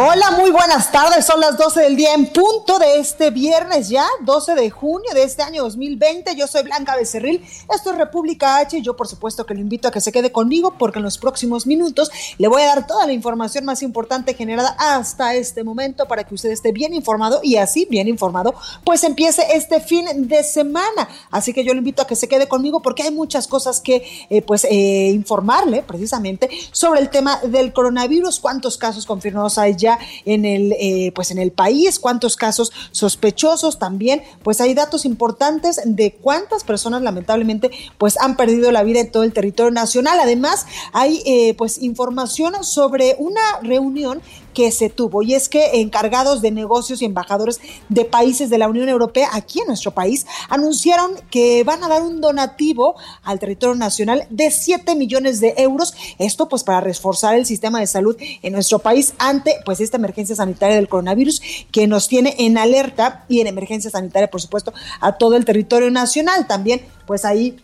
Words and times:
Hola, 0.00 0.30
muy 0.38 0.52
buenas 0.52 0.92
tardes. 0.92 1.26
Son 1.26 1.40
las 1.40 1.58
12 1.58 1.80
del 1.80 1.96
día 1.96 2.14
en 2.14 2.26
punto 2.26 2.78
de 2.78 3.00
este 3.00 3.32
viernes 3.32 3.88
ya, 3.88 4.06
12 4.20 4.54
de 4.54 4.70
junio 4.70 5.10
de 5.12 5.24
este 5.24 5.42
año 5.42 5.64
2020. 5.64 6.36
Yo 6.36 6.46
soy 6.46 6.62
Blanca 6.62 6.94
Becerril. 6.94 7.44
Esto 7.74 7.90
es 7.90 7.98
República 7.98 8.58
H 8.58 8.80
yo 8.80 8.94
por 8.94 9.08
supuesto 9.08 9.44
que 9.44 9.54
lo 9.54 9.60
invito 9.60 9.88
a 9.88 9.90
que 9.90 10.00
se 10.00 10.12
quede 10.12 10.30
conmigo 10.30 10.74
porque 10.78 11.00
en 11.00 11.02
los 11.02 11.18
próximos 11.18 11.66
minutos 11.66 12.12
le 12.38 12.46
voy 12.46 12.62
a 12.62 12.66
dar 12.66 12.86
toda 12.86 13.06
la 13.06 13.12
información 13.12 13.64
más 13.64 13.82
importante 13.82 14.34
generada 14.34 14.76
hasta 14.78 15.34
este 15.34 15.64
momento 15.64 16.06
para 16.06 16.22
que 16.22 16.32
usted 16.32 16.50
esté 16.52 16.70
bien 16.70 16.94
informado 16.94 17.40
y 17.42 17.56
así 17.56 17.84
bien 17.90 18.06
informado 18.06 18.54
pues 18.84 19.02
empiece 19.02 19.42
este 19.52 19.80
fin 19.80 20.28
de 20.28 20.44
semana. 20.44 21.08
Así 21.32 21.52
que 21.52 21.64
yo 21.64 21.72
le 21.72 21.78
invito 21.78 22.02
a 22.02 22.06
que 22.06 22.14
se 22.14 22.28
quede 22.28 22.46
conmigo 22.46 22.82
porque 22.82 23.02
hay 23.02 23.10
muchas 23.10 23.48
cosas 23.48 23.80
que 23.80 24.06
eh, 24.30 24.42
pues 24.42 24.62
eh, 24.62 25.10
informarle 25.12 25.82
precisamente 25.82 26.48
sobre 26.70 27.00
el 27.00 27.10
tema 27.10 27.40
del 27.40 27.72
coronavirus, 27.72 28.38
cuántos 28.38 28.78
casos 28.78 29.04
confirmados 29.04 29.58
hay 29.58 29.74
ya 29.74 29.87
en 30.24 30.44
el, 30.44 30.72
eh, 30.72 31.12
pues 31.14 31.30
en 31.30 31.38
el 31.38 31.52
país, 31.52 31.98
cuántos 31.98 32.36
casos 32.36 32.72
sospechosos 32.90 33.78
también, 33.78 34.22
pues 34.42 34.60
hay 34.60 34.74
datos 34.74 35.04
importantes 35.04 35.80
de 35.84 36.12
cuántas 36.12 36.64
personas 36.64 37.02
lamentablemente 37.02 37.70
pues 37.96 38.18
han 38.18 38.36
perdido 38.36 38.72
la 38.72 38.82
vida 38.82 39.00
en 39.00 39.10
todo 39.10 39.22
el 39.22 39.32
territorio 39.32 39.70
nacional. 39.70 40.18
Además, 40.20 40.66
hay 40.92 41.22
eh, 41.24 41.54
pues 41.54 41.78
información 41.78 42.64
sobre 42.64 43.16
una 43.18 43.40
reunión 43.62 44.20
que 44.58 44.72
se 44.72 44.90
tuvo. 44.90 45.22
Y 45.22 45.34
es 45.34 45.48
que 45.48 45.80
encargados 45.80 46.42
de 46.42 46.50
negocios 46.50 47.00
y 47.00 47.04
embajadores 47.04 47.60
de 47.88 48.04
países 48.04 48.50
de 48.50 48.58
la 48.58 48.66
Unión 48.66 48.88
Europea 48.88 49.28
aquí 49.32 49.60
en 49.60 49.68
nuestro 49.68 49.92
país 49.92 50.26
anunciaron 50.48 51.12
que 51.30 51.62
van 51.62 51.84
a 51.84 51.88
dar 51.88 52.02
un 52.02 52.20
donativo 52.20 52.96
al 53.22 53.38
territorio 53.38 53.76
nacional 53.76 54.26
de 54.30 54.50
7 54.50 54.96
millones 54.96 55.38
de 55.38 55.54
euros. 55.58 55.94
Esto 56.18 56.48
pues 56.48 56.64
para 56.64 56.80
reforzar 56.80 57.36
el 57.36 57.46
sistema 57.46 57.78
de 57.78 57.86
salud 57.86 58.16
en 58.18 58.52
nuestro 58.52 58.80
país 58.80 59.14
ante 59.18 59.54
pues 59.64 59.78
esta 59.78 59.96
emergencia 59.96 60.34
sanitaria 60.34 60.74
del 60.74 60.88
coronavirus 60.88 61.40
que 61.70 61.86
nos 61.86 62.08
tiene 62.08 62.34
en 62.40 62.58
alerta 62.58 63.26
y 63.28 63.40
en 63.40 63.46
emergencia 63.46 63.92
sanitaria 63.92 64.28
por 64.28 64.40
supuesto 64.40 64.72
a 65.00 65.12
todo 65.12 65.36
el 65.36 65.44
territorio 65.44 65.88
nacional. 65.92 66.48
También 66.48 66.82
pues 67.06 67.24
ahí 67.24 67.60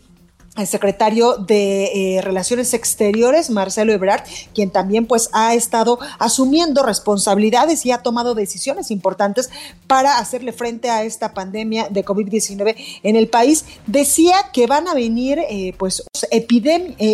el 0.56 0.66
secretario 0.68 1.36
de 1.36 2.16
eh, 2.16 2.22
Relaciones 2.22 2.74
Exteriores, 2.74 3.50
Marcelo 3.50 3.92
Ebrard, 3.92 4.22
quien 4.54 4.70
también 4.70 5.06
pues 5.06 5.28
ha 5.32 5.54
estado 5.54 5.98
asumiendo 6.18 6.84
responsabilidades 6.84 7.84
y 7.84 7.90
ha 7.90 7.98
tomado 7.98 8.34
decisiones 8.34 8.90
importantes 8.92 9.50
para 9.88 10.18
hacerle 10.18 10.52
frente 10.52 10.90
a 10.90 11.02
esta 11.02 11.34
pandemia 11.34 11.88
de 11.90 12.04
COVID-19 12.04 12.76
en 13.02 13.16
el 13.16 13.28
país, 13.28 13.64
decía 13.86 14.34
que 14.52 14.66
van 14.66 14.86
a 14.86 14.94
venir 14.94 15.40
eh, 15.50 15.74
pues 15.76 16.04
eh, 16.30 16.46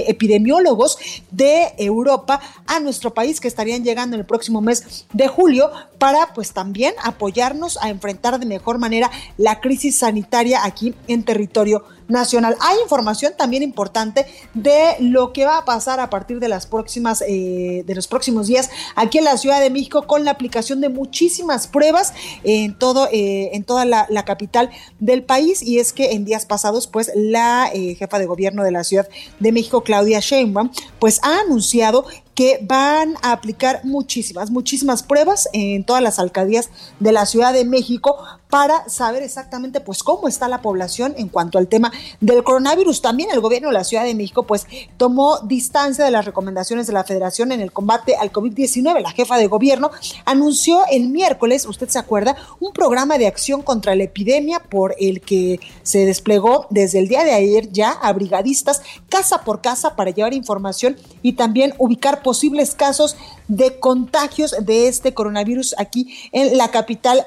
epidemiólogos 0.08 0.98
de 1.30 1.72
Europa 1.78 2.40
a 2.66 2.78
nuestro 2.80 3.14
país 3.14 3.40
que 3.40 3.48
estarían 3.48 3.84
llegando 3.84 4.16
el 4.16 4.26
próximo 4.26 4.60
mes 4.60 5.06
de 5.12 5.28
julio 5.28 5.70
para 5.98 6.34
pues 6.34 6.52
también 6.52 6.94
apoyarnos 7.02 7.78
a 7.80 7.88
enfrentar 7.88 8.38
de 8.38 8.46
mejor 8.46 8.78
manera 8.78 9.10
la 9.38 9.60
crisis 9.60 9.98
sanitaria 9.98 10.64
aquí 10.64 10.94
en 11.08 11.24
territorio 11.24 11.84
nacional. 12.10 12.56
Hay 12.60 12.78
información 12.82 13.32
también 13.36 13.62
importante 13.62 14.26
de 14.54 14.96
lo 15.00 15.32
que 15.32 15.44
va 15.44 15.58
a 15.58 15.64
pasar 15.64 16.00
a 16.00 16.10
partir 16.10 16.40
de 16.40 16.48
las 16.48 16.66
próximas, 16.66 17.22
eh, 17.26 17.82
de 17.86 17.94
los 17.94 18.08
próximos 18.08 18.46
días 18.46 18.70
aquí 18.96 19.18
en 19.18 19.24
la 19.24 19.36
Ciudad 19.36 19.60
de 19.60 19.70
México 19.70 20.06
con 20.06 20.24
la 20.24 20.32
aplicación 20.32 20.80
de 20.80 20.88
muchísimas 20.88 21.66
pruebas 21.66 22.12
en 22.44 22.78
todo, 22.78 23.08
eh, 23.12 23.50
en 23.54 23.64
toda 23.64 23.84
la, 23.84 24.06
capital 24.24 24.70
del 24.98 25.22
país. 25.22 25.62
Y 25.62 25.78
es 25.78 25.92
que 25.92 26.12
en 26.12 26.24
días 26.24 26.44
pasados, 26.44 26.86
pues 26.86 27.10
la 27.14 27.70
eh, 27.72 27.94
jefa 27.94 28.18
de 28.18 28.26
gobierno 28.26 28.62
de 28.62 28.70
la 28.70 28.84
Ciudad 28.84 29.08
de 29.38 29.52
México, 29.52 29.82
Claudia 29.82 30.20
Sheinbaum, 30.20 30.70
pues 30.98 31.20
ha 31.22 31.40
anunciado 31.40 32.04
que 32.40 32.58
van 32.62 33.16
a 33.20 33.32
aplicar 33.32 33.82
muchísimas, 33.84 34.50
muchísimas 34.50 35.02
pruebas 35.02 35.46
en 35.52 35.84
todas 35.84 36.02
las 36.02 36.18
alcaldías 36.18 36.70
de 36.98 37.12
la 37.12 37.26
Ciudad 37.26 37.52
de 37.52 37.66
México 37.66 38.16
para 38.48 38.88
saber 38.88 39.22
exactamente 39.22 39.80
pues 39.80 40.02
cómo 40.02 40.26
está 40.26 40.48
la 40.48 40.62
población 40.62 41.14
en 41.18 41.28
cuanto 41.28 41.58
al 41.58 41.68
tema 41.68 41.92
del 42.20 42.42
coronavirus. 42.42 43.02
También 43.02 43.30
el 43.30 43.40
gobierno 43.40 43.68
de 43.68 43.74
la 43.74 43.84
Ciudad 43.84 44.04
de 44.04 44.14
México 44.14 44.42
pues 44.44 44.66
tomó 44.96 45.38
distancia 45.40 46.04
de 46.04 46.10
las 46.10 46.24
recomendaciones 46.24 46.86
de 46.86 46.94
la 46.94 47.04
Federación 47.04 47.52
en 47.52 47.60
el 47.60 47.72
combate 47.72 48.16
al 48.16 48.32
COVID-19. 48.32 49.02
La 49.02 49.12
jefa 49.12 49.36
de 49.36 49.46
gobierno 49.46 49.90
anunció 50.24 50.80
el 50.90 51.08
miércoles, 51.08 51.66
usted 51.66 51.88
se 51.88 51.98
acuerda, 51.98 52.36
un 52.58 52.72
programa 52.72 53.18
de 53.18 53.26
acción 53.26 53.62
contra 53.62 53.94
la 53.94 54.04
epidemia 54.04 54.60
por 54.60 54.96
el 54.98 55.20
que 55.20 55.60
se 55.82 56.06
desplegó 56.06 56.66
desde 56.70 56.98
el 56.98 57.08
día 57.08 57.22
de 57.22 57.34
ayer 57.34 57.70
ya 57.70 57.90
a 57.90 58.12
brigadistas 58.12 58.82
casa 59.08 59.44
por 59.44 59.60
casa 59.60 59.94
para 59.94 60.10
llevar 60.10 60.34
información 60.34 60.96
y 61.22 61.34
también 61.34 61.74
ubicar 61.78 62.22
posibles 62.30 62.76
casos 62.76 63.16
de 63.48 63.80
contagios 63.80 64.54
de 64.60 64.86
este 64.86 65.12
coronavirus 65.14 65.74
aquí 65.78 66.16
en 66.30 66.56
la 66.56 66.70
capital 66.70 67.26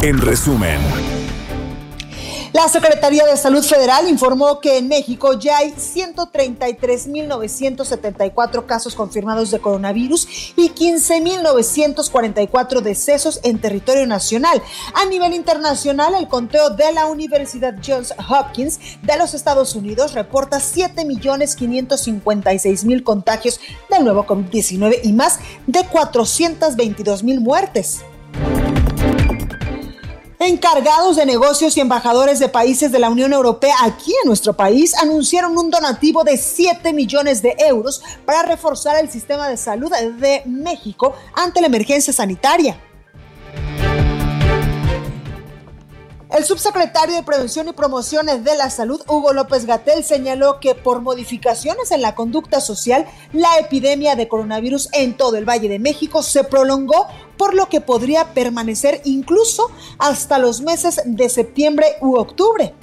En 0.03 0.21
resumen. 0.21 0.79
La 2.55 2.67
Secretaría 2.69 3.25
de 3.25 3.35
Salud 3.35 3.65
Federal 3.65 4.07
informó 4.07 4.61
que 4.61 4.77
en 4.77 4.87
México 4.87 5.33
ya 5.33 5.57
hay 5.57 5.73
133.974 5.73 8.65
casos 8.65 8.95
confirmados 8.95 9.51
de 9.51 9.59
coronavirus 9.59 10.53
y 10.55 10.69
15.944 10.69 12.79
decesos 12.79 13.41
en 13.43 13.59
territorio 13.59 14.07
nacional. 14.07 14.61
A 14.93 15.05
nivel 15.07 15.33
internacional, 15.33 16.15
el 16.15 16.29
conteo 16.29 16.69
de 16.69 16.93
la 16.93 17.07
Universidad 17.07 17.75
Johns 17.85 18.13
Hopkins 18.29 18.79
de 19.01 19.17
los 19.17 19.33
Estados 19.33 19.75
Unidos 19.75 20.13
reporta 20.13 20.59
7.556.000 20.59 23.03
contagios 23.03 23.59
del 23.89 24.05
nuevo 24.05 24.25
COVID-19 24.25 25.01
y 25.03 25.11
más 25.11 25.39
de 25.67 25.81
422.000 25.81 27.41
muertes. 27.41 28.05
Encargados 30.39 31.15
de 31.15 31.25
negocios 31.25 31.77
y 31.77 31.79
embajadores 31.79 32.39
de 32.39 32.49
países 32.49 32.91
de 32.91 32.99
la 32.99 33.09
Unión 33.09 33.31
Europea 33.31 33.73
aquí 33.83 34.11
en 34.11 34.27
nuestro 34.27 34.53
país 34.53 34.93
anunciaron 34.95 35.57
un 35.57 35.71
donativo 35.71 36.25
de 36.25 36.37
7 36.37 36.91
millones 36.91 37.41
de 37.41 37.55
euros 37.57 38.03
para 38.25 38.43
reforzar 38.43 38.97
el 38.97 39.09
sistema 39.09 39.47
de 39.47 39.55
salud 39.55 39.91
de 39.91 40.41
México 40.45 41.15
ante 41.33 41.61
la 41.61 41.67
emergencia 41.67 42.11
sanitaria. 42.11 42.77
El 46.35 46.43
subsecretario 46.43 47.15
de 47.15 47.23
Prevención 47.23 47.69
y 47.69 47.71
Promociones 47.71 48.43
de 48.43 48.57
la 48.57 48.69
Salud, 48.69 49.01
Hugo 49.07 49.31
López 49.31 49.65
Gatel, 49.65 50.03
señaló 50.03 50.59
que 50.59 50.75
por 50.75 50.99
modificaciones 50.99 51.91
en 51.91 52.01
la 52.01 52.13
conducta 52.13 52.59
social, 52.59 53.05
la 53.31 53.57
epidemia 53.57 54.17
de 54.17 54.27
coronavirus 54.27 54.89
en 54.91 55.15
todo 55.15 55.37
el 55.37 55.47
Valle 55.47 55.69
de 55.69 55.79
México 55.79 56.23
se 56.23 56.43
prolongó, 56.43 57.07
por 57.37 57.53
lo 57.53 57.69
que 57.69 57.79
podría 57.79 58.33
permanecer 58.33 58.99
incluso 59.05 59.71
hasta 59.97 60.37
los 60.37 60.59
meses 60.59 60.99
de 61.05 61.29
septiembre 61.29 61.95
u 62.01 62.17
octubre. 62.17 62.73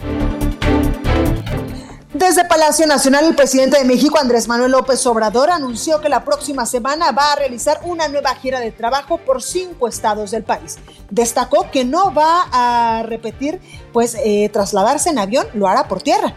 Desde 2.14 2.44
Palacio 2.44 2.87
Nacional, 2.87 3.25
el 3.25 3.35
presidente 3.35 3.79
de 3.79 3.87
México, 3.87 4.19
Andrés 4.19 4.47
Manuel 4.47 4.73
López 4.73 5.06
Obrador, 5.06 5.50
anunció 5.50 6.03
que 6.03 6.11
la 6.11 6.25
próxima 6.25 6.67
semana 6.67 7.11
va 7.11 7.32
a 7.32 7.37
realizar 7.37 7.81
una 7.85 8.06
nueva 8.06 8.35
gira 8.35 8.61
de 8.61 8.70
trabajo 8.70 9.17
por 9.17 9.43
cinco 9.43 9.88
estados 9.88 10.31
del 10.31 10.43
país. 10.43 10.76
Destacó 11.09 11.70
que 11.70 11.87
no 11.87 12.12
va 12.12 12.49
a 12.53 13.03
repetir, 13.05 13.62
pues, 13.94 14.14
eh, 14.23 14.50
trasladarse 14.53 15.09
en 15.09 15.19
avión, 15.19 15.47
lo 15.55 15.67
hará 15.67 15.88
por 15.88 16.03
tierra. 16.03 16.35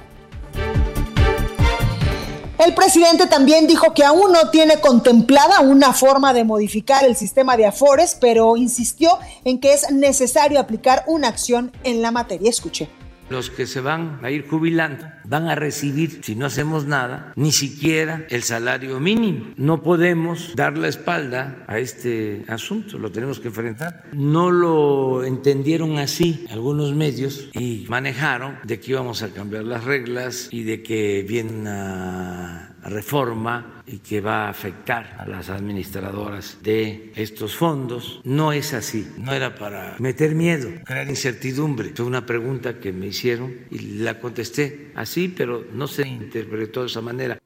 El 2.58 2.74
presidente 2.74 3.28
también 3.28 3.68
dijo 3.68 3.94
que 3.94 4.06
aún 4.06 4.32
no 4.32 4.50
tiene 4.52 4.80
contemplada 4.80 5.60
una 5.60 5.92
forma 5.92 6.34
de 6.34 6.46
modificar 6.46 7.04
el 7.04 7.18
sistema 7.18 7.58
de 7.58 7.66
afores, 7.66 8.16
pero 8.20 8.56
insistió 8.56 9.20
en 9.44 9.60
que 9.60 9.74
es 9.74 9.92
necesario 9.92 10.58
aplicar 10.58 11.04
una 11.06 11.28
acción 11.28 11.74
en 11.84 12.02
la 12.02 12.12
materia. 12.12 12.50
Escuche. 12.50 12.90
Los 13.30 13.50
que 13.50 13.66
se 13.66 13.82
van 13.82 14.20
a 14.22 14.30
ir 14.30 14.48
jubilando 14.48 15.06
van 15.24 15.48
a 15.48 15.56
recibir, 15.56 16.20
si 16.24 16.36
no 16.36 16.46
hacemos 16.46 16.86
nada, 16.86 17.34
ni 17.36 17.52
siquiera 17.52 18.26
el 18.30 18.44
salario 18.44 19.00
mínimo. 19.00 19.54
No 19.58 19.82
podemos 19.82 20.54
dar 20.56 20.78
la 20.78 20.88
espalda 20.88 21.64
a 21.68 21.80
este 21.80 22.46
asunto, 22.48 23.00
lo 23.00 23.12
tenemos 23.12 23.40
que 23.40 23.48
enfrentar. 23.48 24.04
No 24.14 24.52
lo 24.52 25.24
entendieron 25.24 25.98
así 25.98 26.46
algunos 26.52 26.94
medios 26.94 27.50
y 27.54 27.86
manejaron 27.90 28.60
de 28.64 28.80
que 28.80 28.92
íbamos 28.92 29.24
a 29.24 29.30
cambiar 29.30 29.64
las 29.64 29.84
reglas 29.84 30.50
y 30.52 30.64
de 30.64 30.84
que 30.84 31.26
viene 31.28 31.52
una 31.52 32.75
reforma 32.86 33.84
y 33.88 33.98
que 34.00 34.22
va 34.22 34.46
a 34.46 34.50
afectar 34.50 35.16
a 35.20 35.28
las 35.28 35.50
administradoras 35.50 36.60
de 36.62 37.12
estos 37.16 37.56
fondos. 37.56 38.22
No 38.24 38.52
es 38.52 38.74
así, 38.74 39.08
no 39.18 39.34
era 39.34 39.56
para 39.56 39.96
meter 40.00 40.36
miedo, 40.36 40.70
crear 40.86 41.10
incertidumbre. 41.10 41.92
Fue 41.96 42.06
una 42.06 42.26
pregunta 42.26 42.80
que 42.80 42.94
me 42.94 43.08
hicieron 43.08 43.54
y 43.70 43.80
la 44.00 44.20
contesté 44.20 44.92
así, 44.96 45.28
pero 45.28 45.66
no 45.74 45.88
se 45.88 46.08
interpretó 46.08 46.82
de 46.82 46.88
esa 46.88 47.02
manera. 47.02 47.40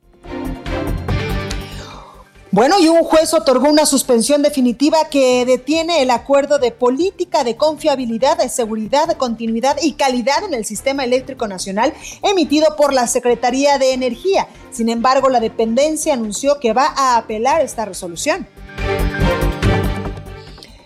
Bueno, 2.52 2.80
y 2.80 2.88
un 2.88 3.04
juez 3.04 3.32
otorgó 3.36 3.70
una 3.70 3.86
suspensión 3.86 4.42
definitiva 4.42 4.98
que 5.12 5.46
detiene 5.46 6.02
el 6.02 6.10
acuerdo 6.10 6.58
de 6.58 6.72
política 6.72 7.44
de 7.44 7.56
confiabilidad, 7.56 8.40
de 8.40 8.50
seguridad, 8.50 9.08
de 9.08 9.18
continuidad 9.18 9.78
y 9.84 9.94
calidad 9.94 10.44
en 10.44 10.56
el 10.56 10.66
sistema 10.66 11.04
eléctrico 11.04 11.48
nacional 11.48 11.94
emitido 12.24 12.76
por 12.76 12.92
la 12.92 13.06
Secretaría 13.06 13.78
de 13.78 13.94
Energía. 13.94 14.48
Sin 14.72 14.90
embargo, 14.90 15.30
la 15.30 15.40
dependencia 15.40 16.16
anunció 16.16 16.60
que 16.60 16.74
va 16.74 16.92
a 16.98 17.18
apelar 17.18 17.62
esta 17.62 17.86
resolución. 17.86 18.48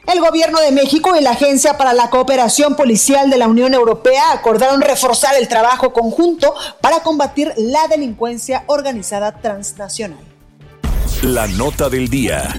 El 0.05 0.19
gobierno 0.19 0.59
de 0.59 0.73
México 0.73 1.15
y 1.15 1.21
la 1.21 1.31
Agencia 1.31 1.77
para 1.77 1.93
la 1.93 2.09
Cooperación 2.09 2.75
Policial 2.75 3.29
de 3.29 3.37
la 3.37 3.47
Unión 3.47 3.73
Europea 3.73 4.33
acordaron 4.33 4.81
reforzar 4.81 5.35
el 5.35 5.47
trabajo 5.47 5.93
conjunto 5.93 6.53
para 6.81 6.99
combatir 7.03 7.53
la 7.55 7.87
delincuencia 7.87 8.65
organizada 8.67 9.39
transnacional. 9.39 10.32
La 11.23 11.47
nota 11.47 11.89
del 11.89 12.09
día. 12.09 12.53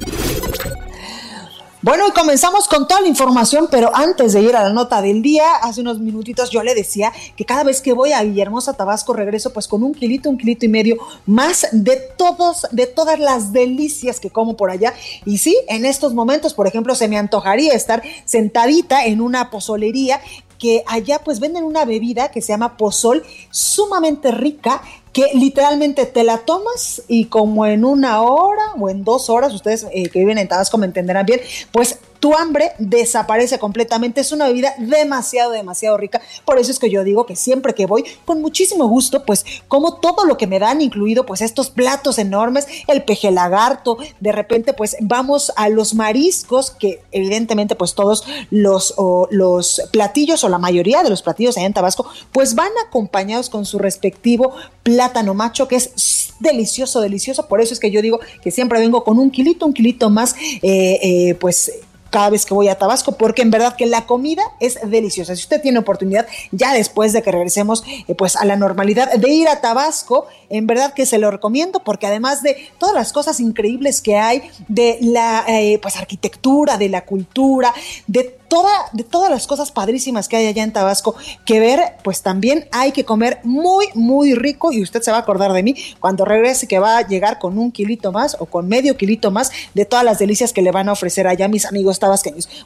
Bueno, 1.83 2.09
y 2.09 2.13
comenzamos 2.13 2.67
con 2.67 2.89
toda 2.89 3.03
la 3.03 3.09
información, 3.09 3.69
pero 3.71 3.95
antes 3.95 4.33
de 4.33 4.41
ir 4.41 4.57
a 4.57 4.63
la 4.63 4.73
nota 4.73 5.03
del 5.03 5.21
día, 5.21 5.57
hace 5.57 5.83
unos 5.83 5.99
minutitos 5.99 6.49
yo 6.49 6.63
le 6.63 6.75
decía 6.75 7.13
que 7.37 7.45
cada 7.45 7.63
vez 7.63 7.83
que 7.83 7.93
voy 7.93 8.13
a 8.13 8.23
Villahermosa, 8.23 8.73
Tabasco, 8.73 9.13
regreso 9.13 9.53
pues 9.53 9.69
con 9.69 9.83
un 9.83 9.93
kilito, 9.93 10.31
un 10.31 10.39
kilito 10.39 10.65
y 10.65 10.71
medio 10.71 10.97
más 11.27 11.67
de 11.73 11.97
todos, 12.17 12.67
de 12.71 12.87
todas 12.87 13.19
las 13.19 13.53
delicias 13.53 14.19
que 14.19 14.31
como 14.31 14.56
por 14.56 14.71
allá. 14.71 14.94
Y 15.27 15.37
sí, 15.37 15.55
en 15.69 15.85
estos 15.85 16.15
momentos, 16.15 16.55
por 16.55 16.67
ejemplo, 16.67 16.94
se 16.94 17.06
me 17.06 17.19
antojaría 17.19 17.75
estar 17.75 18.03
sentadita 18.25 19.05
en 19.05 19.21
una 19.21 19.51
pozolería 19.51 20.23
que 20.59 20.83
allá 20.87 21.19
pues 21.23 21.41
venden 21.41 21.65
una 21.65 21.85
bebida 21.85 22.31
que 22.31 22.41
se 22.41 22.55
llama 22.55 22.79
pozol, 22.79 23.23
sumamente 23.51 24.31
rica, 24.31 24.81
que 25.15 25.31
literalmente 25.33 26.06
te 26.06 26.25
la 26.25 26.39
tomas 26.39 27.03
y 27.06 27.27
como 27.27 27.65
en 27.67 27.85
una 27.85 28.21
hora 28.21 28.75
o 28.79 28.91
en 28.91 29.05
dos 29.05 29.31
horas, 29.31 29.55
ustedes 29.55 29.87
eh, 29.93 30.09
que 30.11 30.19
viven 30.19 30.39
en 30.39 30.49
Tabasco 30.49 30.77
me 30.77 30.87
entenderán 30.87 31.25
bien, 31.25 31.41
pues 31.71 32.01
tu 32.25 32.35
hambre 32.35 32.73
desaparece 32.79 33.59
completamente. 33.59 34.23
Es 34.23 34.33
una 34.33 34.47
bebida 34.47 34.75
demasiado, 34.79 35.51
demasiado 35.51 35.99
rica. 35.99 36.23
Por 36.47 36.59
eso 36.59 36.71
es 36.71 36.79
que 36.79 36.89
yo 36.89 37.05
digo 37.05 37.27
que 37.27 37.37
siempre 37.37 37.75
que 37.75 37.85
voy, 37.85 38.03
con 38.25 38.41
muchísimo 38.41 38.89
gusto, 38.89 39.27
pues 39.27 39.45
como 39.69 39.97
todo 39.97 40.25
lo 40.25 40.39
que 40.39 40.47
me 40.47 40.59
dan, 40.59 40.81
incluido 40.81 41.27
pues 41.27 41.43
estos 41.43 41.69
platos 41.69 42.19
enormes, 42.19 42.67
el 42.87 43.05
peje 43.05 43.31
lagarto, 43.31 43.99
de 44.21 44.33
repente 44.33 44.73
pues 44.73 44.97
vamos 45.03 45.53
a 45.57 45.69
los 45.69 45.93
mariscos, 45.95 46.71
que 46.71 47.03
evidentemente 47.13 47.75
pues 47.75 47.95
todos 47.95 48.25
los, 48.51 48.95
los 49.29 49.83
platillos 49.93 50.45
o 50.45 50.49
la 50.49 50.57
mayoría 50.57 51.03
de 51.03 51.11
los 51.11 51.21
platillos 51.21 51.59
allá 51.59 51.67
en 51.67 51.75
Tabasco, 51.75 52.09
pues 52.33 52.55
van 52.55 52.73
acompañados 52.89 53.51
con 53.51 53.67
su 53.67 53.79
respectivo 53.79 54.55
plátano 54.83 55.35
macho, 55.35 55.69
que 55.69 55.77
es 55.77 56.33
delicioso, 56.41 57.03
delicioso. 57.03 57.49
Por 57.49 57.61
eso 57.61 57.75
es 57.75 57.81
que 57.81 57.91
yo 57.91 58.01
digo 58.01 58.21
que 58.43 58.51
siempre 58.51 58.79
vengo 58.79 59.05
con 59.05 59.19
un 59.19 59.31
kilito, 59.31 59.67
un 59.67 59.75
kilito 59.75 60.09
más, 60.09 60.35
eh, 60.63 60.99
eh, 61.03 61.35
pues 61.39 61.71
cada 62.15 62.31
vez 62.31 62.47
que 62.47 62.55
voy 62.55 62.69
a 62.69 62.79
Tabasco, 62.79 63.11
porque 63.11 63.43
en 63.43 63.51
verdad 63.51 63.75
que 63.75 63.87
la 63.87 64.06
comida 64.06 64.44
es 64.61 64.79
deliciosa. 64.89 65.35
Si 65.35 65.43
usted 65.43 65.61
tiene 65.61 65.81
oportunidad, 65.81 66.29
ya 66.53 66.73
después 66.73 67.13
de 67.13 67.23
que 67.23 67.33
regresemos 67.33 67.83
eh, 68.06 68.15
pues 68.15 68.37
a 68.37 68.44
la 68.44 68.55
normalidad, 68.55 69.13
de 69.15 69.31
ir 69.31 69.49
a 69.49 69.61
Tabasco, 69.61 70.29
en 70.49 70.69
verdad 70.69 70.94
que 70.94 71.06
se 71.06 71.19
lo 71.19 71.33
recomiendo, 71.33 71.81
porque 71.81 72.06
además 72.06 72.41
de 72.41 72.69
todas 72.79 72.94
las 72.94 73.13
cosas 73.13 73.41
increíbles 73.41 74.01
que 74.01 74.17
hay, 74.17 74.49
de 74.69 74.99
la 75.01 75.44
eh, 75.49 75.81
pues 75.83 75.97
arquitectura, 75.97 76.79
de 76.79 76.89
la 76.89 77.05
cultura, 77.05 77.75
de 78.06 78.39
Toda, 78.47 78.71
de 78.93 79.03
todas 79.03 79.31
las 79.31 79.49
cosas 79.49 79.73
padrísimas 79.73 80.29
que 80.29 80.37
hay 80.37 80.47
allá 80.47 80.63
en 80.63 80.73
Tabasco 80.73 81.17
que 81.44 81.59
ver, 81.59 81.97
pues 82.05 82.23
también 82.23 82.69
hay 82.71 82.93
que 82.93 83.05
comer 83.05 83.41
muy, 83.43 83.87
muy 83.94 84.35
rico 84.35 84.71
y 84.71 84.81
usted 84.81 85.03
se 85.03 85.11
va 85.11 85.17
a 85.17 85.21
acordar 85.21 85.53
de 85.55 85.65
mí 85.65 85.75
cuando 85.99 86.25
regrese 86.25 86.69
que 86.69 86.79
va 86.79 86.99
a 86.99 87.09
llegar 87.09 87.41
con 87.41 87.59
un 87.59 87.73
kilito 87.73 88.13
más 88.13 88.37
o 88.39 88.47
con 88.47 88.69
medio 88.69 88.97
kilito 88.97 89.33
más 89.33 89.51
de 89.73 89.87
todas 89.87 90.05
las 90.05 90.21
delicias 90.21 90.53
que 90.53 90.63
le 90.63 90.71
van 90.71 90.89
a 90.89 90.93
ofrecer 90.93 91.27
allá 91.27 91.49
mis 91.49 91.67
amigos 91.67 91.99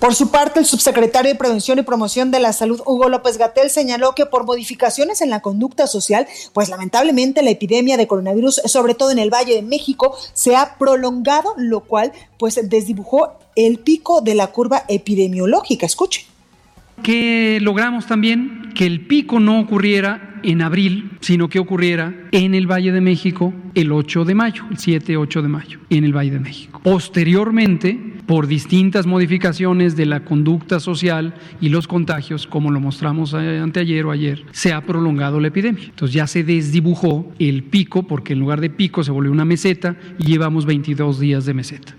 Por 0.00 0.14
su 0.14 0.30
parte, 0.30 0.60
el 0.60 0.66
subsecretario 0.66 1.32
de 1.32 1.36
Prevención 1.36 1.76
y 1.80 1.82
Promoción 1.82 2.30
de 2.30 2.38
la 2.38 2.52
Salud, 2.52 2.80
Hugo 2.86 3.08
López 3.08 3.36
Gatel, 3.36 3.68
señaló 3.68 4.14
que 4.14 4.26
por 4.26 4.44
modificaciones 4.44 5.20
en 5.22 5.30
la 5.30 5.42
conducta 5.42 5.88
social, 5.88 6.28
pues 6.52 6.68
lamentablemente 6.68 7.42
la 7.42 7.50
epidemia 7.50 7.96
de 7.96 8.06
coronavirus, 8.06 8.62
sobre 8.66 8.94
todo 8.94 9.10
en 9.10 9.18
el 9.18 9.34
Valle 9.34 9.56
de 9.56 9.62
México, 9.62 10.16
se 10.34 10.54
ha 10.54 10.78
prolongado, 10.78 11.52
lo 11.56 11.80
cual 11.80 12.12
pues 12.38 12.60
desdibujó 12.62 13.32
el 13.56 13.80
pico 13.80 14.20
de 14.20 14.36
la 14.36 14.52
curva 14.52 14.84
epidemiológica. 14.86 15.84
Escuche 15.84 16.26
que 17.02 17.58
logramos 17.60 18.06
también 18.06 18.70
que 18.74 18.86
el 18.86 19.00
pico 19.00 19.40
no 19.40 19.60
ocurriera 19.60 20.40
en 20.42 20.62
abril, 20.62 21.10
sino 21.20 21.48
que 21.48 21.58
ocurriera 21.58 22.14
en 22.30 22.54
el 22.54 22.70
Valle 22.70 22.92
de 22.92 23.00
México 23.00 23.52
el 23.74 23.92
8 23.92 24.24
de 24.24 24.34
mayo, 24.34 24.64
el 24.70 24.76
7-8 24.76 25.42
de 25.42 25.48
mayo, 25.48 25.80
en 25.90 26.04
el 26.04 26.16
Valle 26.16 26.30
de 26.30 26.40
México. 26.40 26.80
Posteriormente, 26.82 27.98
por 28.26 28.46
distintas 28.46 29.06
modificaciones 29.06 29.96
de 29.96 30.06
la 30.06 30.24
conducta 30.24 30.80
social 30.80 31.34
y 31.60 31.70
los 31.70 31.88
contagios, 31.88 32.46
como 32.46 32.70
lo 32.70 32.80
mostramos 32.80 33.34
anteayer 33.34 34.06
o 34.06 34.12
ayer, 34.12 34.44
se 34.52 34.72
ha 34.72 34.82
prolongado 34.82 35.40
la 35.40 35.48
epidemia. 35.48 35.84
Entonces 35.84 36.14
ya 36.14 36.26
se 36.26 36.44
desdibujó 36.44 37.32
el 37.38 37.64
pico, 37.64 38.04
porque 38.04 38.34
en 38.34 38.40
lugar 38.40 38.60
de 38.60 38.70
pico 38.70 39.02
se 39.02 39.10
volvió 39.10 39.32
una 39.32 39.44
meseta 39.44 39.96
y 40.18 40.26
llevamos 40.26 40.66
22 40.66 41.18
días 41.18 41.46
de 41.46 41.54
meseta. 41.54 41.97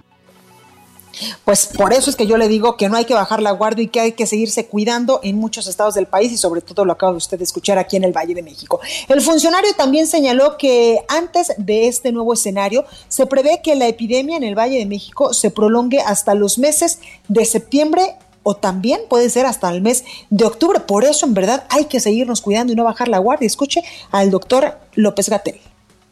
Pues 1.45 1.67
por 1.67 1.93
eso 1.93 2.09
es 2.09 2.15
que 2.15 2.27
yo 2.27 2.37
le 2.37 2.47
digo 2.47 2.77
que 2.77 2.89
no 2.89 2.97
hay 2.97 3.05
que 3.05 3.13
bajar 3.13 3.41
la 3.41 3.51
guardia 3.51 3.83
y 3.83 3.87
que 3.87 3.99
hay 3.99 4.11
que 4.13 4.25
seguirse 4.25 4.67
cuidando 4.67 5.19
en 5.23 5.37
muchos 5.37 5.67
estados 5.67 5.95
del 5.95 6.05
país 6.05 6.31
y 6.31 6.37
sobre 6.37 6.61
todo 6.61 6.85
lo 6.85 6.93
acaba 6.93 7.11
de 7.11 7.17
usted 7.17 7.41
escuchar 7.41 7.77
aquí 7.77 7.97
en 7.97 8.03
el 8.03 8.15
Valle 8.15 8.35
de 8.35 8.43
México. 8.43 8.79
El 9.07 9.21
funcionario 9.21 9.73
también 9.77 10.07
señaló 10.07 10.57
que 10.57 10.99
antes 11.07 11.53
de 11.57 11.87
este 11.87 12.11
nuevo 12.11 12.33
escenario 12.33 12.85
se 13.07 13.25
prevé 13.25 13.61
que 13.63 13.75
la 13.75 13.87
epidemia 13.87 14.37
en 14.37 14.43
el 14.43 14.57
Valle 14.57 14.77
de 14.77 14.85
México 14.85 15.33
se 15.33 15.51
prolongue 15.51 15.99
hasta 16.01 16.35
los 16.35 16.57
meses 16.57 16.99
de 17.27 17.45
septiembre 17.45 18.15
o 18.43 18.55
también 18.55 19.01
puede 19.09 19.29
ser 19.29 19.45
hasta 19.45 19.69
el 19.69 19.81
mes 19.81 20.05
de 20.29 20.45
octubre. 20.45 20.79
Por 20.79 21.03
eso 21.03 21.25
en 21.25 21.33
verdad 21.33 21.65
hay 21.69 21.85
que 21.85 21.99
seguirnos 21.99 22.41
cuidando 22.41 22.73
y 22.73 22.75
no 22.75 22.83
bajar 22.83 23.07
la 23.07 23.19
guardia. 23.19 23.45
Escuche 23.45 23.83
al 24.11 24.31
doctor 24.31 24.79
López 24.95 25.29
Gatel. 25.29 25.59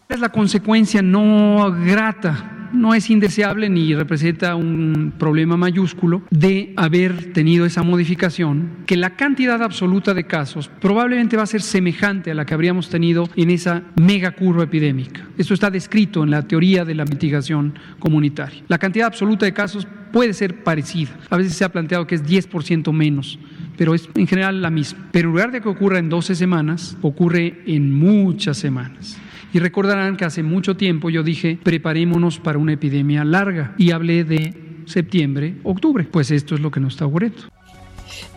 Es 0.09 0.19
la 0.19 0.29
consecuencia 0.29 1.01
no 1.01 1.71
grata 1.85 2.56
no 2.73 2.93
es 2.93 3.09
indeseable 3.09 3.69
ni 3.69 3.93
representa 3.93 4.55
un 4.55 5.13
problema 5.17 5.57
mayúsculo 5.57 6.23
de 6.29 6.73
haber 6.75 7.33
tenido 7.33 7.65
esa 7.65 7.83
modificación, 7.83 8.69
que 8.85 8.97
la 8.97 9.15
cantidad 9.15 9.61
absoluta 9.61 10.13
de 10.13 10.25
casos 10.25 10.69
probablemente 10.79 11.37
va 11.37 11.43
a 11.43 11.47
ser 11.47 11.61
semejante 11.61 12.31
a 12.31 12.35
la 12.35 12.45
que 12.45 12.53
habríamos 12.53 12.89
tenido 12.89 13.29
en 13.35 13.49
esa 13.49 13.83
mega 13.95 14.31
curva 14.31 14.63
epidémica. 14.63 15.27
Esto 15.37 15.53
está 15.53 15.69
descrito 15.69 16.23
en 16.23 16.31
la 16.31 16.47
teoría 16.47 16.85
de 16.85 16.95
la 16.95 17.05
mitigación 17.05 17.73
comunitaria. 17.99 18.63
La 18.67 18.77
cantidad 18.77 19.07
absoluta 19.07 19.45
de 19.45 19.53
casos 19.53 19.87
puede 20.11 20.33
ser 20.33 20.63
parecida. 20.63 21.11
A 21.29 21.37
veces 21.37 21.53
se 21.53 21.65
ha 21.65 21.71
planteado 21.71 22.07
que 22.07 22.15
es 22.15 22.25
10% 22.25 22.91
menos 22.93 23.39
pero 23.77 23.93
es 23.93 24.09
en 24.15 24.27
general 24.27 24.61
la 24.61 24.69
misma. 24.69 25.07
Pero 25.11 25.29
en 25.29 25.33
lugar 25.33 25.51
de 25.51 25.61
que 25.61 25.69
ocurra 25.69 25.99
en 25.99 26.09
12 26.09 26.35
semanas, 26.35 26.97
ocurre 27.01 27.61
en 27.67 27.93
muchas 27.93 28.57
semanas. 28.57 29.17
Y 29.53 29.59
recordarán 29.59 30.17
que 30.17 30.25
hace 30.25 30.43
mucho 30.43 30.75
tiempo 30.75 31.09
yo 31.09 31.23
dije, 31.23 31.57
preparémonos 31.61 32.39
para 32.39 32.57
una 32.57 32.73
epidemia 32.73 33.23
larga 33.23 33.73
y 33.77 33.91
hablé 33.91 34.23
de 34.23 34.81
septiembre, 34.85 35.55
octubre. 35.63 36.07
Pues 36.11 36.31
esto 36.31 36.55
es 36.55 36.61
lo 36.61 36.71
que 36.71 36.79
nos 36.79 36.93
está 36.93 37.05
ocurriendo. 37.05 37.56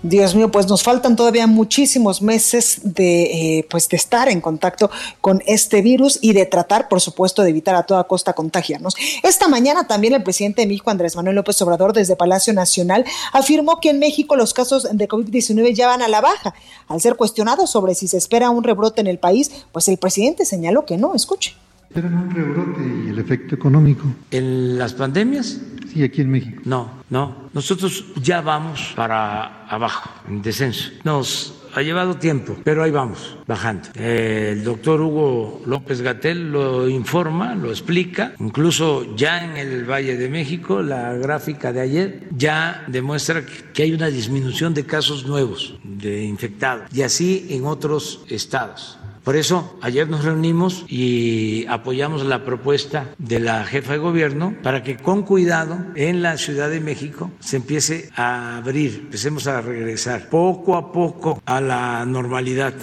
Dios 0.02 0.34
mío, 0.34 0.50
pues 0.50 0.66
nos 0.66 0.82
faltan 0.82 1.16
todavía 1.16 1.46
muchísimos 1.46 2.22
meses 2.22 2.80
de, 2.82 3.58
eh, 3.58 3.66
pues 3.68 3.88
de 3.88 3.96
estar 3.96 4.28
en 4.28 4.40
contacto 4.40 4.90
con 5.20 5.42
este 5.46 5.82
virus 5.82 6.18
y 6.22 6.32
de 6.32 6.46
tratar, 6.46 6.88
por 6.88 7.00
supuesto, 7.00 7.42
de 7.42 7.50
evitar 7.50 7.74
a 7.74 7.82
toda 7.82 8.04
costa 8.04 8.32
contagiarnos. 8.32 8.94
Esta 9.22 9.48
mañana 9.48 9.86
también 9.86 10.14
el 10.14 10.22
presidente 10.22 10.62
de 10.62 10.68
México, 10.68 10.90
Andrés 10.90 11.16
Manuel 11.16 11.36
López 11.36 11.60
Obrador, 11.62 11.92
desde 11.92 12.16
Palacio 12.16 12.52
Nacional, 12.52 13.04
afirmó 13.32 13.80
que 13.80 13.90
en 13.90 13.98
México 13.98 14.36
los 14.36 14.54
casos 14.54 14.88
de 14.90 15.08
COVID-19 15.08 15.74
ya 15.74 15.86
van 15.86 16.02
a 16.02 16.08
la 16.08 16.20
baja. 16.20 16.54
Al 16.88 17.00
ser 17.00 17.16
cuestionado 17.16 17.66
sobre 17.66 17.94
si 17.94 18.08
se 18.08 18.16
espera 18.16 18.50
un 18.50 18.64
rebrote 18.64 19.00
en 19.00 19.06
el 19.06 19.18
país, 19.18 19.50
pues 19.72 19.88
el 19.88 19.98
presidente 19.98 20.44
señaló 20.44 20.86
que 20.86 20.96
no. 20.96 21.14
Escuche. 21.14 21.54
¿Esperan 21.90 22.14
un 22.14 22.30
rebrote 22.30 22.80
y 23.04 23.08
el 23.08 23.18
efecto 23.18 23.56
económico? 23.56 24.04
¿En 24.30 24.78
las 24.78 24.94
pandemias? 24.94 25.60
Sí, 25.92 26.04
aquí 26.04 26.20
en 26.20 26.30
México. 26.30 26.62
No, 26.64 27.02
no. 27.10 27.50
Nosotros 27.52 28.04
ya 28.22 28.42
vamos 28.42 28.92
para 28.94 29.66
abajo, 29.66 30.08
en 30.28 30.40
descenso. 30.40 30.88
Nos 31.02 31.60
ha 31.74 31.82
llevado 31.82 32.14
tiempo, 32.14 32.56
pero 32.62 32.84
ahí 32.84 32.92
vamos, 32.92 33.36
bajando. 33.44 33.88
el 33.96 34.62
doctor 34.62 35.00
Hugo 35.00 35.62
López 35.66 36.00
Gatel 36.00 36.52
lo 36.52 36.88
informa, 36.88 37.56
lo 37.56 37.70
explica, 37.70 38.34
incluso 38.38 39.16
ya 39.16 39.44
en 39.44 39.56
el 39.56 39.84
Valle 39.84 40.16
de 40.16 40.28
México, 40.28 40.82
la 40.82 41.14
gráfica 41.14 41.72
de 41.72 41.80
ayer 41.80 42.28
ya 42.36 42.84
demuestra 42.86 43.42
que 43.74 43.82
hay 43.82 43.92
una 43.92 44.06
disminución 44.06 44.74
de 44.74 44.86
casos 44.86 45.26
nuevos 45.26 45.74
de 45.82 46.22
infectados 46.22 46.88
y 46.94 47.02
así 47.02 47.48
en 47.50 47.66
otros 47.66 48.24
estados. 48.28 48.99
Por 49.24 49.36
eso 49.36 49.78
ayer 49.82 50.08
nos 50.08 50.24
reunimos 50.24 50.84
y 50.88 51.66
apoyamos 51.68 52.24
la 52.24 52.44
propuesta 52.44 53.14
de 53.18 53.38
la 53.40 53.64
jefa 53.64 53.92
de 53.92 53.98
gobierno 53.98 54.54
para 54.62 54.82
que 54.82 54.96
con 54.96 55.22
cuidado 55.22 55.78
en 55.94 56.22
la 56.22 56.38
Ciudad 56.38 56.70
de 56.70 56.80
México 56.80 57.30
se 57.40 57.56
empiece 57.56 58.10
a 58.16 58.56
abrir, 58.56 59.00
empecemos 59.04 59.46
a 59.46 59.60
regresar 59.60 60.28
poco 60.28 60.76
a 60.76 60.92
poco 60.92 61.42
a 61.44 61.60
la 61.60 62.04
normalidad. 62.06 62.74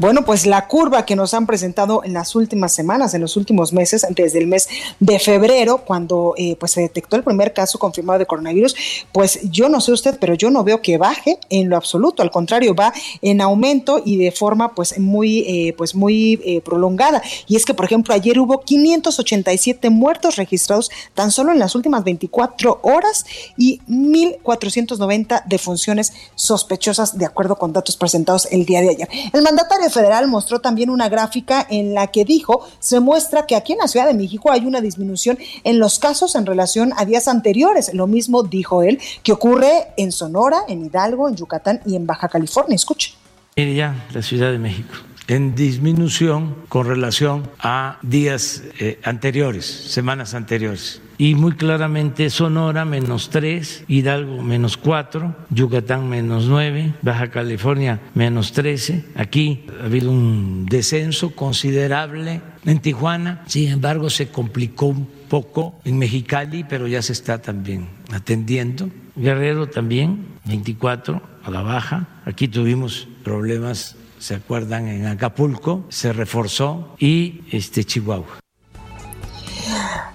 Bueno, 0.00 0.24
pues 0.24 0.46
la 0.46 0.66
curva 0.66 1.04
que 1.04 1.14
nos 1.14 1.34
han 1.34 1.46
presentado 1.46 2.02
en 2.04 2.14
las 2.14 2.34
últimas 2.34 2.72
semanas, 2.72 3.12
en 3.12 3.20
los 3.20 3.36
últimos 3.36 3.74
meses, 3.74 4.06
desde 4.08 4.38
el 4.38 4.46
mes 4.46 4.66
de 4.98 5.18
febrero, 5.18 5.84
cuando 5.84 6.32
eh, 6.38 6.56
pues 6.58 6.72
se 6.72 6.80
detectó 6.80 7.16
el 7.16 7.22
primer 7.22 7.52
caso 7.52 7.78
confirmado 7.78 8.18
de 8.18 8.24
coronavirus, 8.24 8.74
pues 9.12 9.40
yo 9.50 9.68
no 9.68 9.78
sé 9.82 9.92
usted, 9.92 10.16
pero 10.18 10.32
yo 10.32 10.50
no 10.50 10.64
veo 10.64 10.80
que 10.80 10.96
baje 10.96 11.38
en 11.50 11.68
lo 11.68 11.76
absoluto, 11.76 12.22
al 12.22 12.30
contrario, 12.30 12.74
va 12.74 12.94
en 13.20 13.42
aumento 13.42 14.00
y 14.02 14.16
de 14.16 14.32
forma 14.32 14.74
pues 14.74 14.98
muy, 14.98 15.40
eh, 15.40 15.74
pues 15.76 15.94
muy 15.94 16.40
eh, 16.46 16.62
prolongada. 16.62 17.20
Y 17.46 17.56
es 17.56 17.66
que, 17.66 17.74
por 17.74 17.84
ejemplo, 17.84 18.14
ayer 18.14 18.38
hubo 18.38 18.62
587 18.62 19.90
muertos 19.90 20.36
registrados 20.36 20.90
tan 21.12 21.30
solo 21.30 21.52
en 21.52 21.58
las 21.58 21.74
últimas 21.74 22.04
24 22.04 22.80
horas 22.84 23.26
y 23.58 23.82
1.490 23.86 25.44
defunciones 25.44 26.14
sospechosas, 26.36 27.18
de 27.18 27.26
acuerdo 27.26 27.56
con 27.56 27.74
datos 27.74 27.98
presentados 27.98 28.48
el 28.50 28.64
día 28.64 28.80
de 28.80 28.88
ayer. 28.88 29.08
El 29.34 29.42
mandatario 29.42 29.89
federal 29.90 30.28
mostró 30.28 30.60
también 30.60 30.90
una 30.90 31.08
gráfica 31.08 31.66
en 31.68 31.94
la 31.94 32.08
que 32.08 32.24
dijo, 32.24 32.66
se 32.78 33.00
muestra 33.00 33.46
que 33.46 33.56
aquí 33.56 33.72
en 33.72 33.78
la 33.78 33.88
Ciudad 33.88 34.06
de 34.06 34.14
México 34.14 34.50
hay 34.50 34.64
una 34.66 34.80
disminución 34.80 35.38
en 35.64 35.78
los 35.78 35.98
casos 35.98 36.34
en 36.34 36.46
relación 36.46 36.92
a 36.96 37.04
días 37.04 37.28
anteriores. 37.28 37.92
Lo 37.94 38.06
mismo 38.06 38.42
dijo 38.42 38.82
él 38.82 38.98
que 39.22 39.32
ocurre 39.32 39.88
en 39.96 40.12
Sonora, 40.12 40.62
en 40.68 40.84
Hidalgo, 40.84 41.28
en 41.28 41.36
Yucatán 41.36 41.80
y 41.84 41.96
en 41.96 42.06
Baja 42.06 42.28
California. 42.28 42.74
Escuche. 42.74 43.14
Mire 43.56 43.74
ya, 43.74 44.06
la 44.12 44.22
Ciudad 44.22 44.52
de 44.52 44.58
México 44.58 44.94
en 45.30 45.54
disminución 45.54 46.56
con 46.68 46.88
relación 46.88 47.48
a 47.60 48.00
días 48.02 48.64
eh, 48.80 48.98
anteriores, 49.04 49.64
semanas 49.64 50.34
anteriores 50.34 51.00
y 51.18 51.36
muy 51.36 51.52
claramente 51.52 52.30
Sonora 52.30 52.84
menos 52.84 53.30
3, 53.30 53.84
Hidalgo 53.86 54.42
menos 54.42 54.76
4, 54.76 55.36
Yucatán 55.50 56.08
menos 56.08 56.46
9, 56.46 56.94
Baja 57.02 57.30
California 57.30 58.00
menos 58.12 58.50
13. 58.50 59.04
Aquí 59.14 59.66
ha 59.80 59.84
habido 59.84 60.10
un 60.10 60.66
descenso 60.66 61.30
considerable 61.36 62.40
en 62.64 62.80
Tijuana, 62.80 63.44
sin 63.46 63.68
embargo 63.68 64.10
se 64.10 64.30
complicó 64.30 64.86
un 64.86 65.08
poco 65.28 65.78
en 65.84 65.96
Mexicali, 65.98 66.64
pero 66.64 66.88
ya 66.88 67.02
se 67.02 67.12
está 67.12 67.40
también 67.40 67.86
atendiendo. 68.10 68.90
Guerrero 69.14 69.68
también, 69.68 70.26
24 70.46 71.22
a 71.44 71.50
la 71.50 71.62
baja. 71.62 72.08
Aquí 72.24 72.48
tuvimos 72.48 73.06
problemas, 73.22 73.96
se 74.20 74.36
acuerdan, 74.36 74.86
en 74.86 75.06
Acapulco, 75.06 75.84
se 75.88 76.12
reforzó 76.12 76.94
y 76.98 77.40
este 77.50 77.84
Chihuahua. 77.84 78.39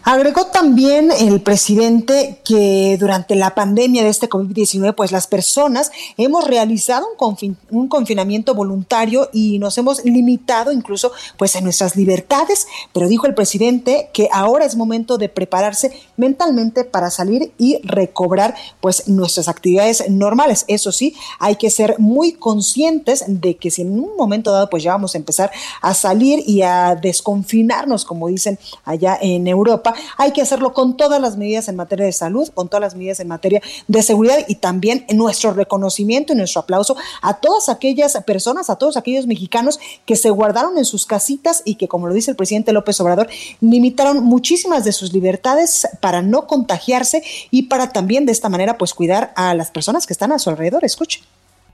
Agregó 0.08 0.46
también 0.46 1.10
el 1.12 1.42
presidente 1.42 2.40
que 2.46 2.96
durante 3.00 3.34
la 3.34 3.56
pandemia 3.56 4.04
de 4.04 4.10
este 4.10 4.30
COVID-19, 4.30 4.94
pues 4.94 5.12
las 5.12 5.26
personas 5.26 5.92
hemos 6.16 6.46
realizado 6.46 7.08
un, 7.20 7.58
un, 7.72 7.88
confinamiento 7.88 8.54
voluntario 8.54 9.32
y 9.34 9.58
nos 9.58 9.80
hemos 9.80 10.06
limitado 10.06 10.72
incluso 10.72 11.12
pues 11.40 11.56
en 11.56 11.64
nuestras 11.64 11.96
libertades, 11.96 12.68
pero 12.94 13.08
dijo 13.08 13.26
el 13.26 13.34
presidente 13.34 14.12
que 14.14 14.30
ahora 14.32 14.66
es 14.66 14.76
momento 14.76 15.18
de 15.18 15.28
prepararse 15.28 15.92
mentalmente 16.18 16.84
para 16.84 17.10
salir 17.10 17.52
y 17.58 17.80
recobrar 17.82 18.54
pues 18.82 19.08
nuestras 19.08 19.48
actividades 19.48 20.08
normales. 20.08 20.66
Eso 20.68 20.92
sí, 20.92 21.16
hay 21.40 21.56
que 21.56 21.72
ser 21.72 21.96
muy 21.98 22.34
conscientes 22.34 23.24
de 23.28 23.58
que 23.58 23.72
si 23.72 23.82
en 23.82 24.00
un 24.00 24.16
momento 24.16 24.52
dado 24.52 24.70
pues 24.70 24.84
ya 24.84 24.92
vamos 24.92 25.16
a 25.16 25.18
empezar 25.18 25.50
a 25.82 25.96
salir 25.96 26.44
y 26.46 26.62
a 26.62 26.94
desconfinarnos, 26.94 28.06
como 28.06 28.28
dicen 28.28 28.60
allá 28.84 29.18
en 29.20 29.48
Europa, 29.48 29.95
hay 30.18 30.32
que 30.32 30.42
hacerlo 30.42 30.74
con 30.74 30.98
todas 30.98 31.22
las 31.22 31.38
medidas 31.38 31.68
en 31.68 31.76
materia 31.76 32.06
de 32.06 32.12
salud, 32.12 32.50
con 32.54 32.68
todas 32.68 32.82
las 32.82 32.96
medidas 32.96 33.20
en 33.20 33.28
materia 33.28 33.62
de 33.88 34.04
seguridad 34.04 34.38
y 34.48 34.56
también 34.56 35.06
nuestro 35.14 35.54
reconocimiento 35.54 36.34
y 36.34 36.36
nuestro 36.36 36.62
aplauso 36.62 36.96
a 37.22 37.36
todas 37.36 37.70
aquellas 37.70 38.16
personas, 38.26 38.70
a 38.70 38.76
todos 38.76 38.98
aquellos 38.98 39.28
mexicanos 39.28 39.80
que 40.06 40.16
se 40.16 40.30
guardaron 40.30 40.78
en 40.78 40.86
sus 40.86 41.06
casitas 41.06 41.62
y 41.66 41.76
que, 41.76 41.88
como 41.88 42.08
lo 42.08 42.14
dice 42.14 42.32
el 42.32 42.38
presidente 42.38 42.74
López 42.74 43.00
Obrador, 43.02 43.28
limitaron 43.62 44.24
muchísimas 44.24 44.84
de 44.84 44.92
sus 44.92 45.14
libertades 45.14 45.88
para 46.00 46.22
no 46.22 46.48
contagiarse 46.48 47.24
y 47.52 47.64
para 47.64 47.92
también 47.92 48.26
de 48.26 48.32
esta 48.32 48.50
manera 48.50 48.78
pues 48.78 48.94
cuidar 48.94 49.34
a 49.36 49.54
las 49.54 49.72
personas 49.72 50.06
que 50.06 50.14
están 50.14 50.32
a 50.32 50.40
su 50.40 50.50
alrededor. 50.50 50.84
Escuche. 50.86 51.22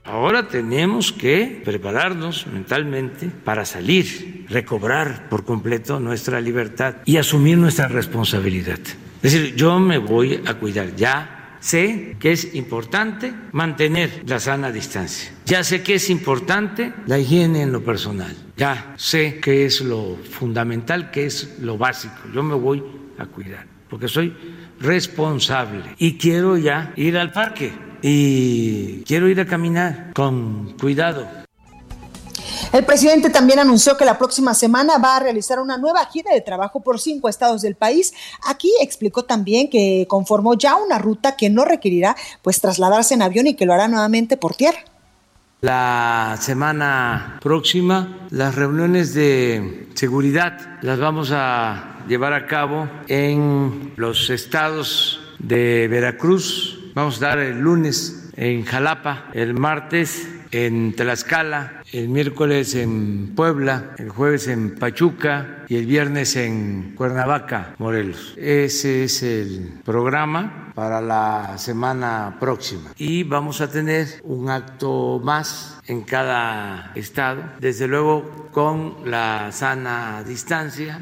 Ahora 0.04 0.48
tenemos 0.48 1.12
que 1.12 1.62
prepararnos 1.64 2.46
mentalmente 2.48 3.28
para 3.28 3.64
salir, 3.64 4.46
recobrar 4.48 5.28
por 5.28 5.44
completo 5.44 6.00
nuestra 6.00 6.40
libertad 6.40 6.96
y 7.04 7.18
asumir 7.18 7.56
nuestra 7.56 7.86
responsabilidad. 7.86 8.80
Es 9.22 9.32
decir, 9.32 9.54
yo 9.54 9.78
me 9.78 9.98
voy 9.98 10.42
a 10.44 10.54
cuidar 10.54 10.96
ya. 10.96 11.38
Sé 11.60 12.16
que 12.18 12.32
es 12.32 12.56
importante 12.56 13.32
mantener 13.52 14.24
la 14.26 14.40
sana 14.40 14.72
distancia. 14.72 15.30
Ya 15.46 15.62
sé 15.62 15.84
que 15.84 15.94
es 15.94 16.10
importante 16.10 16.92
la 17.06 17.20
higiene 17.20 17.62
en 17.62 17.70
lo 17.70 17.84
personal. 17.84 18.34
Ya 18.56 18.94
sé 18.96 19.38
que 19.38 19.64
es 19.64 19.80
lo 19.80 20.18
fundamental, 20.28 21.12
que 21.12 21.26
es 21.26 21.58
lo 21.60 21.78
básico. 21.78 22.16
Yo 22.34 22.42
me 22.42 22.56
voy 22.56 22.82
a 23.18 23.26
cuidar 23.26 23.66
porque 23.88 24.08
soy 24.08 24.34
responsable 24.80 25.84
y 25.98 26.18
quiero 26.18 26.56
ya 26.56 26.92
ir 26.96 27.16
al 27.16 27.30
parque 27.30 27.72
y 28.02 29.02
quiero 29.04 29.28
ir 29.28 29.40
a 29.40 29.46
caminar 29.46 30.12
con 30.14 30.76
cuidado. 30.78 31.26
El 32.72 32.86
presidente 32.86 33.28
también 33.28 33.58
anunció 33.58 33.98
que 33.98 34.04
la 34.06 34.16
próxima 34.16 34.54
semana 34.54 34.96
va 34.96 35.16
a 35.16 35.20
realizar 35.20 35.60
una 35.60 35.76
nueva 35.76 36.06
gira 36.06 36.32
de 36.32 36.40
trabajo 36.40 36.80
por 36.80 36.98
cinco 36.98 37.28
estados 37.28 37.60
del 37.60 37.74
país. 37.74 38.14
Aquí 38.46 38.72
explicó 38.80 39.24
también 39.24 39.68
que 39.68 40.06
conformó 40.08 40.54
ya 40.54 40.76
una 40.76 40.98
ruta 40.98 41.36
que 41.36 41.50
no 41.50 41.66
requerirá 41.66 42.16
pues 42.40 42.60
trasladarse 42.62 43.12
en 43.12 43.22
avión 43.22 43.46
y 43.46 43.54
que 43.54 43.66
lo 43.66 43.74
hará 43.74 43.88
nuevamente 43.88 44.38
por 44.38 44.54
tierra. 44.54 44.78
La 45.60 46.38
semana 46.40 47.38
próxima 47.42 48.26
las 48.30 48.54
reuniones 48.54 49.12
de 49.14 49.88
seguridad 49.94 50.78
las 50.80 50.98
vamos 50.98 51.30
a 51.30 51.98
llevar 52.08 52.32
a 52.32 52.46
cabo 52.46 52.88
en 53.06 53.92
los 53.96 54.30
estados 54.30 55.20
de 55.38 55.88
Veracruz, 55.88 56.80
Vamos 56.94 57.22
a 57.22 57.28
dar 57.28 57.38
el 57.38 57.58
lunes 57.58 58.28
en 58.36 58.64
Jalapa, 58.66 59.30
el 59.32 59.54
martes 59.54 60.28
en 60.50 60.94
Tlaxcala, 60.94 61.82
el 61.90 62.10
miércoles 62.10 62.74
en 62.74 63.34
Puebla, 63.34 63.94
el 63.96 64.10
jueves 64.10 64.46
en 64.48 64.74
Pachuca 64.74 65.64
y 65.68 65.76
el 65.76 65.86
viernes 65.86 66.36
en 66.36 66.92
Cuernavaca, 66.94 67.74
Morelos. 67.78 68.34
Ese 68.36 69.04
es 69.04 69.22
el 69.22 69.80
programa 69.82 70.70
para 70.74 71.00
la 71.00 71.56
semana 71.56 72.36
próxima. 72.38 72.90
Y 72.98 73.24
vamos 73.24 73.62
a 73.62 73.70
tener 73.70 74.08
un 74.24 74.50
acto 74.50 75.18
más 75.24 75.80
en 75.86 76.02
cada 76.02 76.92
estado, 76.94 77.42
desde 77.58 77.88
luego 77.88 78.50
con 78.52 79.10
la 79.10 79.50
sana 79.50 80.22
distancia. 80.26 81.00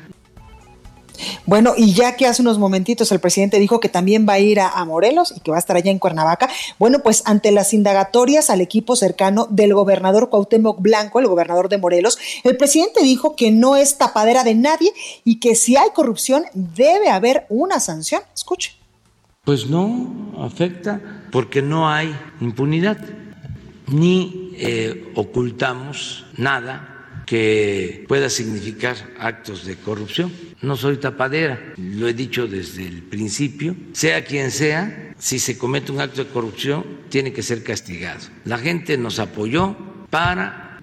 Bueno, 1.46 1.74
y 1.76 1.92
ya 1.92 2.16
que 2.16 2.26
hace 2.26 2.42
unos 2.42 2.58
momentitos 2.58 3.12
el 3.12 3.20
presidente 3.20 3.58
dijo 3.58 3.80
que 3.80 3.88
también 3.88 4.26
va 4.28 4.34
a 4.34 4.38
ir 4.38 4.60
a, 4.60 4.84
Morelos 4.84 5.34
y 5.36 5.40
que 5.40 5.50
va 5.50 5.56
a 5.56 5.60
estar 5.60 5.76
allá 5.76 5.90
en 5.90 5.98
Cuernavaca, 5.98 6.48
bueno, 6.78 7.00
pues 7.00 7.22
ante 7.26 7.52
las 7.52 7.72
indagatorias 7.74 8.50
al 8.50 8.60
equipo 8.60 8.96
cercano 8.96 9.46
del 9.50 9.74
gobernador 9.74 10.30
Cuauhtémoc 10.30 10.80
Blanco, 10.80 11.20
el 11.20 11.26
gobernador 11.26 11.68
de 11.68 11.78
Morelos, 11.78 12.18
el 12.44 12.56
presidente 12.56 13.02
dijo 13.02 13.36
que 13.36 13.50
no 13.50 13.76
es 13.76 13.98
tapadera 13.98 14.44
de 14.44 14.54
nadie 14.54 14.92
y 15.24 15.38
que 15.38 15.54
si 15.54 15.76
hay 15.76 15.90
corrupción 15.94 16.44
debe 16.54 17.10
haber 17.10 17.46
una 17.48 17.80
sanción. 17.80 18.22
Escuche. 18.34 18.72
Pues 19.44 19.68
no 19.68 20.34
afecta 20.38 21.00
porque 21.30 21.62
no 21.62 21.88
hay 21.88 22.14
impunidad, 22.40 22.98
ni 23.86 24.52
eh, 24.58 25.12
ocultamos 25.14 26.26
nada 26.36 26.99
que 27.30 28.04
pueda 28.08 28.28
significar 28.28 28.96
actos 29.16 29.64
de 29.64 29.76
corrupción. 29.76 30.32
No 30.62 30.76
soy 30.76 30.96
tapadera, 30.96 31.74
lo 31.76 32.08
he 32.08 32.12
dicho 32.12 32.48
desde 32.48 32.84
el 32.84 33.04
principio. 33.04 33.76
Sea 33.92 34.24
quien 34.24 34.50
sea, 34.50 35.14
si 35.16 35.38
se 35.38 35.56
comete 35.56 35.92
un 35.92 36.00
acto 36.00 36.24
de 36.24 36.30
corrupción, 36.30 36.84
tiene 37.08 37.32
que 37.32 37.44
ser 37.44 37.62
castigado. 37.62 38.18
La 38.44 38.58
gente 38.58 38.98
nos 38.98 39.20
apoyó 39.20 39.76
para 40.10 40.80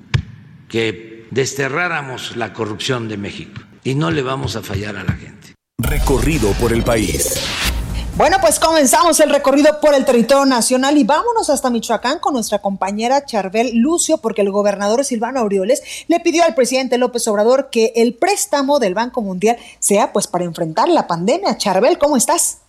que 0.70 1.26
desterráramos 1.32 2.38
la 2.38 2.54
corrupción 2.54 3.10
de 3.10 3.18
México 3.18 3.62
y 3.84 3.96
no 3.96 4.10
le 4.10 4.22
vamos 4.22 4.56
a 4.56 4.64
fallar 4.64 4.96
a 4.96 5.04
la 5.04 5.18
gente. 5.18 5.54
Recorrido 5.80 6.54
por 6.54 6.72
el 6.72 6.82
país. 6.82 7.67
Bueno, 8.18 8.38
pues 8.42 8.60
comenzamos 8.60 9.20
el 9.20 9.30
recorrido 9.30 9.80
por 9.80 9.94
el 9.94 10.04
territorio 10.04 10.44
nacional 10.44 10.98
y 10.98 11.04
vámonos 11.04 11.52
hasta 11.52 11.70
Michoacán 11.70 12.18
con 12.18 12.34
nuestra 12.34 12.58
compañera 12.58 13.24
Charbel 13.24 13.78
Lucio, 13.78 14.18
porque 14.18 14.42
el 14.42 14.50
gobernador 14.50 15.06
Silvano 15.06 15.42
Aureoles 15.42 16.06
le 16.10 16.20
pidió 16.20 16.44
al 16.44 16.56
presidente 16.56 16.98
López 16.98 17.28
Obrador 17.28 17.70
que 17.70 17.92
el 17.96 18.16
préstamo 18.16 18.80
del 18.80 18.96
Banco 18.96 19.22
Mundial 19.22 19.58
sea 19.78 20.14
pues 20.14 20.26
para 20.26 20.46
enfrentar 20.46 20.90
la 20.90 21.06
pandemia. 21.06 21.58
Charbel, 21.58 22.00
¿cómo 22.00 22.18
estás? 22.18 22.66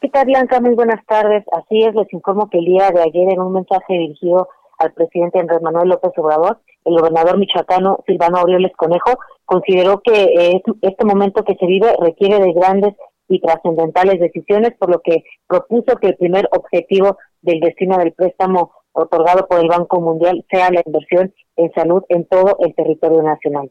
¿Qué 0.00 0.08
tal, 0.08 0.24
Blanca? 0.24 0.58
Muy 0.58 0.74
buenas 0.74 1.04
tardes. 1.04 1.44
Así 1.52 1.84
es, 1.84 1.94
les 1.94 2.10
informo 2.10 2.48
que 2.48 2.60
el 2.60 2.64
día 2.64 2.90
de 2.90 3.02
ayer 3.02 3.28
en 3.30 3.42
un 3.42 3.52
mensaje 3.52 3.92
dirigido 3.92 4.48
al 4.78 4.90
presidente 4.94 5.38
Andrés 5.38 5.60
Manuel 5.60 5.90
López 5.90 6.12
Obrador, 6.16 6.60
el 6.86 6.96
gobernador 6.98 7.36
michoacano 7.36 7.98
Silvano 8.06 8.38
Aureoles 8.38 8.72
Conejo 8.74 9.18
consideró 9.44 10.00
que 10.00 10.62
este 10.80 11.04
momento 11.04 11.44
que 11.44 11.56
se 11.56 11.66
vive 11.66 11.94
requiere 12.00 12.38
de 12.38 12.54
grandes 12.54 12.94
y 13.28 13.40
trascendentales 13.40 14.20
decisiones, 14.20 14.72
por 14.78 14.90
lo 14.90 15.00
que 15.00 15.24
propuso 15.46 15.96
que 15.96 16.08
el 16.08 16.16
primer 16.16 16.48
objetivo 16.52 17.18
del 17.42 17.60
destino 17.60 17.98
del 17.98 18.12
préstamo 18.12 18.72
otorgado 18.92 19.46
por 19.46 19.60
el 19.60 19.68
Banco 19.68 20.00
Mundial 20.00 20.44
sea 20.50 20.70
la 20.70 20.82
inversión 20.84 21.32
en 21.56 21.72
salud 21.72 22.02
en 22.08 22.24
todo 22.26 22.56
el 22.60 22.74
territorio 22.74 23.22
nacional. 23.22 23.70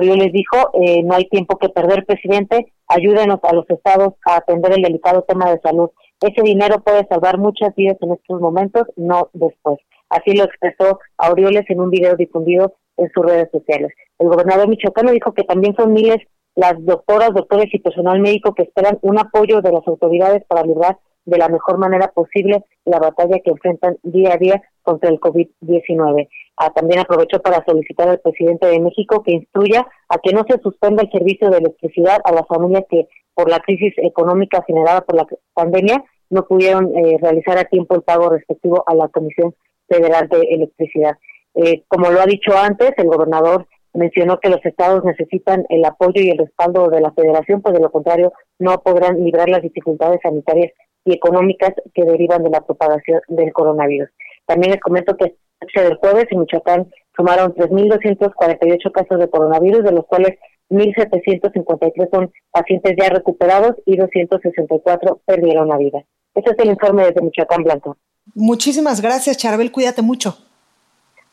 les 0.00 0.32
dijo, 0.32 0.70
eh, 0.74 1.02
no 1.02 1.14
hay 1.14 1.28
tiempo 1.28 1.58
que 1.58 1.68
perder, 1.68 2.04
presidente, 2.04 2.72
ayúdenos 2.88 3.38
a 3.42 3.54
los 3.54 3.68
estados 3.70 4.14
a 4.26 4.36
atender 4.36 4.72
el 4.72 4.82
delicado 4.82 5.22
tema 5.22 5.50
de 5.50 5.60
salud. 5.60 5.90
Ese 6.20 6.42
dinero 6.42 6.82
puede 6.82 7.06
salvar 7.08 7.38
muchas 7.38 7.74
vidas 7.74 7.96
en 8.00 8.12
estos 8.12 8.40
momentos, 8.40 8.84
no 8.96 9.30
después. 9.32 9.78
Así 10.08 10.34
lo 10.34 10.44
expresó 10.44 10.98
Aureoles 11.18 11.68
en 11.68 11.80
un 11.80 11.90
video 11.90 12.16
difundido 12.16 12.74
en 12.96 13.10
sus 13.12 13.24
redes 13.24 13.50
sociales. 13.50 13.92
El 14.18 14.28
gobernador 14.28 14.68
michoacano 14.68 15.10
dijo 15.10 15.34
que 15.34 15.44
también 15.44 15.74
son 15.76 15.92
miles 15.92 16.18
las 16.56 16.74
doctoras, 16.84 17.32
doctores 17.32 17.72
y 17.72 17.78
personal 17.78 18.18
médico 18.20 18.54
que 18.54 18.64
esperan 18.64 18.98
un 19.02 19.18
apoyo 19.18 19.60
de 19.60 19.72
las 19.72 19.86
autoridades 19.86 20.42
para 20.48 20.62
librar 20.62 20.98
de 21.26 21.38
la 21.38 21.48
mejor 21.48 21.78
manera 21.78 22.08
posible 22.08 22.64
la 22.84 22.98
batalla 22.98 23.40
que 23.44 23.50
enfrentan 23.50 23.98
día 24.02 24.32
a 24.32 24.36
día 24.38 24.62
contra 24.82 25.10
el 25.10 25.20
COVID-19. 25.20 26.28
Ah, 26.56 26.70
también 26.70 27.00
aprovecho 27.00 27.42
para 27.42 27.62
solicitar 27.64 28.08
al 28.08 28.20
presidente 28.20 28.66
de 28.66 28.80
México 28.80 29.22
que 29.22 29.32
instruya 29.32 29.86
a 30.08 30.18
que 30.18 30.32
no 30.32 30.44
se 30.48 30.58
suspenda 30.60 31.02
el 31.02 31.10
servicio 31.10 31.50
de 31.50 31.58
electricidad 31.58 32.20
a 32.24 32.32
las 32.32 32.46
familias 32.46 32.84
que 32.88 33.06
por 33.34 33.50
la 33.50 33.60
crisis 33.60 33.92
económica 33.98 34.64
generada 34.66 35.02
por 35.02 35.16
la 35.16 35.26
pandemia 35.52 36.02
no 36.30 36.46
pudieron 36.46 36.96
eh, 36.96 37.18
realizar 37.20 37.58
a 37.58 37.64
tiempo 37.64 37.94
el 37.94 38.02
pago 38.02 38.30
respectivo 38.30 38.82
a 38.86 38.94
la 38.94 39.08
Comisión 39.08 39.54
Federal 39.88 40.28
de 40.28 40.40
Electricidad. 40.50 41.18
Eh, 41.54 41.84
como 41.88 42.10
lo 42.10 42.20
ha 42.20 42.26
dicho 42.26 42.56
antes, 42.56 42.92
el 42.96 43.08
gobernador 43.08 43.66
mencionó 43.96 44.38
que 44.38 44.48
los 44.48 44.64
estados 44.64 45.04
necesitan 45.04 45.64
el 45.68 45.84
apoyo 45.84 46.20
y 46.22 46.30
el 46.30 46.38
respaldo 46.38 46.88
de 46.88 47.00
la 47.00 47.12
federación, 47.12 47.62
pues 47.62 47.74
de 47.74 47.80
lo 47.80 47.90
contrario 47.90 48.32
no 48.58 48.82
podrán 48.82 49.22
librar 49.24 49.48
las 49.48 49.62
dificultades 49.62 50.20
sanitarias 50.22 50.72
y 51.04 51.14
económicas 51.14 51.72
que 51.94 52.04
derivan 52.04 52.42
de 52.42 52.50
la 52.50 52.60
propagación 52.60 53.20
del 53.28 53.52
coronavirus. 53.52 54.08
También 54.46 54.72
les 54.72 54.80
comento 54.80 55.16
que 55.16 55.36
del 55.74 55.96
jueves 55.96 56.26
en 56.30 56.40
Michoacán 56.40 56.90
sumaron 57.16 57.54
3.248 57.54 58.92
casos 58.92 59.18
de 59.18 59.30
coronavirus, 59.30 59.84
de 59.84 59.92
los 59.92 60.06
cuales 60.06 60.38
1.753 60.70 62.10
son 62.10 62.32
pacientes 62.50 62.94
ya 63.00 63.08
recuperados 63.08 63.76
y 63.86 63.96
264 63.96 65.20
perdieron 65.24 65.68
la 65.68 65.78
vida. 65.78 66.04
Este 66.34 66.50
es 66.50 66.58
el 66.58 66.70
informe 66.70 67.06
desde 67.06 67.22
Michoacán 67.22 67.62
Blanco. 67.62 67.96
Muchísimas 68.34 69.00
gracias, 69.00 69.38
Charbel. 69.38 69.72
Cuídate 69.72 70.02
mucho. 70.02 70.36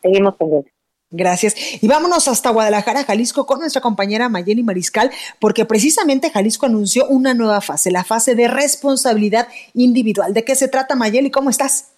Seguimos 0.01 0.35
pendientes. 0.35 0.73
Gracias. 1.15 1.53
Y 1.83 1.87
vámonos 1.87 2.27
hasta 2.27 2.49
Guadalajara, 2.49 3.03
Jalisco, 3.03 3.45
con 3.45 3.59
nuestra 3.59 3.83
compañera 3.83 4.29
Mayeli 4.29 4.63
Mariscal, 4.63 5.11
porque 5.39 5.63
precisamente 5.63 6.31
Jalisco 6.31 6.65
anunció 6.65 7.05
una 7.07 7.35
nueva 7.35 7.61
fase, 7.61 7.91
la 7.91 8.03
fase 8.03 8.33
de 8.33 8.47
responsabilidad 8.47 9.47
individual. 9.75 10.33
¿De 10.33 10.43
qué 10.43 10.55
se 10.55 10.69
trata, 10.69 10.95
Mayeli? 10.95 11.29
¿Cómo 11.29 11.51
estás? 11.51 11.93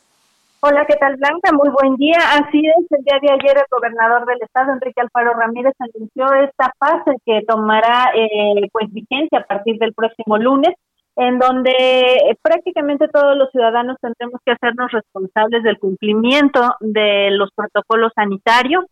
Hola, 0.59 0.85
¿qué 0.85 0.97
tal, 0.97 1.15
Blanca? 1.15 1.53
Muy 1.53 1.69
buen 1.69 1.95
día. 1.95 2.17
Así 2.33 2.59
es, 2.59 2.85
el 2.91 3.05
día 3.05 3.17
de 3.21 3.31
ayer 3.31 3.57
el 3.57 3.63
gobernador 3.71 4.25
del 4.25 4.41
estado, 4.41 4.73
Enrique 4.73 4.99
Alfaro 4.99 5.33
Ramírez, 5.33 5.73
anunció 5.79 6.25
esta 6.43 6.73
fase 6.77 7.15
que 7.25 7.39
tomará 7.47 8.11
eh, 8.13 8.67
pues 8.73 8.91
vigencia 8.91 9.39
a 9.39 9.45
partir 9.45 9.77
del 9.77 9.93
próximo 9.93 10.37
lunes 10.37 10.75
en 11.15 11.39
donde 11.39 11.71
eh, 11.71 12.37
prácticamente 12.41 13.07
todos 13.07 13.37
los 13.37 13.49
ciudadanos 13.51 13.97
tendremos 14.01 14.41
que 14.45 14.51
hacernos 14.51 14.91
responsables 14.91 15.63
del 15.63 15.79
cumplimiento 15.79 16.75
de 16.81 17.31
los 17.31 17.51
protocolos 17.55 18.11
sanitarios, 18.15 18.85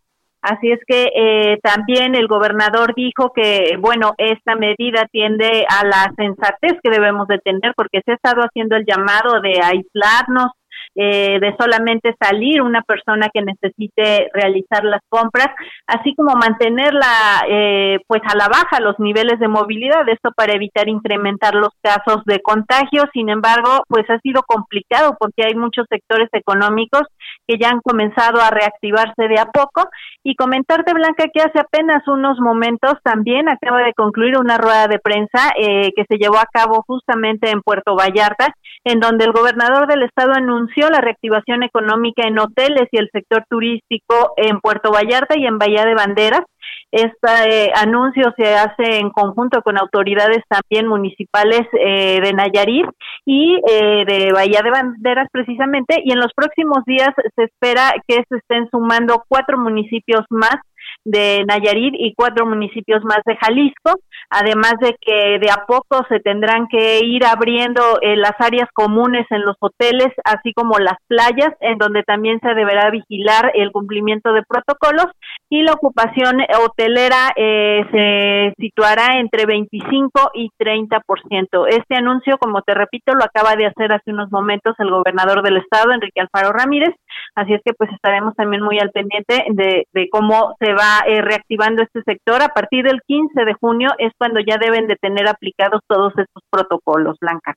Así 0.44 0.70
es 0.70 0.80
que 0.86 1.08
eh, 1.16 1.58
también 1.62 2.14
el 2.14 2.28
gobernador 2.28 2.94
dijo 2.94 3.32
que, 3.34 3.78
bueno, 3.80 4.12
esta 4.18 4.56
medida 4.56 5.08
tiende 5.10 5.64
a 5.66 5.86
la 5.86 6.12
sensatez 6.18 6.78
que 6.82 6.90
debemos 6.90 7.26
de 7.28 7.38
tener 7.38 7.72
porque 7.74 8.02
se 8.04 8.12
ha 8.12 8.16
estado 8.16 8.42
haciendo 8.42 8.76
el 8.76 8.84
llamado 8.84 9.40
de 9.40 9.58
aislarnos, 9.62 10.52
eh, 10.94 11.38
de 11.40 11.56
solamente 11.58 12.14
salir 12.20 12.62
una 12.62 12.82
persona 12.82 13.28
que 13.32 13.42
necesite 13.42 14.28
realizar 14.32 14.84
las 14.84 15.00
compras, 15.08 15.48
así 15.86 16.14
como 16.14 16.34
mantenerla 16.36 17.44
eh, 17.48 17.98
pues 18.06 18.22
a 18.24 18.36
la 18.36 18.48
baja 18.48 18.80
los 18.80 18.98
niveles 18.98 19.38
de 19.40 19.48
movilidad, 19.48 20.08
esto 20.08 20.30
para 20.36 20.54
evitar 20.54 20.88
incrementar 20.88 21.54
los 21.54 21.70
casos 21.82 22.24
de 22.26 22.40
contagio. 22.40 23.04
Sin 23.12 23.28
embargo, 23.28 23.82
pues 23.88 24.08
ha 24.08 24.18
sido 24.20 24.42
complicado 24.42 25.16
porque 25.18 25.44
hay 25.44 25.54
muchos 25.54 25.86
sectores 25.90 26.28
económicos 26.32 27.02
que 27.46 27.58
ya 27.58 27.70
han 27.70 27.80
comenzado 27.80 28.40
a 28.40 28.50
reactivarse 28.50 29.28
de 29.28 29.40
a 29.40 29.46
poco. 29.46 29.88
Y 30.22 30.36
comentarte, 30.36 30.94
Blanca, 30.94 31.24
que 31.32 31.42
hace 31.42 31.60
apenas 31.60 32.06
unos 32.08 32.38
momentos 32.40 32.94
también 33.02 33.48
acaba 33.48 33.82
de 33.82 33.92
concluir 33.94 34.38
una 34.38 34.58
rueda 34.58 34.88
de 34.88 34.98
prensa 34.98 35.52
eh, 35.58 35.90
que 35.94 36.04
se 36.08 36.16
llevó 36.16 36.38
a 36.38 36.48
cabo 36.50 36.82
justamente 36.86 37.50
en 37.50 37.60
Puerto 37.60 37.94
Vallarta, 37.94 38.54
en 38.84 39.00
donde 39.00 39.24
el 39.24 39.32
gobernador 39.32 39.86
del 39.86 40.02
estado 40.02 40.32
anunció 40.32 40.83
la 40.90 41.00
reactivación 41.00 41.62
económica 41.62 42.26
en 42.26 42.38
hoteles 42.38 42.88
y 42.92 42.98
el 42.98 43.08
sector 43.12 43.44
turístico 43.48 44.32
en 44.36 44.60
Puerto 44.60 44.90
Vallarta 44.90 45.38
y 45.38 45.46
en 45.46 45.58
Bahía 45.58 45.84
de 45.84 45.94
Banderas. 45.94 46.42
Este 46.90 47.72
anuncio 47.74 48.32
se 48.36 48.54
hace 48.54 48.98
en 48.98 49.10
conjunto 49.10 49.62
con 49.62 49.76
autoridades 49.78 50.42
también 50.48 50.86
municipales 50.86 51.62
eh, 51.72 52.20
de 52.22 52.32
Nayarit 52.32 52.86
y 53.26 53.60
eh, 53.68 54.04
de 54.06 54.32
Bahía 54.32 54.60
de 54.62 54.70
Banderas 54.70 55.28
precisamente 55.32 56.00
y 56.04 56.12
en 56.12 56.20
los 56.20 56.32
próximos 56.34 56.84
días 56.86 57.10
se 57.34 57.44
espera 57.44 57.92
que 58.06 58.22
se 58.28 58.36
estén 58.36 58.68
sumando 58.70 59.24
cuatro 59.28 59.58
municipios 59.58 60.24
más 60.30 60.56
de 61.04 61.44
Nayarit 61.46 61.94
y 61.98 62.14
cuatro 62.14 62.46
municipios 62.46 63.04
más 63.04 63.20
de 63.26 63.36
Jalisco, 63.36 64.00
además 64.30 64.74
de 64.80 64.96
que 65.00 65.38
de 65.38 65.50
a 65.50 65.64
poco 65.66 66.04
se 66.08 66.20
tendrán 66.20 66.66
que 66.68 67.00
ir 67.04 67.24
abriendo 67.24 67.82
eh, 68.00 68.16
las 68.16 68.34
áreas 68.38 68.68
comunes 68.72 69.26
en 69.30 69.42
los 69.44 69.56
hoteles, 69.60 70.08
así 70.24 70.52
como 70.54 70.78
las 70.78 70.96
playas, 71.06 71.52
en 71.60 71.78
donde 71.78 72.02
también 72.02 72.40
se 72.40 72.54
deberá 72.54 72.90
vigilar 72.90 73.52
el 73.54 73.70
cumplimiento 73.70 74.32
de 74.32 74.42
protocolos 74.42 75.06
y 75.50 75.62
la 75.62 75.72
ocupación 75.72 76.40
hotelera 76.64 77.32
eh, 77.36 77.84
se 77.90 78.62
situará 78.62 79.18
entre 79.18 79.46
25 79.46 80.30
y 80.34 80.50
30%. 80.58 81.66
Este 81.68 81.96
anuncio, 81.96 82.38
como 82.38 82.62
te 82.62 82.74
repito, 82.74 83.14
lo 83.14 83.24
acaba 83.24 83.54
de 83.56 83.66
hacer 83.66 83.92
hace 83.92 84.10
unos 84.10 84.30
momentos 84.32 84.74
el 84.78 84.90
gobernador 84.90 85.42
del 85.42 85.58
estado, 85.58 85.92
Enrique 85.92 86.20
Alfaro 86.20 86.52
Ramírez, 86.52 86.94
así 87.34 87.54
es 87.54 87.60
que 87.64 87.72
pues 87.74 87.90
estaremos 87.92 88.34
también 88.34 88.62
muy 88.62 88.78
al 88.78 88.90
pendiente 88.90 89.44
de, 89.50 89.86
de 89.92 90.08
cómo 90.10 90.54
se 90.58 90.72
va 90.72 91.04
eh, 91.06 91.20
reactivando 91.22 91.82
este 91.82 92.02
sector. 92.02 92.42
A 92.42 92.48
partir 92.48 92.84
del 92.84 93.00
15 93.06 93.44
de 93.44 93.54
junio 93.54 93.90
es 93.98 94.12
cuando 94.18 94.40
ya 94.40 94.56
deben 94.58 94.86
de 94.86 94.96
tener 94.96 95.28
aplicados 95.28 95.80
todos 95.86 96.12
estos 96.16 96.42
protocolos, 96.50 97.18
Blanca. 97.20 97.54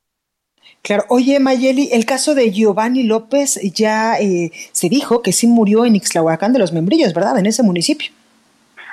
Claro, 0.81 1.03
oye 1.09 1.39
Mayeli, 1.39 1.89
el 1.91 2.05
caso 2.05 2.35
de 2.35 2.51
Giovanni 2.51 3.03
López 3.03 3.59
ya 3.73 4.19
eh, 4.19 4.51
se 4.71 4.89
dijo 4.89 5.21
que 5.21 5.31
sí 5.31 5.47
murió 5.47 5.85
en 5.85 5.95
Ixtlahuacán 5.95 6.53
de 6.53 6.59
los 6.59 6.73
Membrillos, 6.73 7.13
¿verdad? 7.13 7.39
En 7.39 7.45
ese 7.45 7.63
municipio. 7.63 8.11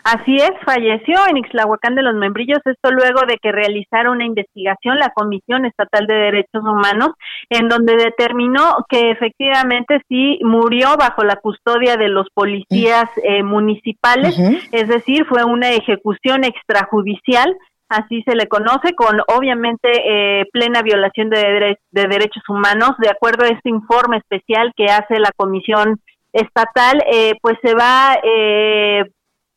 Así 0.05 0.37
es, 0.37 0.51
falleció 0.67 1.17
en 1.31 1.38
Ixlahuacán 1.38 1.95
de 1.95 2.03
los 2.03 2.14
Membrillos, 2.14 2.59
esto 2.67 2.90
luego 2.90 3.23
de 3.27 3.38
que 3.38 3.51
realizara 3.53 4.11
una 4.11 4.27
investigación 4.27 4.99
la 4.99 5.09
Comisión 5.14 5.64
Estatal 5.64 6.07
de 6.07 6.14
Derechos 6.14 6.62
Humanos, 6.62 7.12
en 7.49 7.71
donde 7.71 7.97
determinó 7.97 8.85
que 8.90 9.11
efectivamente 9.11 10.03
sí 10.09 10.38
murió 10.43 10.99
bajo 10.99 11.25
la 11.25 11.37
custodia 11.37 11.97
de 11.97 12.09
los 12.09 12.29
policías 12.35 13.07
eh, 13.23 13.43
municipales, 13.43 14.38
es 14.73 14.88
decir, 14.88 15.25
fue 15.27 15.43
una 15.45 15.71
ejecución 15.71 16.45
extrajudicial 16.45 17.57
así 17.88 18.23
se 18.23 18.35
le 18.35 18.49
conoce, 18.49 18.95
con 18.95 19.21
obviamente 19.29 19.88
eh, 19.93 20.45
plena 20.53 20.83
violación 20.83 21.31
de, 21.31 21.77
de, 21.93 22.09
derechos 22.09 22.43
humanos. 22.49 22.90
De 22.99 23.09
acuerdo 23.09 23.45
a 23.45 23.49
este 23.49 23.69
informe 23.69 24.17
especial 24.19 24.73
que 24.77 24.87
hace 24.87 25.19
la 25.19 25.31
Comisión 25.37 26.01
Estatal, 26.33 27.03
eh, 27.12 27.35
pues 27.40 27.57
se 27.62 27.75
va 27.75 28.19
eh, 28.23 29.05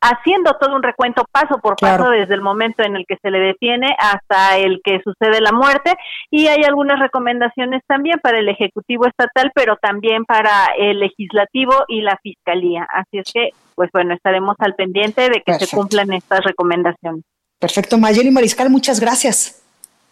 haciendo 0.00 0.54
todo 0.60 0.76
un 0.76 0.82
recuento 0.82 1.24
paso 1.30 1.58
por 1.58 1.76
paso 1.76 2.10
desde 2.10 2.34
el 2.34 2.40
momento 2.40 2.82
en 2.82 2.96
el 2.96 3.04
que 3.06 3.16
se 3.20 3.30
le 3.30 3.40
detiene 3.40 3.96
hasta 3.98 4.56
el 4.56 4.80
que 4.84 5.00
sucede 5.02 5.40
la 5.40 5.52
muerte 5.52 5.94
y 6.30 6.46
hay 6.46 6.62
algunas 6.64 7.00
recomendaciones 7.00 7.82
también 7.86 8.20
para 8.20 8.38
el 8.38 8.48
Ejecutivo 8.48 9.06
Estatal, 9.06 9.50
pero 9.54 9.76
también 9.76 10.24
para 10.24 10.66
el 10.78 11.00
Legislativo 11.00 11.72
y 11.88 12.02
la 12.02 12.16
Fiscalía. 12.22 12.86
Así 12.92 13.18
es 13.18 13.32
que, 13.32 13.50
pues 13.74 13.90
bueno, 13.92 14.14
estaremos 14.14 14.56
al 14.60 14.74
pendiente 14.74 15.30
de 15.30 15.42
que 15.44 15.54
se 15.54 15.74
cumplan 15.74 16.12
estas 16.12 16.44
recomendaciones. 16.44 17.24
Perfecto, 17.58 17.98
Mayeli 17.98 18.30
Mariscal, 18.30 18.70
muchas 18.70 19.00
gracias. 19.00 19.62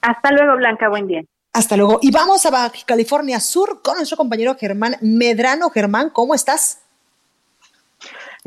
Hasta 0.03 0.33
luego, 0.33 0.57
Blanca, 0.57 0.89
buen 0.89 1.07
día. 1.07 1.23
Hasta 1.53 1.77
luego. 1.77 2.01
Y 2.03 2.11
vamos 2.11 2.45
a 2.45 2.51
Baja 2.51 2.73
California 2.85 3.41
Sur 3.41 3.81
con 3.83 3.97
nuestro 3.97 4.17
compañero 4.17 4.57
Germán 4.59 4.97
Medrano. 5.01 5.71
Germán, 5.71 6.11
¿cómo 6.11 6.35
estás? 6.35 6.86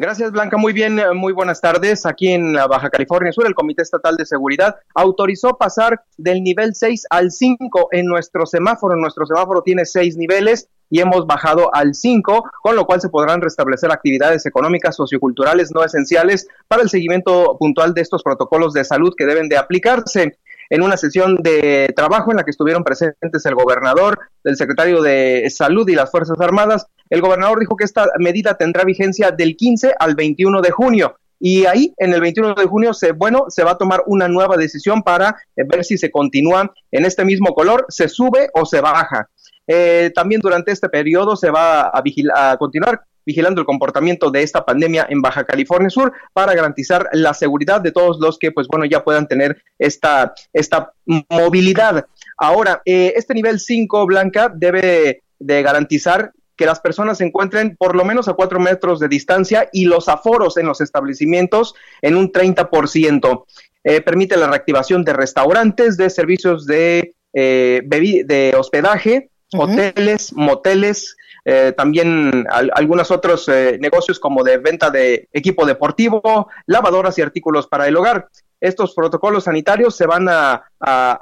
Gracias, 0.01 0.31
Blanca. 0.31 0.55
Muy 0.55 0.71
bien, 0.71 0.97
eh, 0.97 1.13
muy 1.13 1.33
buenas 1.33 1.59
tardes. 1.59 2.05
Aquí 2.05 2.29
en 2.29 2.53
la 2.53 2.67
Baja 2.67 2.89
California 2.89 3.33
Sur, 3.33 3.45
el 3.45 3.53
Comité 3.53 3.81
Estatal 3.81 4.15
de 4.15 4.25
Seguridad 4.25 4.77
autorizó 4.95 5.57
pasar 5.57 6.05
del 6.17 6.41
nivel 6.41 6.73
6 6.73 7.07
al 7.09 7.31
5 7.31 7.89
en 7.91 8.05
nuestro 8.05 8.45
semáforo. 8.45 8.95
Nuestro 8.95 9.25
semáforo 9.25 9.61
tiene 9.61 9.83
seis 9.83 10.15
niveles 10.15 10.69
y 10.89 11.01
hemos 11.01 11.27
bajado 11.27 11.75
al 11.75 11.95
5, 11.95 12.49
con 12.63 12.77
lo 12.77 12.85
cual 12.85 13.01
se 13.01 13.09
podrán 13.09 13.41
restablecer 13.41 13.91
actividades 13.91 14.45
económicas, 14.45 14.95
socioculturales 14.95 15.71
no 15.73 15.83
esenciales 15.83 16.47
para 16.69 16.81
el 16.81 16.89
seguimiento 16.89 17.57
puntual 17.59 17.93
de 17.93 17.99
estos 17.99 18.23
protocolos 18.23 18.71
de 18.71 18.85
salud 18.85 19.13
que 19.17 19.25
deben 19.25 19.49
de 19.49 19.57
aplicarse 19.57 20.37
en 20.69 20.83
una 20.83 20.97
sesión 20.97 21.35
de 21.37 21.91
trabajo 21.95 22.31
en 22.31 22.37
la 22.37 22.43
que 22.43 22.51
estuvieron 22.51 22.83
presentes 22.83 23.45
el 23.45 23.55
gobernador, 23.55 24.19
el 24.43 24.55
secretario 24.55 25.01
de 25.01 25.49
Salud 25.49 25.87
y 25.89 25.95
las 25.95 26.11
Fuerzas 26.11 26.39
Armadas. 26.39 26.87
El 27.09 27.21
gobernador 27.21 27.59
dijo 27.59 27.75
que 27.75 27.85
esta 27.85 28.07
medida 28.19 28.55
tendrá 28.55 28.83
vigencia 28.83 29.31
del 29.31 29.55
15 29.55 29.93
al 29.97 30.15
21 30.15 30.61
de 30.61 30.71
junio. 30.71 31.15
Y 31.39 31.65
ahí, 31.65 31.93
en 31.97 32.13
el 32.13 32.21
21 32.21 32.53
de 32.53 32.65
junio, 32.65 32.93
se, 32.93 33.13
bueno, 33.13 33.45
se 33.47 33.63
va 33.63 33.71
a 33.71 33.77
tomar 33.77 34.03
una 34.07 34.27
nueva 34.27 34.57
decisión 34.57 35.01
para 35.01 35.37
ver 35.55 35.85
si 35.85 35.97
se 35.97 36.11
continúa 36.11 36.73
en 36.91 37.05
este 37.05 37.23
mismo 37.23 37.53
color, 37.53 37.85
se 37.87 38.09
sube 38.09 38.49
o 38.53 38.65
se 38.65 38.81
baja. 38.81 39.29
Eh, 39.65 40.11
también 40.13 40.41
durante 40.41 40.71
este 40.71 40.89
periodo 40.89 41.35
se 41.35 41.49
va 41.49 41.81
a, 41.81 42.03
a 42.35 42.57
continuar 42.57 43.01
vigilando 43.25 43.61
el 43.61 43.67
comportamiento 43.67 44.31
de 44.31 44.41
esta 44.41 44.65
pandemia 44.65 45.05
en 45.07 45.21
Baja 45.21 45.43
California 45.43 45.91
Sur 45.91 46.11
para 46.33 46.55
garantizar 46.55 47.07
la 47.13 47.35
seguridad 47.35 47.79
de 47.79 47.91
todos 47.91 48.17
los 48.19 48.39
que, 48.39 48.51
pues 48.51 48.67
bueno, 48.67 48.85
ya 48.85 49.03
puedan 49.03 49.27
tener 49.27 49.61
esta, 49.77 50.33
esta 50.51 50.91
movilidad. 51.05 52.07
Ahora, 52.37 52.81
eh, 52.85 53.13
este 53.15 53.35
nivel 53.35 53.59
5, 53.59 54.07
Blanca, 54.07 54.51
debe 54.53 55.21
de 55.37 55.61
garantizar 55.61 56.31
que 56.59 56.65
las 56.65 56.81
personas 56.81 57.19
se 57.19 57.23
encuentren 57.23 57.77
por 57.77 57.95
lo 57.95 58.03
menos 58.03 58.27
a 58.27 58.33
cuatro 58.33 58.59
metros 58.59 58.99
de 58.99 59.07
distancia 59.07 59.69
y 59.71 59.85
los 59.85 60.09
aforos 60.09 60.57
en 60.57 60.65
los 60.65 60.81
establecimientos 60.81 61.73
en 62.01 62.17
un 62.17 62.33
30%. 62.33 63.45
Eh, 63.85 64.01
permite 64.01 64.35
la 64.35 64.47
reactivación 64.47 65.05
de 65.05 65.13
restaurantes, 65.13 65.95
de 65.95 66.09
servicios 66.09 66.65
de, 66.65 67.15
eh, 67.31 67.81
de 67.85 68.53
hospedaje, 68.57 69.29
hoteles, 69.53 70.33
moteles, 70.33 71.15
eh, 71.45 71.73
también 71.75 72.45
algunos 72.49 73.09
otros 73.09 73.47
eh, 73.47 73.77
negocios 73.79 74.19
como 74.19 74.43
de 74.43 74.57
venta 74.57 74.91
de 74.91 75.29
equipo 75.31 75.65
deportivo, 75.65 76.49
lavadoras 76.65 77.17
y 77.17 77.21
artículos 77.21 77.67
para 77.67 77.87
el 77.87 77.95
hogar. 77.95 78.27
Estos 78.59 78.93
protocolos 78.93 79.45
sanitarios 79.45 79.95
se 79.95 80.05
van 80.05 80.27
a, 80.29 80.63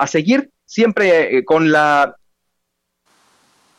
seguir 0.08 0.50
siempre 0.66 1.38
eh, 1.38 1.46
con 1.46 1.72
la 1.72 2.16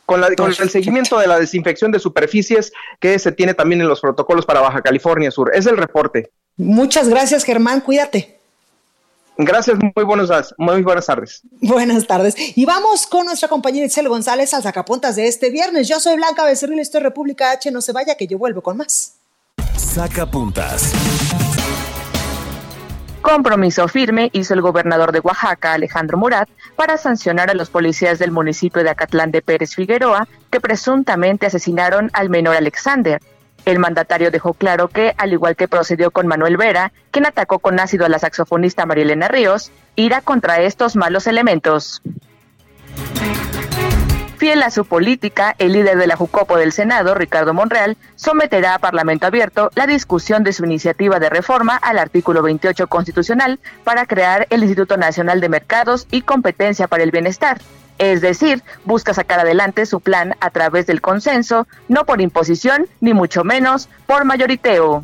con, 0.09 0.21
la, 0.21 0.33
con, 0.35 0.49
el 0.49 0.69
seguimiento 0.71 1.19
de 1.19 1.27
la 1.27 1.39
desinfección 1.39 1.91
de 1.91 1.99
superficies 1.99 2.73
que 2.99 3.19
se 3.19 3.31
tiene 3.31 3.53
también 3.53 3.79
en 3.81 3.87
los 3.87 4.01
protocolos 4.01 4.43
para 4.43 4.59
Baja 4.59 4.81
California 4.81 5.29
Sur. 5.29 5.51
Es 5.53 5.67
el 5.67 5.77
reporte. 5.77 6.31
Muchas 6.57 7.09
gracias, 7.09 7.43
Germán. 7.43 7.81
Cuídate. 7.81 8.39
Gracias, 9.37 9.77
muy 9.77 10.03
buenas, 10.03 10.53
muy 10.57 10.81
buenas 10.81 11.05
tardes. 11.05 11.41
Buenas 11.61 12.07
tardes. 12.07 12.35
Y 12.57 12.65
vamos 12.65 13.05
con 13.05 13.25
nuestra 13.25 13.47
compañera 13.47 13.85
Itzel 13.85 14.09
González 14.09 14.51
al 14.55 14.63
sacapuntas 14.63 15.15
de 15.15 15.27
este 15.27 15.51
viernes. 15.51 15.87
Yo 15.87 15.99
soy 15.99 16.15
Blanca 16.15 16.43
Becerril, 16.43 16.79
esto 16.79 16.97
es 16.97 17.03
República 17.03 17.51
H. 17.51 17.69
No 17.69 17.81
se 17.81 17.93
vaya, 17.93 18.15
que 18.15 18.25
yo 18.25 18.39
vuelvo 18.39 18.61
con 18.61 18.77
más. 18.77 19.13
Saca 19.77 20.25
puntas. 20.25 20.91
Compromiso 23.21 23.87
firme 23.87 24.29
hizo 24.33 24.53
el 24.53 24.61
gobernador 24.61 25.11
de 25.11 25.19
Oaxaca, 25.19 25.73
Alejandro 25.73 26.17
Murat, 26.17 26.49
para 26.75 26.97
sancionar 26.97 27.49
a 27.49 27.53
los 27.53 27.69
policías 27.69 28.17
del 28.17 28.31
municipio 28.31 28.83
de 28.83 28.89
Acatlán 28.89 29.31
de 29.31 29.41
Pérez 29.41 29.75
Figueroa 29.75 30.27
que 30.49 30.61
presuntamente 30.61 31.45
asesinaron 31.45 32.09
al 32.13 32.29
menor 32.29 32.55
Alexander. 32.55 33.21
El 33.65 33.77
mandatario 33.77 34.31
dejó 34.31 34.53
claro 34.53 34.87
que, 34.87 35.13
al 35.17 35.33
igual 35.33 35.57
que 35.57 35.67
procedió 35.67 36.11
con 36.11 36.27
Manuel 36.27 36.57
Vera, 36.57 36.93
quien 37.11 37.25
atacó 37.25 37.59
con 37.59 37.79
ácido 37.79 38.05
a 38.05 38.09
la 38.09 38.19
saxofonista 38.19 38.85
Marilena 38.85 39.27
Ríos, 39.27 39.71
irá 39.95 40.21
contra 40.21 40.61
estos 40.61 40.95
malos 40.95 41.27
elementos. 41.27 42.01
Fiel 44.39 44.63
a 44.63 44.71
su 44.71 44.85
política, 44.85 45.53
el 45.59 45.73
líder 45.73 45.97
de 45.97 46.07
la 46.07 46.15
Jucopo 46.15 46.55
del 46.55 46.71
Senado, 46.71 47.13
Ricardo 47.13 47.53
Monreal, 47.53 47.97
someterá 48.15 48.75
a 48.75 48.79
Parlamento 48.79 49.27
Abierto 49.27 49.69
la 49.75 49.85
discusión 49.85 50.45
de 50.45 50.53
su 50.53 50.63
iniciativa 50.63 51.19
de 51.19 51.29
reforma 51.29 51.75
al 51.75 51.99
artículo 51.99 52.41
28 52.41 52.87
constitucional 52.87 53.59
para 53.83 54.05
crear 54.05 54.47
el 54.49 54.63
Instituto 54.63 54.95
Nacional 54.95 55.41
de 55.41 55.49
Mercados 55.49 56.07
y 56.09 56.21
Competencia 56.21 56.87
para 56.87 57.03
el 57.03 57.11
Bienestar. 57.11 57.59
Es 57.97 58.21
decir, 58.21 58.63
busca 58.85 59.13
sacar 59.13 59.41
adelante 59.41 59.85
su 59.85 59.99
plan 59.99 60.33
a 60.39 60.51
través 60.51 60.87
del 60.87 61.01
consenso, 61.01 61.67
no 61.89 62.05
por 62.05 62.21
imposición, 62.21 62.87
ni 63.01 63.13
mucho 63.13 63.43
menos 63.43 63.89
por 64.07 64.23
mayoriteo. 64.23 65.03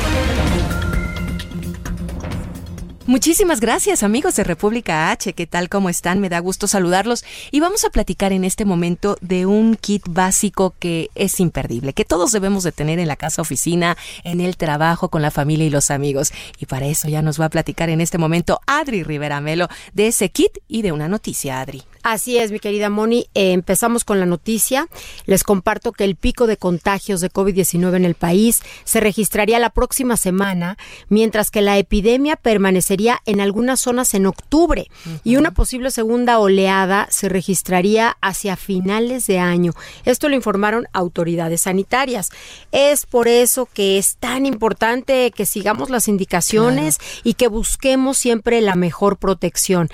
Muchísimas 3.07 3.59
gracias 3.59 4.03
amigos 4.03 4.35
de 4.35 4.43
República 4.43 5.09
H, 5.09 5.33
¿qué 5.33 5.47
tal? 5.47 5.69
¿Cómo 5.69 5.89
están? 5.89 6.19
Me 6.19 6.29
da 6.29 6.37
gusto 6.37 6.67
saludarlos 6.67 7.25
y 7.49 7.59
vamos 7.59 7.83
a 7.83 7.89
platicar 7.89 8.31
en 8.31 8.43
este 8.43 8.63
momento 8.63 9.17
de 9.21 9.47
un 9.47 9.75
kit 9.75 10.03
básico 10.07 10.75
que 10.77 11.09
es 11.15 11.39
imperdible, 11.39 11.93
que 11.93 12.05
todos 12.05 12.31
debemos 12.31 12.63
de 12.63 12.71
tener 12.71 12.99
en 12.99 13.07
la 13.07 13.15
casa 13.15 13.41
oficina, 13.41 13.97
en 14.23 14.39
el 14.39 14.55
trabajo, 14.55 15.09
con 15.09 15.23
la 15.23 15.31
familia 15.31 15.65
y 15.65 15.71
los 15.71 15.89
amigos. 15.89 16.31
Y 16.59 16.67
para 16.67 16.85
eso 16.85 17.09
ya 17.09 17.23
nos 17.23 17.41
va 17.41 17.45
a 17.45 17.49
platicar 17.49 17.89
en 17.89 18.01
este 18.01 18.19
momento 18.19 18.61
Adri 18.67 19.01
Rivera 19.01 19.41
Melo 19.41 19.67
de 19.93 20.07
ese 20.07 20.29
kit 20.29 20.59
y 20.67 20.83
de 20.83 20.91
una 20.91 21.07
noticia, 21.07 21.59
Adri. 21.59 21.81
Así 22.03 22.37
es, 22.37 22.51
mi 22.51 22.59
querida 22.59 22.89
Moni. 22.89 23.27
Eh, 23.35 23.51
empezamos 23.51 24.03
con 24.03 24.19
la 24.19 24.25
noticia. 24.25 24.87
Les 25.25 25.43
comparto 25.43 25.91
que 25.91 26.03
el 26.03 26.15
pico 26.15 26.47
de 26.47 26.57
contagios 26.57 27.21
de 27.21 27.29
COVID-19 27.29 27.95
en 27.95 28.05
el 28.05 28.15
país 28.15 28.61
se 28.85 28.99
registraría 28.99 29.59
la 29.59 29.69
próxima 29.69 30.17
semana, 30.17 30.77
mientras 31.09 31.51
que 31.51 31.61
la 31.61 31.77
epidemia 31.77 32.37
permanecería 32.37 33.21
en 33.25 33.39
algunas 33.39 33.79
zonas 33.81 34.13
en 34.15 34.25
octubre 34.25 34.89
y 35.23 35.35
una 35.35 35.51
posible 35.51 35.91
segunda 35.91 36.39
oleada 36.39 37.07
se 37.11 37.29
registraría 37.29 38.17
hacia 38.21 38.55
finales 38.55 39.27
de 39.27 39.39
año. 39.39 39.73
Esto 40.05 40.27
lo 40.27 40.35
informaron 40.35 40.87
autoridades 40.93 41.61
sanitarias. 41.61 42.29
Es 42.71 43.05
por 43.05 43.27
eso 43.27 43.67
que 43.71 43.97
es 43.97 44.17
tan 44.17 44.45
importante 44.45 45.31
que 45.31 45.45
sigamos 45.45 45.89
las 45.89 46.07
indicaciones 46.07 46.97
y 47.23 47.35
que 47.35 47.47
busquemos 47.47 48.17
siempre 48.17 48.61
la 48.61 48.75
mejor 48.75 49.17
protección. 49.17 49.89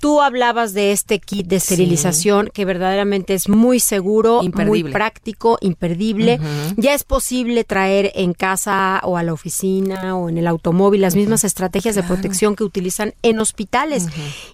Tú 0.00 0.20
hablabas 0.20 0.74
de 0.74 0.92
este 0.92 1.18
kit 1.18 1.46
de 1.46 1.56
esterilización 1.56 2.50
que 2.52 2.64
verdaderamente 2.64 3.34
es 3.34 3.48
muy 3.48 3.80
seguro, 3.80 4.42
muy 4.42 4.84
práctico, 4.84 5.58
imperdible. 5.60 6.38
Ya 6.76 6.94
es 6.94 7.04
posible 7.04 7.64
traer 7.64 8.12
en 8.14 8.32
casa 8.32 9.00
o 9.02 9.16
a 9.16 9.22
la 9.22 9.32
oficina 9.32 10.16
o 10.16 10.28
en 10.28 10.38
el 10.38 10.46
automóvil 10.46 11.00
las 11.00 11.16
mismas 11.16 11.44
estrategias 11.44 11.94
de 11.94 12.02
protección 12.02 12.54
que 12.54 12.64
utilizan 12.64 13.14
en 13.22 13.40
hospitales. 13.40 14.06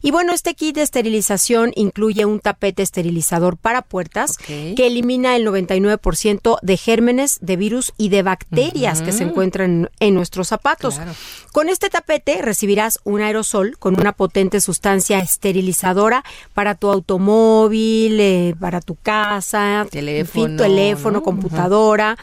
Y 0.03 0.11
bueno, 0.11 0.33
este 0.33 0.55
kit 0.55 0.77
de 0.77 0.83
esterilización 0.83 1.73
incluye 1.77 2.25
un 2.25 2.41
tapete 2.41 2.83
esterilizador 2.83 3.57
para 3.57 3.83
puertas 3.83 4.39
que 4.39 4.87
elimina 4.87 5.37
el 5.37 5.47
99% 5.47 6.59
de 6.63 6.77
gérmenes, 6.77 7.39
de 7.41 7.57
virus 7.57 7.93
y 7.99 8.09
de 8.09 8.23
bacterias 8.23 9.03
que 9.03 9.13
se 9.13 9.25
encuentran 9.25 9.91
en 10.01 10.15
nuestros 10.15 10.49
zapatos. 10.49 11.01
Con 11.53 11.69
este 11.69 11.91
tapete 11.91 12.41
recibirás 12.43 12.99
un 13.05 13.21
aerosol 13.21 13.77
con 13.79 13.99
una 14.01 14.13
potente 14.13 14.61
sustancia 14.61 15.19
esterilizadora 15.35 16.25
para 16.55 16.75
tu 16.75 16.91
automóvil, 16.91 18.19
eh, 18.21 18.55
para 18.59 18.81
tu 18.81 18.95
casa, 18.95 19.87
teléfono, 19.91 20.57
teléfono 20.57 21.23
computadora. 21.23 22.17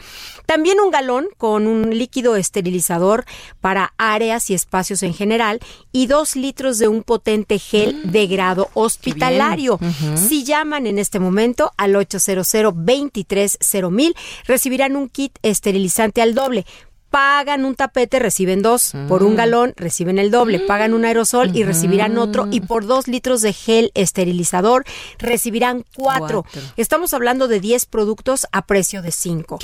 También 0.46 0.80
un 0.80 0.90
galón 0.90 1.28
con 1.38 1.66
un 1.66 1.96
líquido 1.96 2.36
esterilizador 2.36 3.24
para 3.60 3.94
áreas 3.96 4.50
y 4.50 4.54
espacios 4.54 5.02
en 5.02 5.14
general 5.14 5.60
y 5.92 6.06
dos 6.06 6.36
litros 6.36 6.78
de 6.78 6.88
un 6.88 7.02
potente 7.02 7.58
gel 7.58 8.02
mm. 8.04 8.10
de 8.10 8.26
grado 8.26 8.68
hospitalario. 8.74 9.78
Si 10.14 10.44
llaman 10.44 10.86
en 10.86 10.98
este 10.98 11.20
momento 11.20 11.72
al 11.76 11.94
800 11.94 12.72
23 12.74 13.58
mil, 13.90 14.14
recibirán 14.46 14.96
un 14.96 15.08
kit 15.08 15.38
esterilizante 15.42 16.22
al 16.22 16.34
doble 16.34 16.66
pagan 17.12 17.66
un 17.66 17.74
tapete, 17.74 18.18
reciben 18.18 18.62
dos. 18.62 18.92
Por 19.06 19.22
un 19.22 19.34
mm. 19.34 19.36
galón, 19.36 19.74
reciben 19.76 20.18
el 20.18 20.30
doble. 20.30 20.60
Pagan 20.60 20.94
un 20.94 21.04
aerosol 21.04 21.54
y 21.54 21.62
recibirán 21.62 22.16
otro. 22.16 22.48
Y 22.50 22.62
por 22.62 22.86
dos 22.86 23.06
litros 23.06 23.42
de 23.42 23.52
gel 23.52 23.92
esterilizador, 23.94 24.84
recibirán 25.18 25.84
cuatro. 25.94 26.46
Estamos 26.76 27.12
hablando 27.12 27.48
de 27.48 27.60
10 27.60 27.84
productos 27.86 28.46
a 28.50 28.66
precio 28.66 29.02
de 29.02 29.12
cinco. 29.12 29.58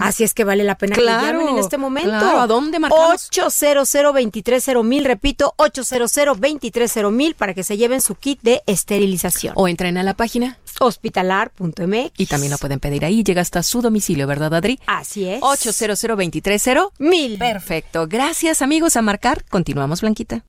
Así 0.00 0.22
es 0.22 0.32
que 0.32 0.44
vale 0.44 0.62
la 0.62 0.78
pena 0.78 0.94
que 0.94 1.04
llamen 1.04 1.48
en 1.48 1.58
este 1.58 1.76
momento. 1.76 2.08
Claro. 2.08 2.40
¿A 2.40 2.46
dónde 2.46 2.78
marcamos? 2.78 3.26
800 3.26 3.92
230 3.92 4.82
mil. 4.84 5.04
Repito, 5.04 5.54
800 5.56 6.12
230 6.12 7.10
mil 7.10 7.34
para 7.34 7.52
que 7.52 7.64
se 7.64 7.76
lleven 7.76 8.00
su 8.00 8.14
kit 8.14 8.40
de 8.42 8.62
esterilización. 8.66 9.54
O 9.56 9.66
entren 9.66 9.98
a 9.98 10.04
la 10.04 10.14
página 10.14 10.58
hospitalar.mx. 10.78 12.12
Y 12.16 12.26
también 12.26 12.52
lo 12.52 12.58
pueden 12.58 12.78
pedir 12.78 13.04
ahí. 13.04 13.24
Llega 13.24 13.42
hasta 13.42 13.62
su 13.62 13.82
domicilio, 13.82 14.26
¿verdad, 14.28 14.54
Adri? 14.54 14.78
Así 14.86 15.28
es. 15.28 15.40
800 15.42 16.00
230 16.00 16.91
mil. 16.98 17.38
Perfecto. 17.38 18.06
Gracias, 18.08 18.62
amigos, 18.62 18.96
a 18.96 19.02
marcar. 19.02 19.44
Continuamos, 19.44 20.00
Blanquita. 20.00 20.44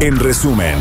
En 0.00 0.18
resumen. 0.18 0.76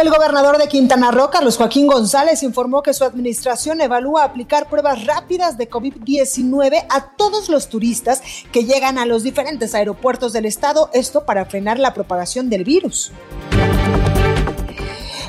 El 0.00 0.08
gobernador 0.08 0.56
de 0.56 0.68
Quintana 0.68 1.10
Roo, 1.10 1.30
Carlos 1.30 1.56
Joaquín 1.56 1.86
González, 1.86 2.42
informó 2.42 2.82
que 2.82 2.94
su 2.94 3.04
administración 3.04 3.80
evalúa 3.80 4.24
aplicar 4.24 4.68
pruebas 4.68 5.04
rápidas 5.04 5.58
de 5.58 5.68
COVID-19 5.68 6.86
a 6.88 7.16
todos 7.16 7.48
los 7.48 7.68
turistas 7.68 8.22
que 8.52 8.64
llegan 8.64 8.98
a 8.98 9.04
los 9.04 9.24
diferentes 9.24 9.74
aeropuertos 9.74 10.32
del 10.32 10.46
estado, 10.46 10.90
esto 10.94 11.26
para 11.26 11.44
frenar 11.44 11.78
la 11.78 11.92
propagación 11.92 12.48
del 12.48 12.64
virus. 12.64 13.12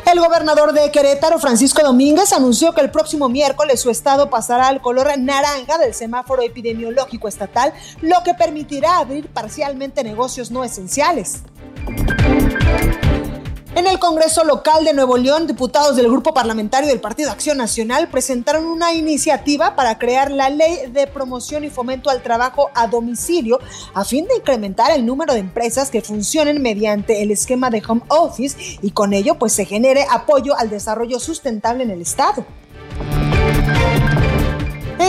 El 0.05 0.19
gobernador 0.19 0.73
de 0.73 0.91
Querétaro, 0.91 1.39
Francisco 1.39 1.81
Domínguez, 1.83 2.33
anunció 2.33 2.73
que 2.73 2.81
el 2.81 2.91
próximo 2.91 3.29
miércoles 3.29 3.79
su 3.79 3.89
estado 3.89 4.29
pasará 4.29 4.67
al 4.67 4.81
color 4.81 5.07
naranja 5.17 5.77
del 5.77 5.93
semáforo 5.93 6.41
epidemiológico 6.41 7.27
estatal, 7.27 7.73
lo 8.01 8.17
que 8.23 8.33
permitirá 8.33 8.97
abrir 8.97 9.27
parcialmente 9.27 10.03
negocios 10.03 10.51
no 10.51 10.63
esenciales. 10.63 11.43
En 13.73 13.87
el 13.87 13.99
Congreso 13.99 14.43
local 14.43 14.83
de 14.83 14.93
Nuevo 14.93 15.15
León, 15.15 15.47
diputados 15.47 15.95
del 15.95 16.09
Grupo 16.09 16.33
Parlamentario 16.33 16.89
del 16.89 16.99
Partido 16.99 17.31
Acción 17.31 17.57
Nacional 17.57 18.09
presentaron 18.09 18.65
una 18.65 18.93
iniciativa 18.93 19.77
para 19.77 19.97
crear 19.97 20.29
la 20.29 20.49
ley 20.49 20.91
de 20.91 21.07
promoción 21.07 21.63
y 21.63 21.69
fomento 21.69 22.09
al 22.09 22.21
trabajo 22.21 22.69
a 22.75 22.87
domicilio 22.87 23.59
a 23.93 24.03
fin 24.03 24.27
de 24.27 24.35
incrementar 24.35 24.91
el 24.91 25.05
número 25.05 25.33
de 25.33 25.39
empresas 25.39 25.89
que 25.89 26.01
funcionen 26.01 26.61
mediante 26.61 27.23
el 27.23 27.31
esquema 27.31 27.69
de 27.69 27.81
home 27.87 28.01
office 28.09 28.77
y 28.81 28.91
con 28.91 29.13
ello 29.13 29.35
pues 29.35 29.53
se 29.53 29.63
genere 29.63 30.05
apoyo 30.11 30.53
al 30.57 30.69
desarrollo 30.69 31.21
sustentable 31.21 31.85
en 31.85 31.91
el 31.91 32.01
Estado. 32.01 32.45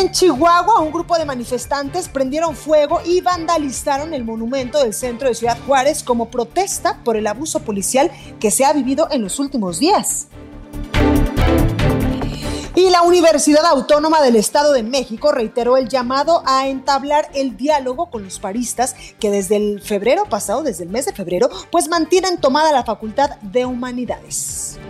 En 0.02 0.10
Chihuahua, 0.10 0.80
un 0.80 0.90
grupo 0.90 1.16
de 1.16 1.24
manifestantes 1.24 2.08
prendieron 2.08 2.56
fuego 2.56 3.00
y 3.06 3.20
vandalizaron 3.20 4.12
el 4.14 4.24
monumento 4.24 4.82
del 4.82 4.94
centro 4.94 5.28
de 5.28 5.34
Ciudad 5.36 5.56
Juárez 5.64 6.02
como 6.02 6.28
protesta 6.28 6.98
por 7.04 7.16
el 7.16 7.24
abuso 7.28 7.60
policial 7.60 8.10
que 8.40 8.50
se 8.50 8.64
ha 8.64 8.72
vivido 8.72 9.06
en 9.12 9.22
los 9.22 9.38
últimos 9.38 9.78
días. 9.78 10.26
Y 12.74 12.90
la 12.90 13.02
Universidad 13.02 13.64
Autónoma 13.64 14.20
del 14.20 14.34
Estado 14.34 14.72
de 14.72 14.82
México 14.82 15.30
reiteró 15.30 15.76
el 15.76 15.88
llamado 15.88 16.42
a 16.46 16.66
entablar 16.66 17.30
el 17.32 17.56
diálogo 17.56 18.10
con 18.10 18.24
los 18.24 18.40
paristas 18.40 18.96
que 19.20 19.30
desde 19.30 19.54
el 19.54 19.80
febrero 19.80 20.24
pasado, 20.24 20.64
desde 20.64 20.82
el 20.82 20.90
mes 20.90 21.06
de 21.06 21.12
febrero, 21.12 21.48
pues 21.70 21.86
mantienen 21.86 22.38
tomada 22.38 22.72
la 22.72 22.82
Facultad 22.82 23.36
de 23.40 23.66
Humanidades. 23.66 24.80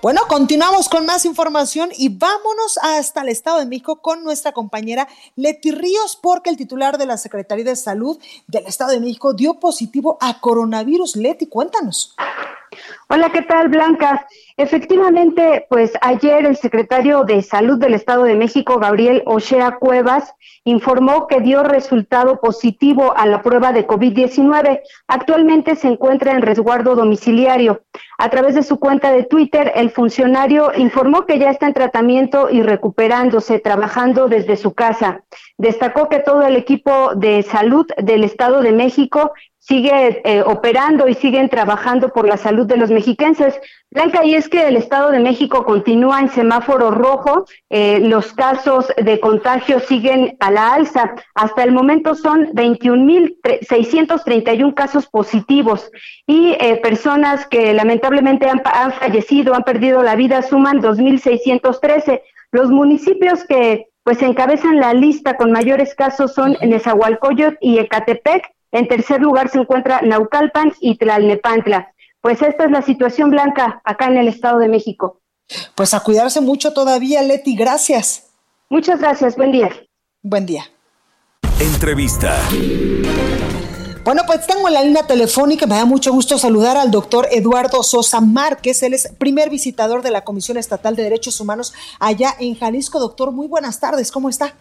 Bueno, 0.00 0.20
continuamos 0.28 0.88
con 0.88 1.06
más 1.06 1.24
información 1.24 1.90
y 1.96 2.08
vámonos 2.08 2.78
hasta 2.80 3.22
el 3.22 3.30
Estado 3.30 3.58
de 3.58 3.66
México 3.66 4.00
con 4.00 4.22
nuestra 4.22 4.52
compañera 4.52 5.08
Leti 5.34 5.72
Ríos, 5.72 6.16
porque 6.22 6.50
el 6.50 6.56
titular 6.56 6.98
de 6.98 7.06
la 7.06 7.18
Secretaría 7.18 7.64
de 7.64 7.74
Salud 7.74 8.16
del 8.46 8.64
Estado 8.66 8.92
de 8.92 9.00
México 9.00 9.34
dio 9.34 9.54
positivo 9.54 10.16
a 10.20 10.40
coronavirus. 10.40 11.16
Leti, 11.16 11.46
cuéntanos. 11.46 12.14
Hola, 13.08 13.30
¿qué 13.30 13.42
tal, 13.42 13.68
Blanca? 13.68 14.26
Efectivamente, 14.56 15.66
pues 15.70 15.92
ayer 16.00 16.44
el 16.44 16.56
secretario 16.56 17.24
de 17.24 17.42
Salud 17.42 17.78
del 17.78 17.94
Estado 17.94 18.24
de 18.24 18.34
México, 18.34 18.78
Gabriel 18.78 19.22
Ochea 19.24 19.76
Cuevas, 19.78 20.34
informó 20.64 21.26
que 21.26 21.40
dio 21.40 21.62
resultado 21.62 22.40
positivo 22.40 23.16
a 23.16 23.26
la 23.26 23.42
prueba 23.42 23.72
de 23.72 23.86
COVID-19. 23.86 24.80
Actualmente 25.06 25.76
se 25.76 25.88
encuentra 25.88 26.32
en 26.32 26.42
resguardo 26.42 26.94
domiciliario. 26.94 27.82
A 28.18 28.28
través 28.30 28.54
de 28.54 28.62
su 28.62 28.78
cuenta 28.78 29.12
de 29.12 29.24
Twitter, 29.24 29.72
el 29.74 29.90
funcionario 29.90 30.72
informó 30.76 31.24
que 31.24 31.38
ya 31.38 31.50
está 31.50 31.66
en 31.66 31.74
tratamiento 31.74 32.48
y 32.50 32.62
recuperándose, 32.62 33.60
trabajando 33.60 34.28
desde 34.28 34.56
su 34.56 34.74
casa. 34.74 35.22
Destacó 35.56 36.08
que 36.08 36.18
todo 36.18 36.42
el 36.42 36.56
equipo 36.56 37.14
de 37.14 37.42
salud 37.42 37.86
del 37.96 38.24
Estado 38.24 38.60
de 38.60 38.72
México 38.72 39.32
sigue 39.68 40.22
eh, 40.24 40.42
operando 40.42 41.06
y 41.08 41.14
siguen 41.14 41.48
trabajando 41.50 42.08
por 42.08 42.26
la 42.26 42.38
salud 42.38 42.66
de 42.66 42.78
los 42.78 42.90
mexiquenses. 42.90 43.60
Blanca, 43.90 44.24
y 44.24 44.34
es 44.34 44.48
que 44.48 44.66
el 44.66 44.76
Estado 44.76 45.10
de 45.10 45.20
México 45.20 45.66
continúa 45.66 46.20
en 46.20 46.30
semáforo 46.30 46.90
rojo, 46.90 47.44
eh, 47.68 48.00
los 48.00 48.32
casos 48.32 48.90
de 48.96 49.20
contagio 49.20 49.80
siguen 49.80 50.38
a 50.40 50.50
la 50.50 50.72
alza. 50.72 51.14
Hasta 51.34 51.64
el 51.64 51.72
momento 51.72 52.14
son 52.14 52.46
21.631 52.54 54.72
casos 54.72 55.06
positivos 55.06 55.90
y 56.26 56.56
eh, 56.60 56.80
personas 56.82 57.46
que 57.46 57.74
lamentablemente 57.74 58.48
han, 58.48 58.62
han 58.64 58.92
fallecido, 58.92 59.54
han 59.54 59.64
perdido 59.64 60.02
la 60.02 60.16
vida, 60.16 60.40
suman 60.40 60.80
2.613. 60.80 62.22
Los 62.52 62.70
municipios 62.70 63.44
que 63.44 63.88
pues 64.02 64.22
encabezan 64.22 64.80
la 64.80 64.94
lista 64.94 65.36
con 65.36 65.52
mayores 65.52 65.94
casos 65.94 66.32
son 66.32 66.56
Nezahualcóyotl 66.62 67.58
y 67.60 67.78
Ecatepec, 67.78 68.50
en 68.72 68.88
tercer 68.88 69.20
lugar 69.20 69.48
se 69.48 69.58
encuentra 69.58 70.00
Naucalpan 70.02 70.72
y 70.80 70.96
Tlalnepantla. 70.96 71.92
Pues 72.20 72.42
esta 72.42 72.64
es 72.64 72.70
la 72.70 72.82
situación 72.82 73.30
blanca 73.30 73.80
acá 73.84 74.06
en 74.06 74.16
el 74.16 74.28
Estado 74.28 74.58
de 74.58 74.68
México. 74.68 75.20
Pues 75.74 75.94
a 75.94 76.00
cuidarse 76.00 76.40
mucho 76.40 76.72
todavía, 76.72 77.22
Leti. 77.22 77.56
Gracias. 77.56 78.30
Muchas 78.68 79.00
gracias. 79.00 79.36
Buen 79.36 79.52
día. 79.52 79.70
Buen 80.22 80.44
día. 80.44 80.64
Entrevista. 81.60 82.36
Bueno, 84.04 84.22
pues 84.26 84.46
tengo 84.46 84.68
en 84.68 84.74
la 84.74 84.82
línea 84.82 85.06
telefónica, 85.06 85.66
me 85.66 85.74
da 85.74 85.84
mucho 85.84 86.12
gusto 86.12 86.38
saludar 86.38 86.78
al 86.78 86.90
doctor 86.90 87.26
Eduardo 87.30 87.82
Sosa 87.82 88.22
Márquez, 88.22 88.82
él 88.82 88.94
es 88.94 89.14
primer 89.18 89.50
visitador 89.50 90.00
de 90.00 90.10
la 90.10 90.22
Comisión 90.22 90.56
Estatal 90.56 90.96
de 90.96 91.02
Derechos 91.02 91.38
Humanos 91.42 91.74
allá 92.00 92.30
en 92.40 92.54
Jalisco. 92.54 93.00
Doctor, 93.00 93.32
muy 93.32 93.48
buenas 93.48 93.80
tardes, 93.80 94.10
¿cómo 94.10 94.30
está? 94.30 94.54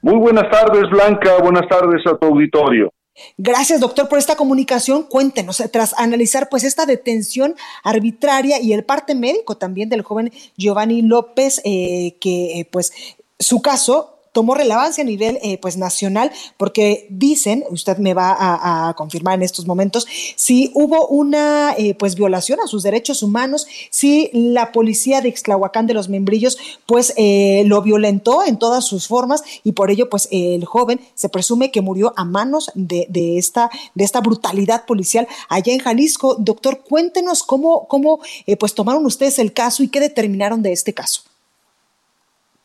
Muy 0.00 0.18
buenas 0.18 0.50
tardes, 0.50 0.88
Blanca, 0.88 1.36
buenas 1.42 1.68
tardes 1.68 2.00
a 2.06 2.16
tu 2.16 2.28
auditorio. 2.28 2.90
Gracias, 3.36 3.80
doctor, 3.80 4.08
por 4.08 4.18
esta 4.18 4.36
comunicación. 4.36 5.04
Cuéntenos, 5.04 5.62
tras 5.72 5.94
analizar 5.98 6.48
pues 6.48 6.64
esta 6.64 6.86
detención 6.86 7.54
arbitraria 7.82 8.60
y 8.60 8.72
el 8.72 8.84
parte 8.84 9.14
médico 9.14 9.56
también 9.56 9.88
del 9.88 10.02
joven 10.02 10.32
Giovanni 10.56 11.02
López, 11.02 11.60
eh, 11.64 12.16
que 12.20 12.60
eh, 12.60 12.68
pues 12.70 12.92
su 13.38 13.62
caso 13.62 14.17
tomó 14.38 14.54
relevancia 14.54 15.02
a 15.02 15.04
nivel 15.04 15.36
eh, 15.42 15.58
pues 15.58 15.76
nacional 15.76 16.30
porque 16.56 17.08
dicen, 17.10 17.64
usted 17.70 17.98
me 17.98 18.14
va 18.14 18.36
a, 18.38 18.94
confirmar 18.94 19.34
en 19.34 19.42
estos 19.42 19.66
momentos, 19.66 20.06
si 20.36 20.70
hubo 20.74 21.08
una 21.08 21.74
eh, 21.76 21.94
pues 21.94 22.14
violación 22.14 22.60
a 22.60 22.68
sus 22.68 22.84
derechos 22.84 23.24
humanos, 23.24 23.66
si 23.90 24.30
la 24.32 24.70
policía 24.70 25.20
de 25.20 25.30
Ixtlahuacán 25.30 25.88
de 25.88 25.94
los 25.94 26.08
Membrillos 26.08 26.56
pues 26.86 27.14
eh, 27.16 27.64
lo 27.66 27.82
violentó 27.82 28.44
en 28.44 28.60
todas 28.60 28.84
sus 28.84 29.08
formas 29.08 29.42
y 29.64 29.72
por 29.72 29.90
ello 29.90 30.08
pues 30.08 30.28
el 30.30 30.64
joven 30.64 31.00
se 31.16 31.28
presume 31.28 31.72
que 31.72 31.80
murió 31.80 32.12
a 32.14 32.24
manos 32.24 32.70
de, 32.76 33.06
de 33.08 33.38
esta, 33.38 33.70
de 33.96 34.04
esta 34.04 34.20
brutalidad 34.20 34.86
policial 34.86 35.26
allá 35.48 35.72
en 35.72 35.80
Jalisco. 35.80 36.36
Doctor, 36.38 36.84
cuéntenos 36.88 37.42
cómo, 37.42 37.88
cómo 37.88 38.20
pues 38.60 38.72
tomaron 38.74 39.04
ustedes 39.04 39.40
el 39.40 39.52
caso 39.52 39.82
y 39.82 39.88
qué 39.88 39.98
determinaron 39.98 40.62
de 40.62 40.70
este 40.70 40.94
caso. 40.94 41.22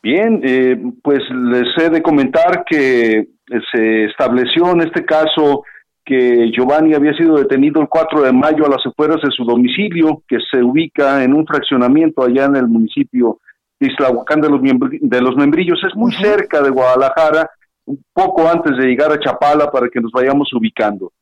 Bien, 0.03 0.41
eh, 0.43 0.75
pues 1.01 1.21
les 1.29 1.77
he 1.77 1.89
de 1.89 2.01
comentar 2.01 2.65
que 2.65 3.25
se 3.71 4.03
estableció 4.03 4.69
en 4.71 4.81
este 4.81 5.05
caso 5.05 5.63
que 6.03 6.51
Giovanni 6.51 6.93
había 6.93 7.13
sido 7.13 7.37
detenido 7.37 7.81
el 7.81 7.87
4 7.87 8.23
de 8.23 8.33
mayo 8.33 8.65
a 8.65 8.69
las 8.69 8.85
afueras 8.85 9.21
de 9.23 9.31
su 9.31 9.45
domicilio, 9.45 10.21
que 10.27 10.39
se 10.51 10.61
ubica 10.61 11.23
en 11.23 11.33
un 11.33 11.47
fraccionamiento 11.47 12.21
allá 12.21 12.45
en 12.45 12.57
el 12.57 12.67
municipio 12.67 13.39
de 13.79 13.87
Islahuacán 13.87 14.41
de 14.41 14.49
los, 14.49 14.59
de 14.61 15.21
los 15.21 15.37
Membrillos. 15.37 15.79
Es 15.87 15.95
muy 15.95 16.11
cerca 16.11 16.61
de 16.61 16.69
Guadalajara, 16.69 17.49
un 17.85 18.03
poco 18.11 18.45
antes 18.49 18.75
de 18.75 18.87
llegar 18.87 19.09
a 19.09 19.19
Chapala 19.19 19.71
para 19.71 19.87
que 19.87 20.01
nos 20.01 20.11
vayamos 20.11 20.51
ubicando. 20.51 21.13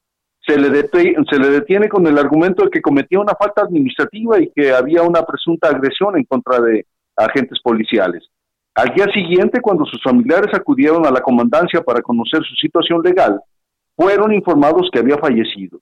Se 0.43 0.57
le, 0.57 0.69
se 0.71 1.39
le 1.39 1.49
detiene 1.49 1.87
con 1.87 2.07
el 2.07 2.17
argumento 2.17 2.63
de 2.63 2.71
que 2.71 2.81
cometía 2.81 3.19
una 3.19 3.35
falta 3.39 3.61
administrativa 3.61 4.41
y 4.41 4.49
que 4.55 4.71
había 4.71 5.03
una 5.03 5.21
presunta 5.21 5.69
agresión 5.69 6.17
en 6.17 6.23
contra 6.23 6.59
de 6.59 6.87
agentes 7.15 7.59
policiales. 7.61 8.27
Al 8.75 8.93
día 8.95 9.05
siguiente, 9.13 9.59
cuando 9.61 9.85
sus 9.85 10.01
familiares 10.01 10.53
acudieron 10.53 11.05
a 11.05 11.11
la 11.11 11.21
comandancia 11.21 11.81
para 11.81 12.01
conocer 12.01 12.41
su 12.43 12.55
situación 12.55 13.01
legal, 13.03 13.39
fueron 13.95 14.33
informados 14.33 14.89
que 14.91 14.99
había 14.99 15.17
fallecido. 15.17 15.79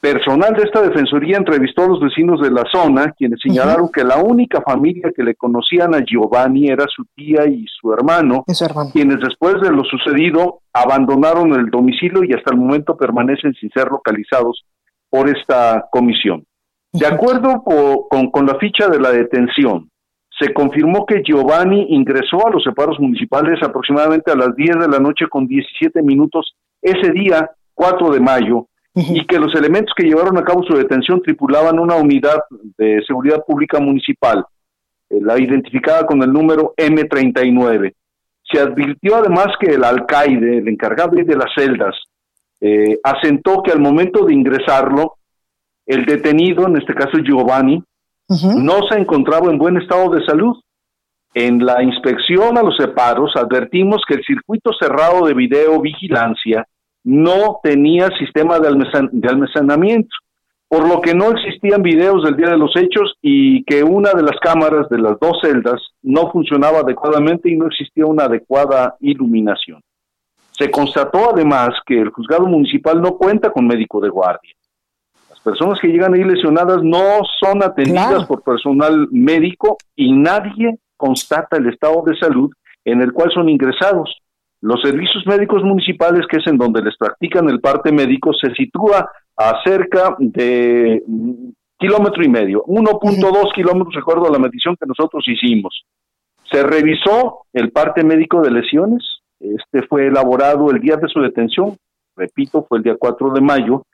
Personal 0.00 0.54
de 0.54 0.62
esta 0.62 0.82
defensoría 0.82 1.36
entrevistó 1.36 1.84
a 1.84 1.88
los 1.88 2.00
vecinos 2.00 2.40
de 2.40 2.50
la 2.50 2.64
zona, 2.72 3.12
quienes 3.12 3.40
señalaron 3.40 3.90
que 3.90 4.04
la 4.04 4.18
única 4.18 4.60
familia 4.60 5.10
que 5.14 5.22
le 5.22 5.34
conocían 5.34 5.94
a 5.94 6.04
Giovanni 6.04 6.68
era 6.68 6.84
su 6.94 7.04
tía 7.14 7.46
y 7.46 7.64
su 7.66 7.92
hermano, 7.92 8.44
quienes 8.92 9.18
después 9.20 9.60
de 9.60 9.70
lo 9.70 9.84
sucedido 9.84 10.60
abandonaron 10.72 11.52
el 11.54 11.70
domicilio 11.70 12.22
y 12.24 12.32
hasta 12.34 12.52
el 12.52 12.58
momento 12.58 12.96
permanecen 12.96 13.54
sin 13.54 13.70
ser 13.70 13.88
localizados 13.88 14.64
por 15.10 15.28
esta 15.28 15.86
comisión. 15.90 16.44
De 16.92 17.06
acuerdo 17.06 17.62
con, 18.08 18.30
con 18.30 18.46
la 18.46 18.58
ficha 18.58 18.88
de 18.88 19.00
la 19.00 19.10
detención, 19.10 19.90
se 20.38 20.52
confirmó 20.52 21.06
que 21.06 21.22
Giovanni 21.22 21.86
ingresó 21.90 22.46
a 22.46 22.50
los 22.50 22.62
separos 22.62 22.98
municipales 23.00 23.62
aproximadamente 23.62 24.30
a 24.30 24.36
las 24.36 24.54
10 24.54 24.78
de 24.78 24.88
la 24.88 24.98
noche 24.98 25.26
con 25.30 25.46
17 25.46 26.02
minutos 26.02 26.54
ese 26.82 27.10
día, 27.12 27.50
4 27.74 28.10
de 28.10 28.20
mayo, 28.20 28.66
y 28.94 29.26
que 29.26 29.38
los 29.38 29.54
elementos 29.54 29.92
que 29.96 30.06
llevaron 30.06 30.38
a 30.38 30.44
cabo 30.44 30.62
su 30.62 30.74
detención 30.74 31.20
tripulaban 31.22 31.78
una 31.78 31.96
unidad 31.96 32.38
de 32.78 33.02
seguridad 33.06 33.44
pública 33.46 33.78
municipal, 33.78 34.44
eh, 35.10 35.18
la 35.20 35.38
identificada 35.38 36.06
con 36.06 36.22
el 36.22 36.32
número 36.32 36.74
M39. 36.76 37.94
Se 38.50 38.60
advirtió 38.60 39.16
además 39.16 39.48
que 39.60 39.74
el 39.74 39.84
alcaide, 39.84 40.58
el 40.58 40.68
encargado 40.68 41.10
de 41.16 41.36
las 41.36 41.52
celdas, 41.54 41.94
eh, 42.60 42.98
asentó 43.02 43.62
que 43.62 43.72
al 43.72 43.80
momento 43.80 44.24
de 44.24 44.34
ingresarlo, 44.34 45.16
el 45.84 46.04
detenido, 46.04 46.66
en 46.66 46.76
este 46.76 46.94
caso 46.94 47.18
Giovanni, 47.18 47.82
no 48.28 48.86
se 48.88 48.98
encontraba 48.98 49.50
en 49.50 49.58
buen 49.58 49.76
estado 49.76 50.10
de 50.10 50.24
salud. 50.24 50.56
En 51.34 51.64
la 51.64 51.82
inspección 51.82 52.56
a 52.56 52.62
los 52.62 52.76
separos 52.76 53.32
advertimos 53.36 54.02
que 54.08 54.14
el 54.14 54.24
circuito 54.24 54.70
cerrado 54.78 55.26
de 55.26 55.34
videovigilancia 55.34 56.66
no 57.04 57.60
tenía 57.62 58.08
sistema 58.18 58.58
de, 58.58 58.70
de 59.12 59.28
almacenamiento, 59.28 60.08
por 60.66 60.88
lo 60.88 61.00
que 61.00 61.14
no 61.14 61.30
existían 61.30 61.82
videos 61.82 62.24
del 62.24 62.36
día 62.36 62.48
de 62.48 62.56
los 62.56 62.74
hechos 62.74 63.14
y 63.20 63.62
que 63.64 63.84
una 63.84 64.12
de 64.12 64.22
las 64.22 64.38
cámaras 64.40 64.88
de 64.88 64.98
las 64.98 65.20
dos 65.20 65.38
celdas 65.42 65.80
no 66.02 66.32
funcionaba 66.32 66.80
adecuadamente 66.80 67.50
y 67.50 67.56
no 67.56 67.66
existía 67.66 68.06
una 68.06 68.24
adecuada 68.24 68.96
iluminación. 69.00 69.80
Se 70.50 70.70
constató 70.70 71.32
además 71.32 71.68
que 71.84 72.00
el 72.00 72.08
juzgado 72.08 72.46
municipal 72.46 73.00
no 73.00 73.16
cuenta 73.18 73.50
con 73.50 73.66
médico 73.66 74.00
de 74.00 74.08
guardia 74.08 74.54
personas 75.46 75.78
que 75.80 75.86
llegan 75.86 76.12
ahí 76.12 76.24
lesionadas 76.24 76.82
no 76.82 77.20
son 77.40 77.62
atendidas 77.62 78.26
por 78.26 78.42
personal 78.42 79.06
médico 79.12 79.76
y 79.94 80.12
nadie 80.12 80.80
constata 80.96 81.56
el 81.58 81.68
estado 81.68 82.02
de 82.04 82.16
salud 82.18 82.50
en 82.84 83.00
el 83.00 83.12
cual 83.12 83.30
son 83.32 83.48
ingresados. 83.48 84.12
Los 84.60 84.82
servicios 84.82 85.24
médicos 85.24 85.62
municipales, 85.62 86.26
que 86.28 86.38
es 86.38 86.46
en 86.48 86.58
donde 86.58 86.82
les 86.82 86.96
practican 86.96 87.48
el 87.48 87.60
parte 87.60 87.92
médico, 87.92 88.32
se 88.34 88.52
sitúa 88.54 89.08
a 89.36 89.62
cerca 89.64 90.16
de 90.18 91.04
kilómetro 91.78 92.24
y 92.24 92.28
medio, 92.28 92.64
1.2 92.64 93.54
kilómetros, 93.54 93.94
de 93.94 94.00
acuerdo 94.00 94.26
a 94.26 94.32
la 94.32 94.40
medición 94.40 94.74
que 94.74 94.86
nosotros 94.86 95.22
hicimos. 95.28 95.84
Se 96.50 96.64
revisó 96.64 97.42
el 97.52 97.70
parte 97.70 98.02
médico 98.02 98.40
de 98.40 98.50
lesiones, 98.50 99.04
este 99.38 99.86
fue 99.86 100.08
elaborado 100.08 100.72
el 100.72 100.80
día 100.80 100.96
de 100.96 101.06
su 101.06 101.20
detención, 101.20 101.76
repito, 102.16 102.66
fue 102.68 102.78
el 102.78 102.84
día 102.84 102.96
4 102.98 103.30
de 103.30 103.40
mayo, 103.40 103.84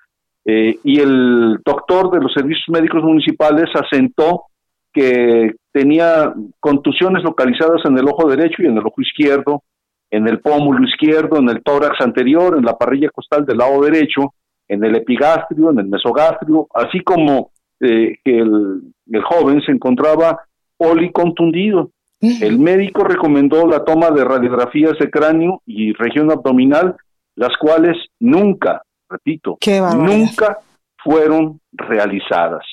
eh, 0.44 0.78
y 0.82 1.00
el 1.00 1.60
doctor 1.64 2.10
de 2.10 2.20
los 2.20 2.32
servicios 2.32 2.68
médicos 2.68 3.02
municipales 3.02 3.70
asentó 3.74 4.44
que 4.92 5.54
tenía 5.72 6.34
contusiones 6.60 7.22
localizadas 7.22 7.82
en 7.84 7.96
el 7.96 8.06
ojo 8.08 8.28
derecho 8.28 8.62
y 8.62 8.66
en 8.66 8.76
el 8.76 8.86
ojo 8.86 9.00
izquierdo, 9.00 9.62
en 10.10 10.28
el 10.28 10.40
pómulo 10.40 10.86
izquierdo, 10.86 11.38
en 11.38 11.48
el 11.48 11.62
tórax 11.62 12.00
anterior, 12.00 12.56
en 12.58 12.64
la 12.64 12.76
parrilla 12.76 13.08
costal 13.10 13.46
del 13.46 13.58
lado 13.58 13.80
derecho, 13.82 14.34
en 14.68 14.84
el 14.84 14.96
epigastrio, 14.96 15.70
en 15.70 15.78
el 15.78 15.86
mesogastrio, 15.86 16.66
así 16.74 17.00
como 17.00 17.50
eh, 17.80 18.16
que 18.22 18.38
el, 18.38 18.82
el, 19.10 19.22
joven 19.22 19.62
se 19.62 19.72
encontraba 19.72 20.40
policontundido. 20.76 21.90
El 22.20 22.60
médico 22.60 23.02
recomendó 23.02 23.66
la 23.66 23.84
toma 23.84 24.10
de 24.10 24.22
radiografías 24.22 24.96
de 25.00 25.10
cráneo 25.10 25.60
y 25.66 25.92
región 25.92 26.30
abdominal, 26.30 26.94
las 27.34 27.56
cuales 27.56 27.96
nunca 28.20 28.82
repito, 29.12 29.58
nunca 29.94 30.58
fueron 31.02 31.60
realizadas. 31.72 32.64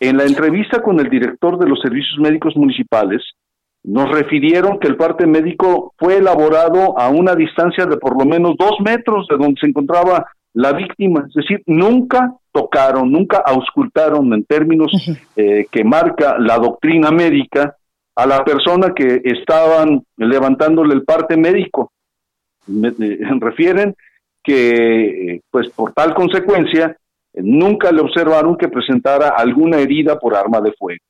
En 0.00 0.16
la 0.16 0.24
entrevista 0.24 0.82
con 0.82 0.98
el 0.98 1.08
director 1.08 1.58
de 1.58 1.68
los 1.68 1.80
servicios 1.80 2.18
médicos 2.18 2.56
municipales, 2.56 3.22
nos 3.84 4.10
refirieron 4.10 4.78
que 4.78 4.88
el 4.88 4.96
parte 4.96 5.26
médico 5.26 5.92
fue 5.98 6.16
elaborado 6.16 6.98
a 6.98 7.10
una 7.10 7.34
distancia 7.34 7.84
de 7.84 7.98
por 7.98 8.18
lo 8.18 8.24
menos 8.24 8.54
dos 8.58 8.80
metros 8.84 9.26
de 9.28 9.36
donde 9.36 9.60
se 9.60 9.66
encontraba 9.66 10.26
la 10.54 10.72
víctima, 10.72 11.24
es 11.28 11.34
decir, 11.34 11.62
nunca 11.66 12.32
tocaron, 12.52 13.10
nunca 13.10 13.42
auscultaron 13.44 14.32
en 14.32 14.44
términos 14.44 14.92
eh, 15.36 15.66
que 15.70 15.84
marca 15.84 16.38
la 16.38 16.58
doctrina 16.58 17.10
médica 17.10 17.76
a 18.14 18.26
la 18.26 18.44
persona 18.44 18.94
que 18.94 19.20
estaban 19.24 20.04
levantándole 20.16 20.94
el 20.94 21.02
parte 21.02 21.36
médico. 21.36 21.90
Me, 22.68 22.88
eh, 22.88 23.18
refieren 23.40 23.96
que, 24.44 25.40
pues 25.50 25.70
por 25.70 25.92
tal 25.94 26.14
consecuencia, 26.14 26.96
nunca 27.32 27.90
le 27.90 28.02
observaron 28.02 28.56
que 28.56 28.68
presentara 28.68 29.30
alguna 29.30 29.78
herida 29.78 30.18
por 30.18 30.36
arma 30.36 30.60
de 30.60 30.72
fuego. 30.72 31.02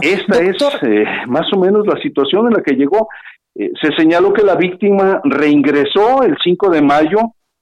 Esta 0.00 0.40
es 0.40 0.56
eh, 0.82 1.04
más 1.26 1.52
o 1.52 1.58
menos 1.58 1.86
la 1.86 2.00
situación 2.00 2.46
en 2.46 2.54
la 2.54 2.62
que 2.62 2.74
llegó. 2.74 3.08
Eh, 3.54 3.72
se 3.80 3.92
señaló 3.96 4.32
que 4.32 4.42
la 4.42 4.54
víctima 4.54 5.20
reingresó 5.24 6.22
el 6.22 6.36
5 6.42 6.70
de 6.70 6.82
mayo 6.82 7.18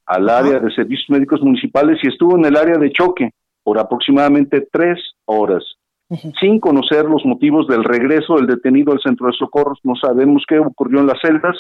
al 0.07 0.29
área 0.29 0.59
de 0.59 0.73
servicios 0.75 1.09
médicos 1.09 1.41
municipales 1.41 1.99
y 2.03 2.09
estuvo 2.09 2.37
en 2.37 2.45
el 2.45 2.57
área 2.57 2.79
de 2.79 2.93
choque 2.93 3.31
por 3.63 3.79
aproximadamente 3.79 4.69
tres 4.71 4.99
horas. 5.25 5.65
Sin 6.41 6.59
conocer 6.59 7.05
los 7.05 7.25
motivos 7.25 7.69
del 7.69 7.85
regreso 7.85 8.35
del 8.35 8.49
detenido 8.49 8.93
al 8.93 9.01
centro 9.01 9.29
de 9.29 9.33
socorros, 9.39 9.79
no 9.85 9.95
sabemos 9.95 10.43
qué 10.49 10.59
ocurrió 10.59 10.99
en 11.01 11.07
las 11.07 11.21
celdas 11.21 11.57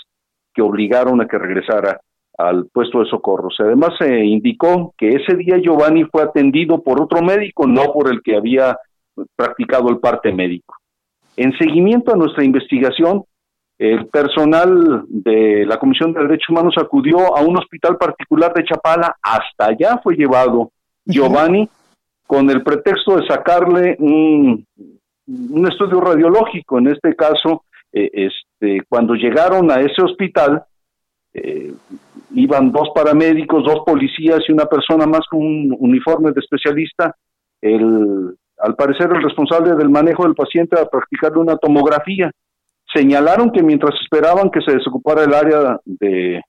que 0.53 0.61
obligaron 0.61 1.21
a 1.21 1.29
que 1.29 1.39
regresara 1.39 2.01
al 2.39 2.67
puesto 2.73 3.01
de 3.01 3.11
socorros. 3.11 3.57
Además, 3.59 3.91
se 3.99 4.25
indicó 4.25 4.95
que 4.97 5.09
ese 5.09 5.37
día 5.37 5.59
Giovanni 5.59 6.05
fue 6.05 6.23
atendido 6.23 6.83
por 6.83 7.01
otro 7.01 7.23
médico, 7.23 7.67
no 7.67 7.93
por 7.93 8.11
el 8.11 8.23
que 8.23 8.37
había 8.37 8.77
practicado 9.37 9.89
el 9.91 9.99
parte 9.99 10.33
médico. 10.33 10.77
En 11.37 11.53
seguimiento 11.59 12.13
a 12.13 12.17
nuestra 12.17 12.45
investigación, 12.45 13.25
el 13.79 14.07
personal 14.09 15.05
de 15.09 15.65
la 15.67 15.79
Comisión 15.79 16.13
de 16.13 16.21
Derechos 16.21 16.51
Humanos 16.51 16.75
acudió 16.77 17.37
a 17.37 17.41
un 17.43 17.57
hospital 17.57 17.97
particular 17.97 18.53
de 18.53 18.65
Chapala, 18.65 19.17
hasta 19.23 19.67
allá 19.67 19.99
fue 20.03 20.17
llevado 20.17 20.71
Giovanni 21.05 21.69
con 22.27 22.49
el 22.51 22.63
pretexto 22.63 23.17
de 23.17 23.27
sacarle 23.27 23.97
un, 23.99 24.67
estudio 25.67 26.01
radiológico. 26.01 26.79
En 26.79 26.89
este 26.89 27.15
caso, 27.17 27.65
eh, 27.93 28.11
este, 28.13 28.83
cuando 28.89 29.15
llegaron 29.15 29.71
a 29.71 29.81
ese 29.81 30.03
hospital, 30.03 30.63
eh, 31.35 31.73
iban 32.35 32.73
dos 32.73 32.89
paramédicos, 32.95 33.65
dos 33.65 33.81
policías 33.87 34.41
y 34.49 34.53
una 34.53 34.67
persona 34.67 35.07
más 35.07 35.27
con 35.31 35.41
un 35.41 35.77
uniforme 35.79 36.33
de 36.33 36.41
especialista. 36.41 37.15
El 37.61 38.37
al 38.61 38.75
parecer 38.77 39.11
el 39.11 39.23
responsable 39.23 39.75
del 39.75 39.89
manejo 39.89 40.25
del 40.25 40.35
paciente 40.35 40.79
a 40.79 40.87
practicarle 40.87 41.39
una 41.39 41.57
tomografía. 41.57 42.31
Señalaron 42.93 43.51
que 43.53 43.63
mientras 43.63 43.95
esperaban 44.03 44.51
que 44.51 44.61
se 44.61 44.73
desocupara 44.73 45.25
el 45.25 45.35
área 45.35 45.81
de, 45.85 46.43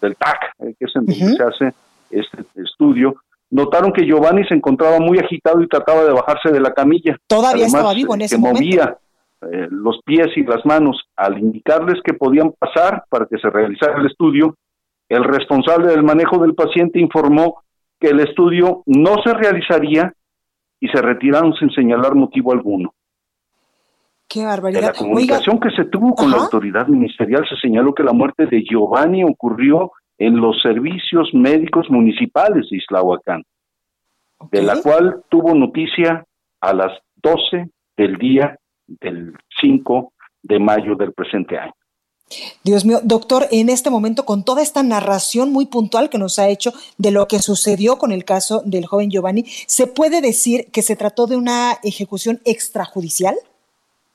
del 0.00 0.16
TAC, 0.16 0.52
eh, 0.58 0.74
que 0.78 0.84
es 0.84 0.96
en 0.96 1.06
donde 1.06 1.36
se 1.36 1.42
hace 1.42 1.74
este 2.10 2.44
estudio, 2.56 3.14
notaron 3.50 3.92
que 3.92 4.04
Giovanni 4.04 4.44
se 4.46 4.54
encontraba 4.54 4.98
muy 4.98 5.18
agitado 5.18 5.62
y 5.62 5.68
trataba 5.68 6.04
de 6.04 6.12
bajarse 6.12 6.50
de 6.50 6.60
la 6.60 6.72
camilla. 6.72 7.16
Todavía 7.26 7.66
estaba 7.66 7.94
vivo 7.94 8.14
en 8.14 8.22
ese 8.22 8.36
que 8.36 8.42
movía 8.42 8.98
eh, 9.42 9.68
los 9.70 10.00
pies 10.04 10.28
y 10.36 10.44
las 10.44 10.64
manos. 10.64 11.02
Al 11.16 11.38
indicarles 11.38 12.00
que 12.04 12.14
podían 12.14 12.52
pasar 12.58 13.04
para 13.08 13.26
que 13.26 13.38
se 13.38 13.50
realizara 13.50 13.98
el 14.00 14.06
estudio, 14.06 14.56
el 15.08 15.24
responsable 15.24 15.88
del 15.88 16.02
manejo 16.02 16.38
del 16.38 16.54
paciente 16.54 16.98
informó 16.98 17.62
que 18.00 18.08
el 18.08 18.20
estudio 18.20 18.82
no 18.86 19.16
se 19.24 19.32
realizaría 19.34 20.12
y 20.80 20.88
se 20.88 21.00
retiraron 21.00 21.54
sin 21.54 21.70
señalar 21.70 22.14
motivo 22.14 22.52
alguno. 22.52 22.92
Qué 24.28 24.44
barbaridad. 24.44 24.80
En 24.80 24.86
la 24.86 24.92
comunicación 24.92 25.60
que 25.60 25.70
se 25.70 25.84
tuvo 25.84 26.14
con 26.14 26.30
la 26.30 26.38
autoridad 26.38 26.88
ministerial 26.88 27.46
se 27.48 27.56
señaló 27.56 27.94
que 27.94 28.02
la 28.02 28.12
muerte 28.12 28.46
de 28.46 28.64
Giovanni 28.64 29.22
ocurrió 29.22 29.92
en 30.18 30.36
los 30.40 30.60
servicios 30.62 31.28
médicos 31.32 31.86
municipales 31.90 32.66
de 32.70 32.78
Islahuacán, 32.78 33.44
de 34.50 34.62
la 34.62 34.82
cual 34.82 35.22
tuvo 35.28 35.54
noticia 35.54 36.24
a 36.60 36.72
las 36.72 36.92
12 37.16 37.70
del 37.96 38.16
día 38.16 38.58
del 38.86 39.34
5 39.60 40.12
de 40.42 40.58
mayo 40.58 40.94
del 40.94 41.12
presente 41.12 41.58
año. 41.58 41.72
Dios 42.64 42.84
mío, 42.84 42.98
doctor, 43.04 43.44
en 43.52 43.68
este 43.68 43.88
momento, 43.88 44.24
con 44.24 44.44
toda 44.44 44.60
esta 44.60 44.82
narración 44.82 45.52
muy 45.52 45.66
puntual 45.66 46.10
que 46.10 46.18
nos 46.18 46.38
ha 46.38 46.48
hecho 46.48 46.72
de 46.98 47.12
lo 47.12 47.28
que 47.28 47.38
sucedió 47.38 47.98
con 47.98 48.10
el 48.10 48.24
caso 48.24 48.62
del 48.64 48.86
joven 48.86 49.10
Giovanni, 49.10 49.44
¿se 49.44 49.86
puede 49.86 50.20
decir 50.20 50.66
que 50.72 50.82
se 50.82 50.96
trató 50.96 51.26
de 51.26 51.36
una 51.36 51.74
ejecución 51.84 52.40
extrajudicial? 52.44 53.36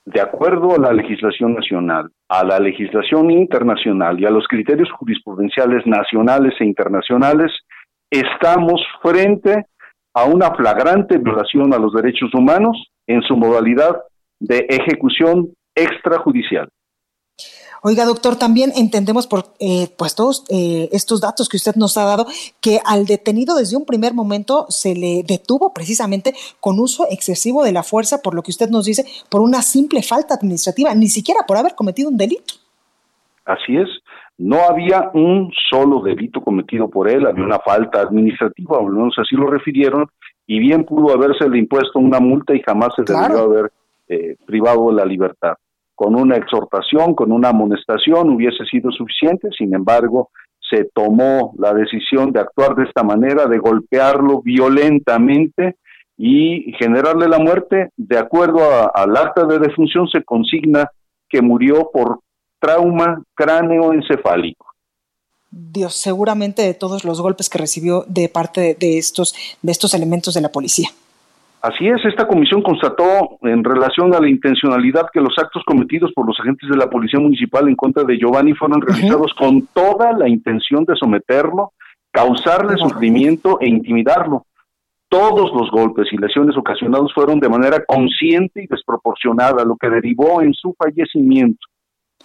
De 0.04 0.20
acuerdo 0.20 0.76
a 0.76 0.80
la 0.80 0.92
legislación 0.92 1.54
nacional, 1.54 2.12
a 2.28 2.44
la 2.44 2.60
legislación 2.60 3.32
internacional 3.32 4.20
y 4.20 4.26
a 4.26 4.32
los 4.32 4.46
criterios 4.48 4.90
jurisprudenciales 4.92 5.86
nacionales 5.86 6.54
e 6.60 6.66
internacionales, 6.66 7.52
estamos 8.10 8.82
frente 9.02 9.68
a 10.14 10.26
una 10.26 10.54
flagrante 10.54 11.18
violación 11.18 11.74
a 11.74 11.78
los 11.78 11.94
derechos 11.94 12.34
humanos 12.34 12.92
en 13.08 13.22
su 13.22 13.38
modalidad 13.38 14.02
de 14.42 14.66
ejecución 14.70 15.54
extrajudicial. 15.76 16.68
Oiga, 17.84 18.06
doctor, 18.06 18.36
también 18.36 18.72
entendemos 18.76 19.26
por 19.26 19.56
eh, 19.60 19.88
pues 19.98 20.14
todos 20.14 20.46
eh, 20.50 20.88
estos 20.92 21.20
datos 21.20 21.50
que 21.50 21.58
usted 21.58 21.74
nos 21.76 21.98
ha 21.98 22.04
dado 22.04 22.28
que 22.62 22.80
al 22.86 23.06
detenido 23.06 23.56
desde 23.56 23.76
un 23.76 23.86
primer 23.86 24.14
momento 24.14 24.68
se 24.70 24.94
le 24.94 25.24
detuvo 25.24 25.74
precisamente 25.74 26.34
con 26.60 26.80
uso 26.80 27.08
excesivo 27.10 27.64
de 27.64 27.72
la 27.72 27.82
fuerza, 27.82 28.22
por 28.22 28.36
lo 28.36 28.44
que 28.44 28.52
usted 28.52 28.70
nos 28.70 28.86
dice, 28.86 29.06
por 29.30 29.42
una 29.42 29.64
simple 29.64 30.04
falta 30.04 30.36
administrativa, 30.36 30.94
ni 30.94 31.08
siquiera 31.08 31.40
por 31.48 31.58
haber 31.58 31.74
cometido 31.74 32.10
un 32.10 32.18
delito. 32.18 32.54
Así 33.46 33.76
es, 33.76 33.90
no 34.38 34.58
había 34.60 35.10
un 35.16 35.52
solo 35.72 36.02
delito 36.02 36.42
cometido 36.42 36.88
por 36.88 37.10
él, 37.10 37.26
había 37.26 37.44
una 37.44 37.60
falta 37.60 38.02
administrativa, 38.02 38.78
o 38.78 38.88
al 38.88 38.94
menos 38.94 39.16
así 39.18 39.36
lo 39.36 39.48
refirieron, 39.48 40.06
y 40.46 40.60
bien 40.60 40.84
pudo 40.84 41.16
haberse 41.16 41.50
le 41.50 41.58
impuesto 41.58 41.98
una 41.98 42.20
multa 42.20 42.54
y 42.54 42.62
jamás 42.62 42.94
se 42.96 43.04
debió 43.04 43.40
haber 43.40 43.72
eh, 44.12 44.36
privado 44.46 44.90
de 44.90 44.96
la 44.96 45.06
libertad 45.06 45.56
con 46.02 46.16
una 46.16 46.36
exhortación, 46.36 47.14
con 47.14 47.32
una 47.32 47.50
amonestación 47.50 48.32
hubiese 48.32 48.66
sido 48.66 48.92
suficiente, 48.92 49.50
sin 49.56 49.76
embargo, 49.76 50.32
se 50.68 50.86
tomó 50.96 51.54
la 51.60 51.76
decisión 51.76 52.32
de 52.32 52.40
actuar 52.40 52.76
de 52.76 52.86
esta 52.86 53.04
manera, 53.04 53.46
de 53.46 53.60
golpearlo 53.60 54.42
violentamente 54.42 55.76
y 56.18 56.74
generarle 56.80 57.28
la 57.28 57.38
muerte. 57.38 57.90
De 57.96 58.18
acuerdo 58.18 58.62
al 58.96 59.16
acta 59.16 59.46
de 59.46 59.60
defunción 59.60 60.08
se 60.08 60.24
consigna 60.24 60.90
que 61.30 61.44
murió 61.44 61.92
por 61.94 62.22
trauma 62.60 63.22
cráneo-encefálico. 63.36 64.66
Dios, 65.52 65.94
seguramente 65.94 66.64
de 66.64 66.74
todos 66.74 67.06
los 67.06 67.22
golpes 67.22 67.48
que 67.48 67.60
recibió 67.60 68.06
de 68.08 68.28
parte 68.28 68.76
de 68.80 68.98
estos, 68.98 69.36
de 69.62 69.72
estos 69.72 69.94
elementos 69.94 70.34
de 70.34 70.42
la 70.42 70.50
policía. 70.50 70.90
Así 71.62 71.88
es, 71.88 72.04
esta 72.06 72.28
comisión 72.28 72.64
constató 72.64 73.38
en 73.44 73.64
relación 73.64 74.16
a 74.16 74.20
la 74.20 74.28
intencionalidad 74.28 75.10
que 75.14 75.22
los 75.22 75.38
actos 75.38 75.62
cometidos 75.64 76.12
por 76.14 76.26
los 76.26 76.40
agentes 76.40 76.68
de 76.68 76.76
la 76.76 76.90
Policía 76.90 77.20
Municipal 77.20 77.68
en 77.68 77.76
contra 77.76 78.04
de 78.04 78.18
Giovanni 78.18 78.54
fueron 78.54 78.82
realizados 78.82 79.32
con 79.38 79.68
toda 79.68 80.12
la 80.14 80.28
intención 80.28 80.86
de 80.86 80.96
someterlo, 80.96 81.74
causarle 82.12 82.78
sufrimiento 82.78 83.60
e 83.62 83.68
intimidarlo. 83.68 84.48
Todos 85.08 85.52
los 85.54 85.70
golpes 85.70 86.08
y 86.12 86.18
lesiones 86.18 86.58
ocasionados 86.58 87.14
fueron 87.14 87.40
de 87.40 87.50
manera 87.50 87.84
consciente 87.86 88.64
y 88.64 88.68
desproporcionada, 88.68 89.64
lo 89.64 89.76
que 89.76 89.90
derivó 89.90 90.42
en 90.42 90.54
su 90.54 90.74
fallecimiento. 90.74 91.60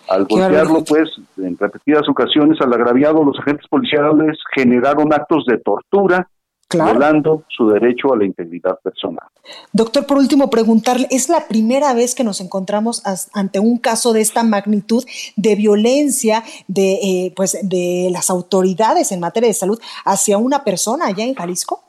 Al 0.08 0.24
golpearlo, 0.24 0.82
pues, 0.88 1.10
en 1.36 1.58
repetidas 1.58 2.08
ocasiones 2.08 2.58
al 2.62 2.72
agraviado, 2.72 3.22
los 3.22 3.38
agentes 3.40 3.66
policiales 3.68 4.38
generaron 4.54 5.12
actos 5.12 5.44
de 5.46 5.58
tortura, 5.58 6.28
violando 6.72 7.44
su 7.48 7.68
derecho 7.68 8.12
a 8.12 8.16
la 8.16 8.24
integridad 8.24 8.78
personal. 8.80 9.26
Doctor, 9.72 10.06
por 10.06 10.18
último, 10.18 10.50
preguntarle, 10.50 11.06
¿es 11.10 11.28
la 11.28 11.46
primera 11.48 11.94
vez 11.94 12.14
que 12.14 12.24
nos 12.24 12.40
encontramos 12.40 13.02
ante 13.34 13.60
un 13.60 13.78
caso 13.78 14.12
de 14.12 14.20
esta 14.20 14.42
magnitud 14.42 15.04
de 15.36 15.54
violencia 15.54 16.42
de, 16.66 16.94
eh, 16.94 17.32
pues, 17.36 17.58
de 17.62 18.08
las 18.10 18.30
autoridades 18.30 19.12
en 19.12 19.20
materia 19.20 19.48
de 19.48 19.54
salud 19.54 19.78
hacia 20.04 20.38
una 20.38 20.64
persona 20.64 21.06
allá 21.06 21.24
en 21.24 21.34
Jalisco? 21.34 21.82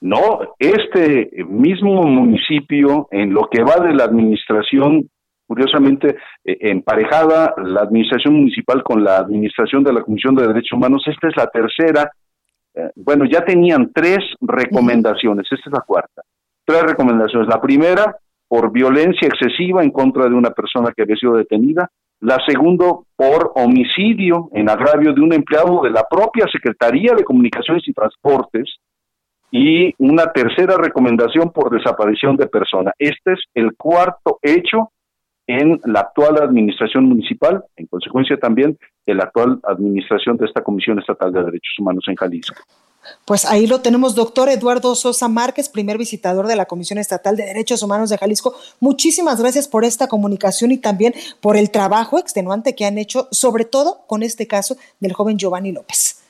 No, 0.00 0.40
este 0.58 1.30
mismo 1.46 2.02
municipio, 2.02 3.08
en 3.12 3.32
lo 3.32 3.48
que 3.48 3.62
va 3.62 3.76
de 3.76 3.94
la 3.94 4.04
administración, 4.04 5.08
curiosamente 5.46 6.16
eh, 6.44 6.56
emparejada 6.60 7.54
la 7.58 7.82
administración 7.82 8.34
municipal 8.34 8.82
con 8.82 9.04
la 9.04 9.18
administración 9.18 9.84
de 9.84 9.92
la 9.92 10.02
Comisión 10.02 10.34
de 10.34 10.48
Derechos 10.48 10.72
Humanos, 10.72 11.04
esta 11.06 11.28
es 11.28 11.36
la 11.36 11.46
tercera 11.46 12.10
eh, 12.74 12.90
bueno, 12.96 13.24
ya 13.30 13.44
tenían 13.44 13.90
tres 13.92 14.18
recomendaciones, 14.40 15.46
esta 15.50 15.68
es 15.68 15.72
la 15.72 15.84
cuarta, 15.86 16.22
tres 16.64 16.82
recomendaciones. 16.82 17.48
La 17.48 17.60
primera, 17.60 18.16
por 18.48 18.72
violencia 18.72 19.28
excesiva 19.28 19.82
en 19.82 19.90
contra 19.90 20.28
de 20.28 20.34
una 20.34 20.50
persona 20.50 20.92
que 20.94 21.02
había 21.02 21.16
sido 21.16 21.34
detenida. 21.34 21.90
La 22.20 22.38
segunda, 22.46 22.86
por 23.16 23.52
homicidio 23.56 24.48
en 24.52 24.70
agravio 24.70 25.12
de 25.12 25.20
un 25.20 25.32
empleado 25.32 25.82
de 25.82 25.90
la 25.90 26.04
propia 26.08 26.46
Secretaría 26.52 27.14
de 27.14 27.24
Comunicaciones 27.24 27.82
y 27.86 27.92
Transportes. 27.92 28.78
y 29.54 29.94
una 29.98 30.32
tercera 30.32 30.78
recomendación 30.78 31.50
por 31.52 31.70
desaparición 31.70 32.38
de 32.38 32.46
persona. 32.46 32.90
Este 32.98 33.34
es 33.34 33.40
el 33.52 33.76
cuarto 33.76 34.38
hecho 34.40 34.92
en 35.46 35.80
la 35.84 36.00
actual 36.00 36.42
administración 36.42 37.04
municipal, 37.04 37.64
en 37.76 37.86
consecuencia 37.86 38.36
también 38.38 38.78
de 39.06 39.14
la 39.14 39.24
actual 39.24 39.60
administración 39.64 40.36
de 40.36 40.46
esta 40.46 40.62
Comisión 40.62 40.98
Estatal 40.98 41.32
de 41.32 41.44
Derechos 41.44 41.78
Humanos 41.78 42.04
en 42.08 42.16
Jalisco. 42.16 42.54
Pues 43.24 43.44
ahí 43.44 43.66
lo 43.66 43.80
tenemos, 43.80 44.14
doctor 44.14 44.48
Eduardo 44.48 44.94
Sosa 44.94 45.28
Márquez, 45.28 45.68
primer 45.68 45.98
visitador 45.98 46.46
de 46.46 46.54
la 46.54 46.66
Comisión 46.66 46.98
Estatal 46.98 47.36
de 47.36 47.44
Derechos 47.44 47.82
Humanos 47.82 48.10
de 48.10 48.18
Jalisco. 48.18 48.54
Muchísimas 48.78 49.40
gracias 49.40 49.66
por 49.66 49.84
esta 49.84 50.06
comunicación 50.06 50.70
y 50.70 50.78
también 50.78 51.12
por 51.40 51.56
el 51.56 51.70
trabajo 51.70 52.18
extenuante 52.18 52.76
que 52.76 52.84
han 52.84 52.98
hecho, 52.98 53.26
sobre 53.32 53.64
todo 53.64 54.04
con 54.06 54.22
este 54.22 54.46
caso 54.46 54.76
del 55.00 55.14
joven 55.14 55.36
Giovanni 55.36 55.72
López. 55.72 56.21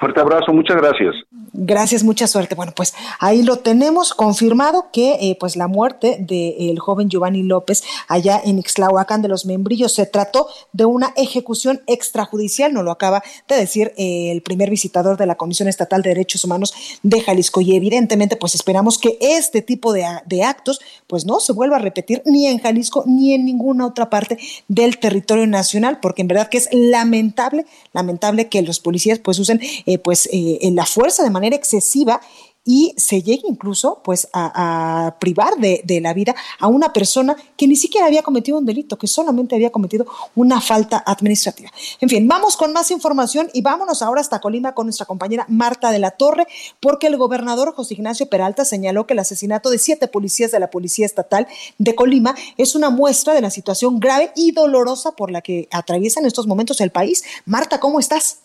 Fuerte 0.00 0.18
abrazo, 0.18 0.50
muchas 0.54 0.78
gracias. 0.78 1.14
Gracias, 1.52 2.04
mucha 2.04 2.26
suerte. 2.26 2.54
Bueno, 2.54 2.72
pues 2.74 2.94
ahí 3.18 3.42
lo 3.42 3.58
tenemos 3.58 4.14
confirmado 4.14 4.86
que 4.92 5.18
eh, 5.20 5.36
pues 5.38 5.56
la 5.56 5.68
muerte 5.68 6.16
del 6.20 6.78
joven 6.78 7.10
Giovanni 7.10 7.42
López 7.42 7.82
allá 8.08 8.40
en 8.42 8.58
Ixtlahuacán 8.58 9.20
de 9.20 9.28
los 9.28 9.44
Membrillos 9.44 9.92
se 9.92 10.06
trató 10.06 10.46
de 10.72 10.86
una 10.86 11.12
ejecución 11.16 11.82
extrajudicial, 11.86 12.72
nos 12.72 12.84
lo 12.84 12.92
acaba 12.92 13.22
de 13.46 13.56
decir 13.56 13.92
eh, 13.98 14.30
el 14.30 14.40
primer 14.40 14.70
visitador 14.70 15.18
de 15.18 15.26
la 15.26 15.34
Comisión 15.34 15.68
Estatal 15.68 16.00
de 16.00 16.10
Derechos 16.10 16.44
Humanos 16.44 16.72
de 17.02 17.20
Jalisco 17.20 17.60
y 17.60 17.76
evidentemente 17.76 18.36
pues 18.36 18.54
esperamos 18.54 18.96
que 18.96 19.18
este 19.20 19.60
tipo 19.60 19.92
de, 19.92 20.06
de 20.24 20.44
actos 20.44 20.80
pues 21.08 21.26
no 21.26 21.40
se 21.40 21.52
vuelva 21.52 21.76
a 21.76 21.80
repetir 21.80 22.22
ni 22.24 22.46
en 22.46 22.58
Jalisco 22.58 23.04
ni 23.06 23.34
en 23.34 23.44
ninguna 23.44 23.86
otra 23.86 24.08
parte 24.08 24.38
del 24.68 24.98
territorio 24.98 25.46
nacional 25.46 25.98
porque 26.00 26.22
en 26.22 26.28
verdad 26.28 26.48
que 26.48 26.58
es 26.58 26.70
lamentable, 26.72 27.66
lamentable 27.92 28.48
que 28.48 28.62
los 28.62 28.80
policías 28.80 29.18
pues 29.18 29.38
usen 29.38 29.60
eh, 29.90 29.98
pues 29.98 30.28
eh, 30.32 30.58
en 30.62 30.76
la 30.76 30.86
fuerza 30.86 31.24
de 31.24 31.30
manera 31.30 31.56
excesiva 31.56 32.20
y 32.64 32.94
se 32.96 33.22
llegue 33.22 33.48
incluso 33.48 34.00
pues 34.04 34.28
a, 34.32 35.16
privar 35.18 35.56
de, 35.56 35.80
de, 35.84 36.00
la 36.00 36.14
vida 36.14 36.36
a 36.60 36.68
una 36.68 36.92
persona 36.92 37.34
que 37.56 37.66
ni 37.66 37.74
siquiera 37.74 38.06
había 38.06 38.22
cometido 38.22 38.58
un 38.58 38.66
delito, 38.66 38.98
que 38.98 39.08
solamente 39.08 39.56
había 39.56 39.70
cometido 39.70 40.06
una 40.36 40.60
falta 40.60 41.02
administrativa. 41.04 41.70
En 42.00 42.08
fin, 42.08 42.28
vamos 42.28 42.56
con 42.56 42.72
más 42.72 42.92
información 42.92 43.50
y 43.54 43.62
vámonos 43.62 44.02
ahora 44.02 44.20
hasta 44.20 44.40
Colima 44.40 44.74
con 44.74 44.86
nuestra 44.86 45.06
compañera 45.06 45.46
Marta 45.48 45.90
de 45.90 45.98
la 45.98 46.12
Torre, 46.12 46.46
porque 46.78 47.08
el 47.08 47.16
gobernador 47.16 47.74
José 47.74 47.94
Ignacio 47.94 48.28
Peralta 48.28 48.64
señaló 48.64 49.04
que 49.06 49.14
el 49.14 49.20
asesinato 49.20 49.70
de 49.70 49.78
siete 49.78 50.06
policías 50.06 50.52
de 50.52 50.60
la 50.60 50.70
Policía 50.70 51.06
Estatal 51.06 51.48
de 51.78 51.94
Colima 51.96 52.36
es 52.56 52.76
una 52.76 52.90
muestra 52.90 53.34
de 53.34 53.40
la 53.40 53.50
situación 53.50 53.98
grave 53.98 54.32
y 54.36 54.52
dolorosa 54.52 55.12
por 55.12 55.32
la 55.32 55.40
que 55.40 55.66
atraviesa 55.72 56.20
en 56.20 56.26
estos 56.26 56.46
momentos 56.46 56.80
el 56.80 56.90
país. 56.90 57.24
Marta, 57.46 57.80
¿cómo 57.80 57.98
estás? 57.98 58.38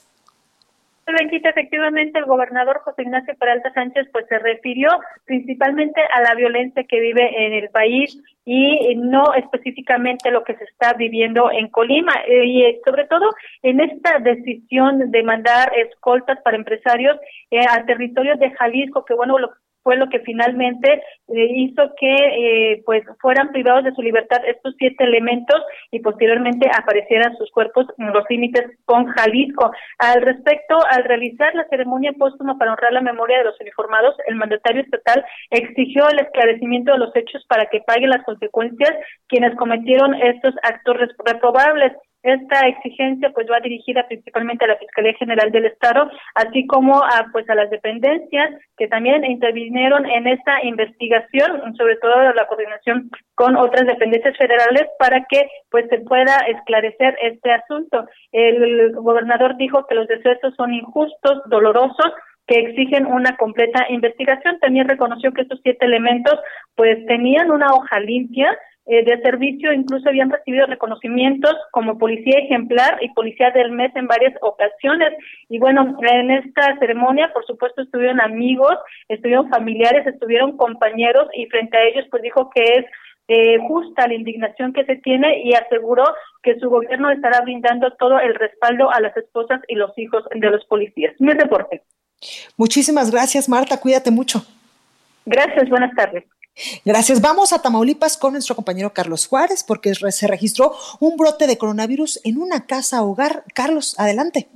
Blanquita, 1.12 1.50
efectivamente 1.50 2.18
el 2.18 2.26
gobernador 2.26 2.80
José 2.80 3.04
Ignacio 3.04 3.36
Peralta 3.38 3.72
Sánchez 3.74 4.08
pues 4.12 4.26
se 4.28 4.40
refirió 4.40 4.90
principalmente 5.26 6.02
a 6.02 6.22
la 6.22 6.34
violencia 6.34 6.84
que 6.84 7.00
vive 7.00 7.46
en 7.46 7.54
el 7.54 7.70
país 7.70 8.22
y 8.44 8.96
no 8.96 9.34
específicamente 9.36 10.32
lo 10.32 10.44
que 10.44 10.56
se 10.56 10.64
está 10.64 10.94
viviendo 10.94 11.52
en 11.52 11.70
Colima. 11.70 12.14
Eh, 12.28 12.46
y 12.46 12.64
eh, 12.64 12.82
sobre 12.84 13.06
todo 13.06 13.30
en 13.62 13.82
esta 13.82 14.20
decisión 14.20 15.12
de 15.12 15.24
mandar 15.24 15.72
escoltas 15.78 16.42
para 16.42 16.58
empresarios 16.58 17.18
eh, 17.52 17.60
a 17.70 17.86
territorios 17.86 18.40
de 18.40 18.52
Jalisco 18.52 19.06
que 19.06 19.14
bueno 19.14 19.38
lo 19.38 19.54
fue 19.86 19.98
lo 19.98 20.10
que 20.10 20.20
finalmente 20.22 20.94
eh, 21.28 21.48
hizo 21.58 21.94
que 22.00 22.16
eh, 22.16 22.82
pues 22.88 23.04
fueran 23.22 23.52
privados 23.52 23.84
de 23.84 23.94
su 23.94 24.02
libertad 24.02 24.40
estos 24.48 24.74
siete 24.80 25.04
elementos 25.04 25.62
y 25.92 26.00
posteriormente 26.00 26.68
aparecieran 26.76 27.38
sus 27.38 27.52
cuerpos 27.52 27.86
en 28.00 28.12
los 28.12 28.26
límites 28.28 28.64
con 28.86 29.06
Jalisco. 29.06 29.72
Al 30.00 30.24
respecto, 30.24 30.76
al 30.90 31.04
realizar 31.04 31.54
la 31.54 31.68
ceremonia 31.68 32.14
póstuma 32.18 32.58
para 32.58 32.72
honrar 32.72 32.94
la 32.94 33.02
memoria 33.02 33.38
de 33.38 33.44
los 33.44 33.62
uniformados, 33.62 34.16
el 34.26 34.38
mandatario 34.38 34.82
estatal 34.82 35.24
exigió 35.52 36.10
el 36.10 36.20
esclarecimiento 36.20 36.92
de 36.92 36.98
los 36.98 37.16
hechos 37.16 37.46
para 37.48 37.68
que 37.68 37.82
paguen 37.82 38.10
las 38.10 38.24
consecuencias 38.24 38.92
quienes 39.28 39.56
cometieron 39.56 40.16
estos 40.16 40.56
actos 40.64 40.98
reprobables. 41.24 41.94
Esta 42.26 42.68
exigencia 42.68 43.30
pues 43.36 43.46
va 43.52 43.60
dirigida 43.60 44.08
principalmente 44.08 44.66
a 44.66 44.70
la 44.70 44.78
Fiscalía 44.78 45.14
General 45.14 45.52
del 45.52 45.66
Estado, 45.66 46.10
así 46.34 46.66
como 46.66 46.98
a 46.98 47.28
pues 47.32 47.48
a 47.52 47.54
las 47.54 47.70
dependencias 47.70 48.50
que 48.78 48.88
también 48.88 49.24
intervinieron 49.24 50.08
en 50.08 50.26
esta 50.26 50.64
investigación, 50.64 51.76
sobre 51.78 51.98
todo 51.98 52.34
la 52.34 52.48
coordinación 52.48 53.12
con 53.36 53.56
otras 53.56 53.86
dependencias 53.86 54.36
federales 54.38 54.88
para 54.98 55.24
que 55.30 55.48
pues 55.70 55.86
se 55.90 56.00
pueda 56.00 56.38
esclarecer 56.48 57.16
este 57.22 57.52
asunto. 57.52 58.08
El 58.32 58.94
gobernador 58.94 59.56
dijo 59.58 59.86
que 59.86 59.94
los 59.94 60.08
decesos 60.08 60.56
son 60.56 60.74
injustos, 60.74 61.44
dolorosos 61.46 62.12
que 62.48 62.60
exigen 62.60 63.06
una 63.06 63.38
completa 63.38 63.86
investigación. 63.90 64.58
También 64.60 64.90
reconoció 64.90 65.32
que 65.32 65.44
estos 65.44 65.60
siete 65.62 65.86
elementos 65.86 66.40
pues 66.74 67.06
tenían 67.06 67.52
una 67.52 67.68
hoja 67.68 68.00
limpia, 68.00 68.58
eh, 68.88 69.04
de 69.04 69.20
servicio 69.22 69.74
incluso 69.74 70.08
habían 70.08 70.30
recibido 70.30 70.68
reconocimientos 70.68 71.56
como 71.72 71.98
policía 71.98 72.38
ejemplar 72.40 73.00
y 73.02 73.10
policía 73.14 73.50
del 73.52 73.72
mes 73.72 73.92
en 73.96 74.06
varias 74.06 74.34
ocasiones. 74.42 75.14
Y 75.50 75.58
bueno, 75.58 75.98
en 76.02 76.30
esta 76.30 76.78
ceremonia, 76.78 77.32
por 77.34 77.46
supuesto, 77.48 77.82
estuvieron 77.82 78.22
amigos, 78.22 78.76
estuvieron 79.10 79.50
familiares, 79.50 80.06
estuvieron 80.06 80.56
compañeros 80.56 81.28
y 81.34 81.48
frente 81.48 81.78
a 81.78 81.84
ellos 81.84 82.06
pues 82.12 82.22
dijo 82.22 82.52
que 82.54 82.64
es 82.64 82.86
eh, 83.28 83.58
justa 83.68 84.08
la 84.08 84.14
indignación 84.14 84.72
que 84.72 84.86
se 84.86 84.98
tiene 84.98 85.42
y 85.44 85.54
aseguró 85.54 86.04
que 86.44 86.60
su 86.60 86.70
gobierno 86.70 87.10
estará 87.10 87.42
brindando 87.42 87.92
todo 87.94 88.20
el 88.20 88.36
respaldo 88.36 88.92
a 88.92 89.00
las 89.00 89.18
esposas 89.18 89.62
y 89.68 89.74
los 89.74 89.98
hijos 89.98 90.24
de 90.32 90.48
los 90.48 90.64
policías. 90.66 91.14
Mi 91.18 91.32
reporte. 91.32 91.82
Muchísimas 92.56 93.10
gracias, 93.10 93.50
Marta. 93.50 93.80
Cuídate 93.80 94.12
mucho. 94.12 94.46
Gracias, 95.26 95.68
buenas 95.70 95.94
tardes. 95.96 96.24
Gracias. 96.86 97.22
Vamos 97.22 97.52
a 97.52 97.62
Tamaulipas 97.62 98.18
con 98.18 98.34
nuestro 98.34 98.56
compañero 98.56 98.94
Carlos 98.94 99.28
Juárez 99.28 99.64
porque 99.68 99.94
se 99.94 100.28
registró 100.28 100.74
un 101.00 101.18
brote 101.18 101.48
de 101.48 101.58
coronavirus 101.58 102.22
en 102.24 102.38
una 102.38 102.66
casa 102.66 103.04
hogar. 103.04 103.44
Carlos, 103.54 103.96
adelante. 104.00 104.48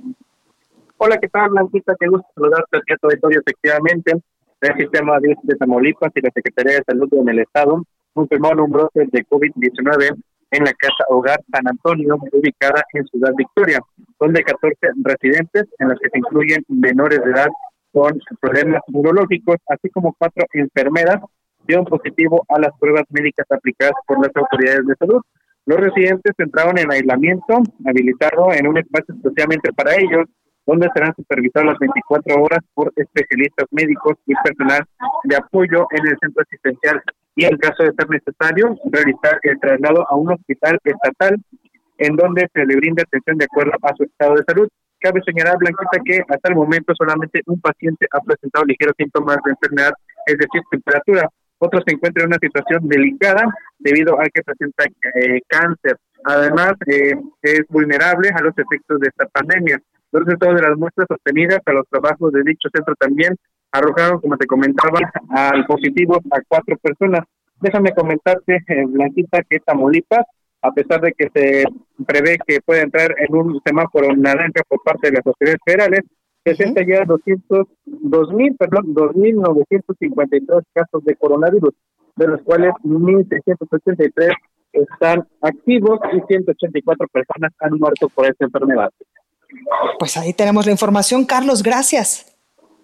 Hola, 0.96 1.18
¿qué 1.18 1.28
tal, 1.28 1.50
Blanquita? 1.50 1.94
Qué 1.98 2.08
gusto 2.08 2.26
saludarte 2.34 2.78
a 2.78 2.96
tu 2.96 3.06
auditorio. 3.06 3.40
Efectivamente, 3.40 4.12
el 4.60 4.76
sistema 4.76 5.18
de, 5.20 5.36
de 5.42 5.56
Tamaulipas 5.56 6.12
y 6.14 6.20
la 6.20 6.30
Secretaría 6.34 6.74
de 6.74 6.84
Salud 6.84 7.08
en 7.12 7.28
el 7.28 7.38
Estado 7.40 7.82
confirmaron 8.12 8.60
un 8.60 8.70
brote 8.70 9.06
de 9.10 9.24
COVID-19 9.26 10.16
en 10.50 10.64
la 10.64 10.72
casa 10.72 11.04
hogar 11.08 11.40
San 11.52 11.68
Antonio, 11.68 12.18
ubicada 12.32 12.82
en 12.92 13.06
Ciudad 13.06 13.32
Victoria, 13.36 13.80
donde 14.18 14.42
14 14.42 14.76
residentes, 15.02 15.66
en 15.78 15.88
los 15.88 15.98
que 16.00 16.10
se 16.10 16.18
incluyen 16.18 16.64
menores 16.68 17.22
de 17.22 17.30
edad 17.30 17.48
con 17.92 18.20
problemas 18.40 18.82
neurológicos, 18.88 19.56
así 19.68 19.88
como 19.90 20.14
cuatro 20.18 20.44
enfermeras 20.52 21.20
dieron 21.66 21.84
positivo 21.84 22.44
a 22.48 22.58
las 22.58 22.70
pruebas 22.78 23.04
médicas 23.10 23.46
aplicadas 23.50 23.94
por 24.06 24.18
las 24.18 24.34
autoridades 24.34 24.86
de 24.86 24.94
salud. 24.96 25.22
Los 25.66 25.78
residentes 25.78 26.32
entraron 26.38 26.78
en 26.78 26.90
aislamiento 26.90 27.62
habilitado 27.84 28.52
en 28.52 28.66
un 28.66 28.78
espacio 28.78 29.14
especialmente 29.14 29.72
para 29.72 29.94
ellos, 29.94 30.26
donde 30.66 30.88
serán 30.94 31.14
supervisados 31.14 31.68
las 31.68 31.78
24 31.78 32.42
horas 32.42 32.60
por 32.74 32.92
especialistas 32.96 33.66
médicos 33.70 34.16
y 34.26 34.34
personal 34.42 34.84
de 35.24 35.36
apoyo 35.36 35.86
en 35.90 36.06
el 36.06 36.16
centro 36.20 36.42
asistencial 36.42 37.02
y 37.36 37.44
en 37.44 37.56
caso 37.58 37.82
de 37.82 37.92
ser 37.92 38.08
necesario 38.08 38.76
realizar 38.90 39.38
el 39.42 39.58
traslado 39.60 40.06
a 40.08 40.14
un 40.16 40.32
hospital 40.32 40.78
estatal 40.84 41.36
en 41.98 42.16
donde 42.16 42.48
se 42.52 42.64
le 42.64 42.76
brinde 42.76 43.02
atención 43.02 43.38
de 43.38 43.44
acuerdo 43.44 43.72
a 43.82 43.94
su 43.94 44.04
estado 44.04 44.34
de 44.34 44.44
salud. 44.44 44.68
Cabe 45.00 45.20
señalar, 45.24 45.56
Blanquita, 45.58 46.00
que 46.04 46.22
hasta 46.28 46.48
el 46.48 46.54
momento 46.54 46.94
solamente 46.94 47.42
un 47.46 47.60
paciente 47.60 48.06
ha 48.12 48.20
presentado 48.20 48.64
ligeros 48.64 48.94
síntomas 48.98 49.38
de 49.44 49.52
enfermedad, 49.52 49.92
es 50.26 50.36
decir, 50.36 50.62
temperatura 50.70 51.28
otro 51.60 51.80
se 51.86 51.94
encuentra 51.94 52.24
en 52.24 52.30
una 52.30 52.38
situación 52.40 52.88
delicada 52.88 53.44
debido 53.78 54.18
a 54.18 54.24
que 54.24 54.42
presenta 54.42 54.84
eh, 55.14 55.40
cáncer. 55.46 55.96
Además, 56.24 56.72
eh, 56.86 57.14
es 57.42 57.62
vulnerable 57.68 58.30
a 58.34 58.42
los 58.42 58.56
efectos 58.56 58.98
de 58.98 59.08
esta 59.08 59.26
pandemia. 59.26 59.78
Los 60.10 60.24
resultados 60.24 60.56
de 60.56 60.68
las 60.68 60.76
muestras 60.76 61.06
obtenidas 61.10 61.60
a 61.64 61.72
los 61.72 61.86
trabajos 61.88 62.32
de 62.32 62.42
dicho 62.42 62.68
centro 62.72 62.94
también 62.98 63.36
arrojaron, 63.72 64.20
como 64.20 64.36
te 64.36 64.46
comentaba, 64.46 64.98
al 65.30 65.66
positivo 65.66 66.18
a 66.30 66.40
cuatro 66.48 66.76
personas. 66.78 67.20
Déjame 67.60 67.92
comentarte, 67.92 68.56
eh, 68.66 68.84
Blanquita, 68.86 69.42
que 69.48 69.60
Tamaulipas, 69.60 70.24
a 70.62 70.72
pesar 70.72 71.00
de 71.02 71.12
que 71.12 71.28
se 71.34 71.64
prevé 72.06 72.38
que 72.46 72.60
puede 72.60 72.82
entrar 72.82 73.14
en 73.18 73.34
un 73.34 73.60
semáforo 73.64 74.14
naranja 74.16 74.62
por 74.66 74.82
parte 74.82 75.10
de 75.10 75.18
las 75.18 75.26
autoridades 75.26 75.60
federales, 75.64 76.00
presenta 76.42 76.82
ya 76.86 77.04
200, 77.04 77.66
2000, 77.84 78.56
perdón, 78.56 78.94
2.953 78.94 80.64
casos 80.72 81.04
de 81.04 81.16
coronavirus, 81.16 81.74
de 82.16 82.26
los 82.26 82.42
cuales 82.42 82.72
1.683 82.84 84.34
están 84.72 85.26
activos 85.40 86.00
y 86.12 86.20
184 86.26 87.08
personas 87.08 87.52
han 87.60 87.78
muerto 87.78 88.08
por 88.08 88.26
esta 88.26 88.44
enfermedad. 88.44 88.90
Pues 89.98 90.16
ahí 90.16 90.32
tenemos 90.32 90.66
la 90.66 90.72
información. 90.72 91.24
Carlos, 91.24 91.62
gracias. 91.62 92.36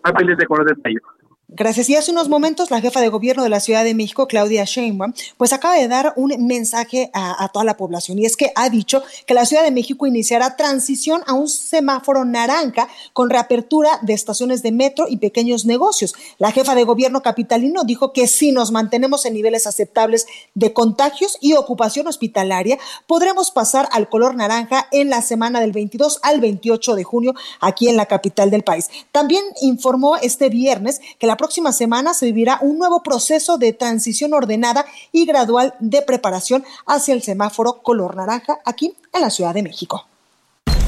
A 0.02 0.12
de 0.12 0.26
detalles. 0.26 1.02
Gracias. 1.48 1.88
Y 1.88 1.94
hace 1.94 2.10
unos 2.10 2.28
momentos 2.28 2.72
la 2.72 2.80
jefa 2.80 3.00
de 3.00 3.08
gobierno 3.08 3.44
de 3.44 3.48
la 3.48 3.60
Ciudad 3.60 3.84
de 3.84 3.94
México, 3.94 4.26
Claudia 4.26 4.64
Sheinbaum, 4.64 5.12
pues 5.36 5.52
acaba 5.52 5.74
de 5.74 5.86
dar 5.86 6.12
un 6.16 6.34
mensaje 6.44 7.08
a, 7.14 7.48
toda 7.52 7.64
la 7.64 7.76
población 7.76 8.18
y 8.18 8.26
es 8.26 8.36
que 8.36 8.50
ha 8.56 8.68
dicho 8.68 9.04
que 9.26 9.34
la 9.34 9.46
Ciudad 9.46 9.62
de 9.62 9.70
México 9.70 10.08
iniciará 10.08 10.56
transición 10.56 11.22
a 11.24 11.34
un 11.34 11.46
semáforo 11.46 12.24
naranja 12.24 12.88
con 13.12 13.30
reapertura 13.30 14.00
de 14.02 14.12
estaciones 14.12 14.64
de 14.64 14.72
metro 14.72 15.06
y 15.08 15.18
pequeños 15.18 15.66
negocios. 15.66 16.16
La 16.38 16.50
jefa 16.50 16.74
de 16.74 16.82
gobierno 16.82 17.22
capitalino 17.22 17.84
dijo 17.84 18.12
que 18.12 18.26
si 18.26 18.50
nos 18.50 18.72
mantenemos 18.72 19.24
en 19.24 19.34
niveles 19.34 19.68
aceptables 19.68 20.26
de 20.54 20.72
contagios 20.72 21.38
y 21.40 21.52
ocupación 21.52 22.08
hospitalaria, 22.08 22.76
podremos 23.06 23.52
pasar 23.52 23.88
al 23.92 24.08
color 24.08 24.34
naranja 24.34 24.88
en 24.90 25.10
la 25.10 25.22
semana 25.22 25.60
del 25.60 25.70
22 25.70 26.18
al 26.24 26.40
28 26.40 26.96
de 26.96 27.04
junio 27.04 27.34
aquí 27.60 27.88
en 27.88 27.96
la 27.96 28.06
capital 28.06 28.50
del 28.50 28.64
país. 28.64 28.90
También 29.12 29.44
informó 29.60 30.16
este 30.16 30.48
viernes 30.48 31.00
que 31.20 31.28
la 31.28 31.35
próxima 31.36 31.72
semana 31.72 32.14
se 32.14 32.26
vivirá 32.26 32.58
un 32.60 32.78
nuevo 32.78 33.02
proceso 33.02 33.58
de 33.58 33.72
transición 33.72 34.32
ordenada 34.34 34.84
y 35.12 35.26
gradual 35.26 35.74
de 35.80 36.02
preparación 36.02 36.64
hacia 36.86 37.14
el 37.14 37.22
semáforo 37.22 37.82
color 37.82 38.16
naranja 38.16 38.58
aquí 38.64 38.94
en 39.12 39.20
la 39.20 39.30
Ciudad 39.30 39.54
de 39.54 39.62
México. 39.62 40.06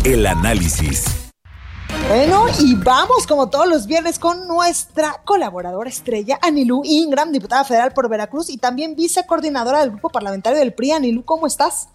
El 0.04 0.26
análisis. 0.26 1.28
Bueno, 2.08 2.46
y 2.60 2.74
vamos 2.74 3.26
como 3.26 3.50
todos 3.50 3.68
los 3.68 3.86
viernes 3.86 4.18
con 4.18 4.48
nuestra 4.48 5.16
colaboradora 5.24 5.90
estrella, 5.90 6.38
Anilú 6.40 6.82
Ingram, 6.84 7.32
diputada 7.32 7.64
federal 7.64 7.92
por 7.92 8.08
Veracruz 8.08 8.48
y 8.50 8.58
también 8.58 8.96
vicecoordinadora 8.96 9.80
del 9.80 9.90
grupo 9.90 10.08
parlamentario 10.08 10.58
del 10.58 10.72
PRI. 10.72 10.92
Anilú, 10.92 11.24
¿cómo 11.24 11.46
estás? 11.46 11.88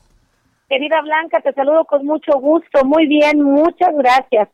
Querida 0.69 1.01
Blanca, 1.01 1.41
te 1.41 1.53
saludo 1.53 1.85
con 1.85 2.05
mucho 2.05 2.39
gusto. 2.39 2.83
Muy 2.85 3.07
bien, 3.07 3.41
muchas 3.41 3.93
gracias. 3.95 4.49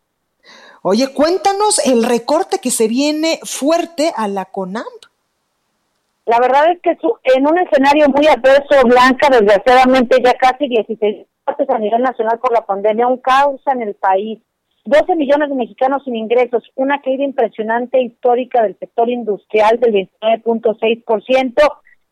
Oye, 0.82 1.14
cuéntanos 1.14 1.86
el 1.86 2.04
recorte 2.04 2.60
que 2.60 2.72
se 2.72 2.88
viene 2.88 3.40
fuerte 3.44 4.12
a 4.16 4.28
la 4.28 4.46
CONAMP. 4.46 4.86
La 6.26 6.40
verdad 6.40 6.72
es 6.72 6.80
que 6.82 6.98
en 7.36 7.48
un 7.48 7.58
escenario 7.58 8.08
muy 8.10 8.28
adverso, 8.28 8.86
Blanca, 8.86 9.30
desgraciadamente 9.30 10.18
ya 10.24 10.34
casi 10.36 10.68
16 10.68 11.26
a 11.68 11.80
nivel 11.80 12.02
nacional 12.02 12.40
por 12.40 12.54
la 12.54 12.66
pandemia, 12.66 13.08
un 13.08 13.18
caos 13.18 13.62
en 13.66 13.82
el 13.82 13.96
país. 13.96 14.40
12 14.86 15.16
millones 15.16 15.50
de 15.50 15.56
mexicanos 15.56 16.04
sin 16.04 16.16
ingresos, 16.16 16.64
una 16.76 17.02
caída 17.02 17.24
impresionante 17.24 18.02
histórica 18.02 18.64
del 18.64 18.78
sector 18.80 19.10
industrial 19.10 19.80
del 19.80 20.10
29.6%, 20.22 21.54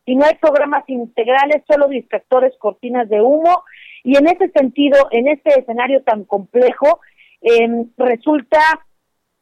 y 0.04 0.16
no 0.16 0.24
hay 0.24 0.34
programas 0.36 0.84
integrales, 0.88 1.62
solo 1.68 1.88
distractores, 1.88 2.54
cortinas 2.58 3.08
de 3.08 3.20
humo. 3.20 3.62
Y 4.04 4.16
en 4.16 4.26
ese 4.26 4.48
sentido, 4.50 5.08
en 5.10 5.28
este 5.28 5.58
escenario 5.60 6.02
tan 6.02 6.24
complejo, 6.24 7.00
eh, 7.40 7.86
resulta 7.96 8.58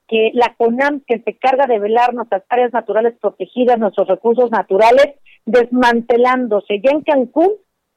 que 0.08 0.30
la 0.34 0.54
CONAM, 0.56 1.02
que 1.06 1.20
se 1.20 1.36
carga 1.36 1.66
de 1.66 1.78
velar 1.78 2.14
nuestras 2.14 2.44
áreas 2.48 2.72
naturales 2.72 3.14
protegidas, 3.20 3.78
nuestros 3.78 4.06
recursos 4.06 4.50
naturales, 4.50 5.14
desmantelándose. 5.44 6.80
Ya 6.80 6.90
en 6.92 7.02
Cancún 7.02 7.52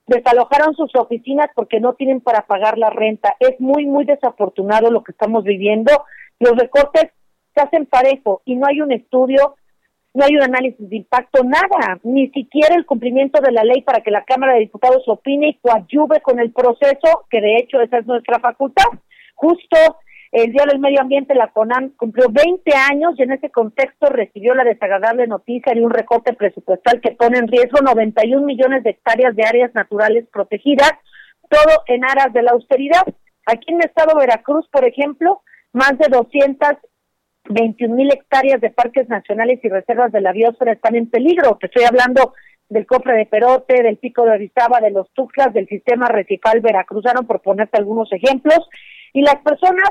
desalojaron 0.08 0.76
sus 0.76 0.94
oficinas 0.96 1.50
porque 1.56 1.80
no 1.80 1.94
tienen 1.94 2.22
para 2.22 2.42
pagar 2.48 2.78
la 2.78 2.90
renta. 2.90 3.36
Es 3.40 3.60
muy, 3.60 3.86
muy 3.86 4.06
desafortunado 4.06 4.90
lo 4.90 5.04
que 5.04 5.12
estamos 5.12 5.44
viviendo. 5.44 5.92
Los 6.40 6.58
recortes 6.58 7.12
se 7.54 7.62
hacen 7.62 7.86
parejo 7.86 8.42
y 8.46 8.56
no 8.56 8.66
hay 8.68 8.82
un 8.82 8.92
estudio, 8.92 9.56
no 10.14 10.26
hay 10.26 10.36
un 10.36 10.44
análisis 10.44 10.90
de 10.90 10.96
impacto, 10.96 11.44
nada, 11.44 12.00
ni 12.04 12.30
siquiera 12.30 12.76
el 12.76 12.86
cumplimiento 12.86 13.40
de 13.42 13.52
la 13.52 13.64
ley 13.64 13.82
para 13.82 14.02
que 14.02 14.10
la 14.10 14.24
Cámara 14.24 14.54
de 14.54 14.62
Diputados 14.62 15.04
opine 15.08 15.50
y 15.50 15.60
coadyuve 15.60 16.22
con 16.22 16.40
el 16.40 16.52
proceso, 16.52 17.26
que 17.30 17.42
de 17.42 17.58
hecho 17.58 17.80
esa 17.82 18.00
es 18.00 18.08
nuestra 18.08 18.40
facultad. 18.40 18.88
Justo 19.40 19.78
el 20.34 20.52
Día 20.52 20.66
del 20.68 20.80
Medio 20.80 21.00
Ambiente, 21.00 21.34
la 21.34 21.48
CONAM, 21.48 21.92
cumplió 21.96 22.28
20 22.30 22.72
años 22.92 23.14
y 23.18 23.24
en 23.24 23.32
ese 23.32 23.50
contexto 23.50 24.08
recibió 24.08 24.54
la 24.54 24.66
desagradable 24.66 25.28
noticia 25.28 25.74
de 25.74 25.82
un 25.82 25.92
recorte 25.92 26.34
presupuestal 26.34 27.00
que 27.00 27.12
pone 27.12 27.40
en 27.40 27.48
riesgo 27.48 27.80
91 27.82 28.46
millones 28.46 28.84
de 28.84 28.90
hectáreas 28.90 29.34
de 29.38 29.46
áreas 29.46 29.74
naturales 29.74 30.26
protegidas, 30.32 30.92
todo 31.50 31.84
en 31.88 32.04
aras 32.04 32.34
de 32.34 32.44
la 32.44 32.52
austeridad. 32.52 33.04
Aquí 33.46 33.72
en 33.72 33.78
el 33.78 33.88
estado 33.88 34.20
de 34.20 34.26
Veracruz, 34.26 34.68
por 34.74 34.84
ejemplo, 34.84 35.42
más 35.72 35.98
de 35.98 36.10
221 36.10 37.96
mil 37.96 38.12
hectáreas 38.12 38.60
de 38.60 38.72
parques 38.72 39.08
nacionales 39.08 39.62
y 39.64 39.70
reservas 39.70 40.12
de 40.12 40.20
la 40.20 40.34
biosfera 40.34 40.74
están 40.74 40.98
en 40.98 41.10
peligro. 41.10 41.58
Te 41.62 41.68
estoy 41.68 41.86
hablando 41.86 42.34
del 42.68 42.86
cofre 42.86 43.14
de 43.14 43.26
Perote, 43.26 43.82
del 43.84 43.98
pico 43.98 44.26
de 44.26 44.32
Orizaba, 44.32 44.82
de 44.82 44.92
los 44.92 45.12
Tuxtlas, 45.14 45.54
del 45.54 45.68
sistema 45.68 46.10
recifal 46.10 46.60
veracruzano, 46.60 47.24
por 47.24 47.42
ponerte 47.42 47.78
algunos 47.78 48.12
ejemplos. 48.12 48.60
Y 49.14 49.22
las 49.22 49.38
personas 49.38 49.90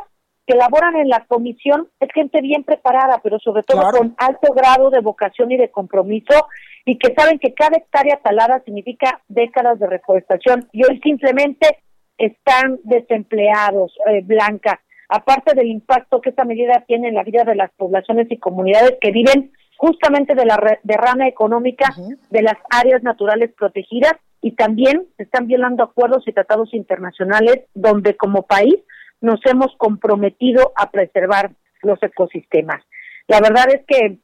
que 0.49 0.57
laboran 0.57 0.97
en 0.97 1.09
la 1.09 1.27
comisión 1.27 1.89
es 2.01 2.09
gente 2.15 2.41
bien 2.41 2.65
preparada, 2.65 3.21
pero 3.23 3.39
sobre 3.39 3.63
todo 3.63 3.83
con 3.91 4.15
alto 4.17 4.53
grado 4.55 4.89
de 4.89 5.01
vocación 5.01 5.53
y 5.53 5.59
de 5.59 5.71
compromiso 5.71 6.47
y 6.87 6.97
que 6.97 7.13
saben 7.15 7.39
que 7.39 7.53
cada 7.53 7.77
hectárea 7.77 8.19
talada 8.23 8.63
significa 8.65 9.21
décadas 9.29 9.79
de 9.79 9.87
reforestación 9.87 10.67
y 10.73 10.85
hoy 10.85 11.01
simplemente 11.01 11.79
están 12.17 12.79
desempleados, 12.85 13.93
eh, 14.07 14.23
Blanca. 14.25 14.81
Aparte 15.11 15.55
del 15.55 15.67
impacto 15.67 16.23
que 16.23 16.31
esta 16.31 16.45
medida 16.45 16.83
tiene 16.87 17.09
en 17.09 17.15
la 17.15 17.25
vida 17.25 17.45
de 17.45 17.55
las 17.55 17.71
poblaciones 17.73 18.27
y 18.31 18.39
comunidades 18.39 18.97
que 19.03 19.11
viven 19.11 19.53
justamente 19.77 20.35
de 20.35 20.47
la 20.47 20.79
derrama 20.83 21.29
económica 21.29 21.95
de 22.31 22.43
las 22.43 22.57
áreas 22.71 23.03
naturales 23.03 23.53
protegidas 23.57 24.15
y 24.41 24.53
también 24.53 25.07
se 25.17 25.25
están 25.25 25.47
violando 25.47 25.85
acuerdos 25.85 26.27
y 26.27 26.33
tratados 26.33 26.73
internacionales 26.73 27.67
donde 27.75 28.17
como 28.17 28.43
país 28.43 28.77
nos 29.21 29.41
hemos 29.47 29.75
comprometido 29.77 30.73
a 30.77 30.91
preservar 30.91 31.51
los 31.83 32.03
ecosistemas. 32.03 32.83
La 33.27 33.41
verdad 33.41 33.67
es 33.73 33.85
que 33.87 34.19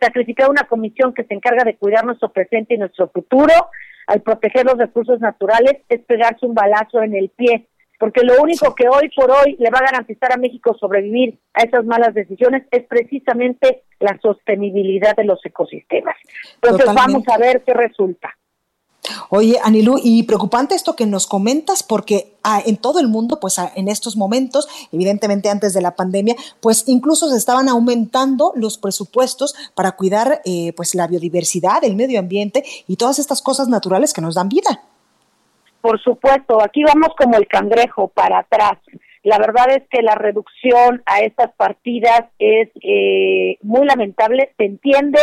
sacrificar 0.00 0.50
una 0.50 0.64
comisión 0.64 1.12
que 1.14 1.24
se 1.24 1.34
encarga 1.34 1.64
de 1.64 1.76
cuidar 1.76 2.04
nuestro 2.04 2.32
presente 2.32 2.74
y 2.74 2.78
nuestro 2.78 3.08
futuro, 3.08 3.52
al 4.06 4.20
proteger 4.22 4.66
los 4.66 4.78
recursos 4.78 5.20
naturales, 5.20 5.78
es 5.88 6.00
pegarse 6.00 6.46
un 6.46 6.54
balazo 6.54 7.02
en 7.02 7.14
el 7.14 7.28
pie, 7.30 7.68
porque 7.98 8.24
lo 8.24 8.42
único 8.42 8.74
que 8.74 8.88
hoy 8.88 9.10
por 9.14 9.30
hoy 9.30 9.56
le 9.58 9.70
va 9.70 9.78
a 9.78 9.90
garantizar 9.92 10.32
a 10.32 10.36
México 10.36 10.76
sobrevivir 10.78 11.38
a 11.54 11.62
esas 11.62 11.84
malas 11.84 12.14
decisiones 12.14 12.64
es 12.70 12.82
precisamente 12.84 13.84
la 14.00 14.18
sostenibilidad 14.20 15.14
de 15.14 15.24
los 15.24 15.44
ecosistemas. 15.44 16.16
Entonces 16.56 16.92
vamos 16.94 17.22
a 17.28 17.38
ver 17.38 17.62
qué 17.64 17.74
resulta. 17.74 18.36
Oye, 19.30 19.58
Anilú, 19.62 19.98
y 20.02 20.22
preocupante 20.24 20.74
esto 20.74 20.96
que 20.96 21.06
nos 21.06 21.26
comentas, 21.26 21.82
porque 21.82 22.34
ah, 22.42 22.60
en 22.64 22.76
todo 22.76 23.00
el 23.00 23.08
mundo, 23.08 23.38
pues 23.40 23.58
ah, 23.58 23.72
en 23.74 23.88
estos 23.88 24.16
momentos, 24.16 24.68
evidentemente 24.92 25.48
antes 25.48 25.74
de 25.74 25.82
la 25.82 25.96
pandemia, 25.96 26.36
pues 26.60 26.84
incluso 26.86 27.28
se 27.28 27.36
estaban 27.36 27.68
aumentando 27.68 28.52
los 28.56 28.78
presupuestos 28.78 29.54
para 29.74 29.92
cuidar 29.92 30.40
eh, 30.44 30.72
pues 30.76 30.94
la 30.94 31.06
biodiversidad, 31.06 31.84
el 31.84 31.96
medio 31.96 32.18
ambiente 32.18 32.64
y 32.86 32.96
todas 32.96 33.18
estas 33.18 33.42
cosas 33.42 33.68
naturales 33.68 34.12
que 34.12 34.20
nos 34.20 34.34
dan 34.34 34.48
vida. 34.48 34.82
Por 35.80 36.00
supuesto, 36.00 36.62
aquí 36.62 36.84
vamos 36.84 37.08
como 37.18 37.36
el 37.36 37.48
cangrejo 37.48 38.08
para 38.08 38.38
atrás. 38.38 38.78
La 39.24 39.38
verdad 39.38 39.70
es 39.70 39.82
que 39.88 40.02
la 40.02 40.14
reducción 40.14 41.02
a 41.06 41.20
estas 41.20 41.52
partidas 41.54 42.24
es 42.38 42.68
eh, 42.82 43.56
muy 43.62 43.86
lamentable. 43.86 44.52
Se 44.56 44.64
entiende 44.64 45.18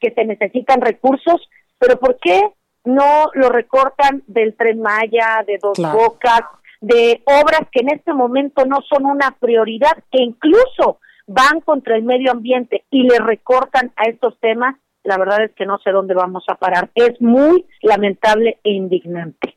que 0.00 0.12
se 0.12 0.24
necesitan 0.24 0.80
recursos, 0.80 1.48
pero 1.78 1.98
¿por 1.98 2.18
qué 2.18 2.40
no 2.84 3.30
lo 3.34 3.48
recortan 3.48 4.22
del 4.26 4.54
tren 4.54 4.80
Maya, 4.80 5.42
de 5.46 5.58
Dos 5.60 5.78
Bocas, 5.78 6.42
de 6.80 7.22
obras 7.24 7.62
que 7.72 7.80
en 7.80 7.90
este 7.90 8.12
momento 8.12 8.64
no 8.66 8.80
son 8.88 9.06
una 9.06 9.30
prioridad, 9.40 9.96
que 10.10 10.22
incluso 10.22 10.98
van 11.26 11.60
contra 11.60 11.96
el 11.96 12.02
medio 12.02 12.30
ambiente 12.30 12.84
y 12.90 13.04
le 13.04 13.18
recortan 13.18 13.92
a 13.96 14.04
estos 14.04 14.38
temas, 14.40 14.76
la 15.02 15.16
verdad 15.16 15.44
es 15.44 15.52
que 15.54 15.66
no 15.66 15.78
sé 15.78 15.90
dónde 15.90 16.14
vamos 16.14 16.44
a 16.48 16.56
parar. 16.56 16.90
Es 16.94 17.20
muy 17.20 17.66
lamentable 17.82 18.58
e 18.62 18.72
indignante. 18.72 19.56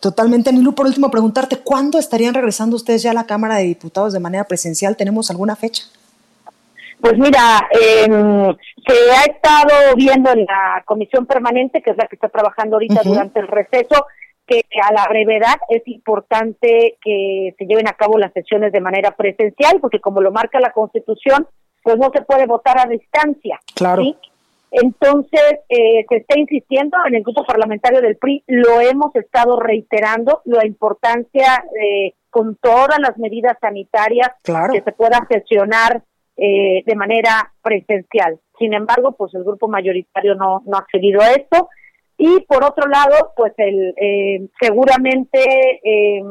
Totalmente, 0.00 0.52
Nilu. 0.52 0.74
Por 0.74 0.86
último, 0.86 1.10
preguntarte, 1.10 1.58
¿cuándo 1.58 1.98
estarían 1.98 2.34
regresando 2.34 2.76
ustedes 2.76 3.02
ya 3.02 3.10
a 3.10 3.14
la 3.14 3.26
Cámara 3.26 3.56
de 3.56 3.64
Diputados 3.64 4.12
de 4.12 4.20
manera 4.20 4.44
presencial? 4.44 4.96
¿Tenemos 4.96 5.30
alguna 5.30 5.56
fecha? 5.56 5.84
Pues 7.00 7.16
mira, 7.16 7.68
eh, 7.70 8.06
se 8.06 9.10
ha 9.12 9.24
estado 9.32 9.94
viendo 9.94 10.32
en 10.32 10.44
la 10.44 10.82
comisión 10.84 11.26
permanente, 11.26 11.80
que 11.80 11.90
es 11.90 11.96
la 11.96 12.06
que 12.06 12.16
está 12.16 12.28
trabajando 12.28 12.76
ahorita 12.76 13.02
durante 13.04 13.40
el 13.40 13.46
receso, 13.46 14.06
que 14.46 14.62
a 14.82 14.92
la 14.92 15.06
brevedad 15.08 15.56
es 15.68 15.86
importante 15.86 16.96
que 17.00 17.54
se 17.56 17.66
lleven 17.66 17.86
a 17.86 17.92
cabo 17.92 18.18
las 18.18 18.32
sesiones 18.32 18.72
de 18.72 18.80
manera 18.80 19.12
presencial, 19.12 19.78
porque 19.80 20.00
como 20.00 20.20
lo 20.20 20.32
marca 20.32 20.58
la 20.58 20.72
Constitución, 20.72 21.46
pues 21.82 21.98
no 21.98 22.10
se 22.12 22.22
puede 22.22 22.46
votar 22.46 22.78
a 22.78 22.88
distancia. 22.88 23.60
Claro. 23.74 24.02
Entonces, 24.70 25.60
eh, 25.68 26.04
se 26.08 26.16
está 26.16 26.38
insistiendo 26.38 26.96
en 27.06 27.14
el 27.14 27.22
grupo 27.22 27.44
parlamentario 27.44 28.02
del 28.02 28.16
PRI, 28.16 28.42
lo 28.46 28.80
hemos 28.80 29.14
estado 29.14 29.58
reiterando, 29.58 30.42
la 30.44 30.66
importancia 30.66 31.64
eh, 31.80 32.14
con 32.28 32.56
todas 32.56 32.98
las 32.98 33.16
medidas 33.16 33.56
sanitarias 33.60 34.30
que 34.44 34.82
se 34.82 34.92
pueda 34.92 35.26
sesionar 35.30 36.02
eh, 36.40 36.84
de 36.86 36.94
manera 36.94 37.52
presencial. 37.60 38.38
Sin 38.60 38.72
embargo, 38.72 39.10
pues 39.10 39.34
el 39.34 39.42
grupo 39.42 39.66
mayoritario 39.66 40.36
no, 40.36 40.62
no 40.66 40.76
ha 40.76 40.80
accedido 40.80 41.20
a 41.20 41.32
esto. 41.32 41.68
Y 42.16 42.40
por 42.42 42.62
otro 42.62 42.88
lado, 42.88 43.32
pues 43.36 43.52
el 43.56 43.92
eh, 43.96 44.48
seguramente 44.60 45.40
eh, 45.82 46.22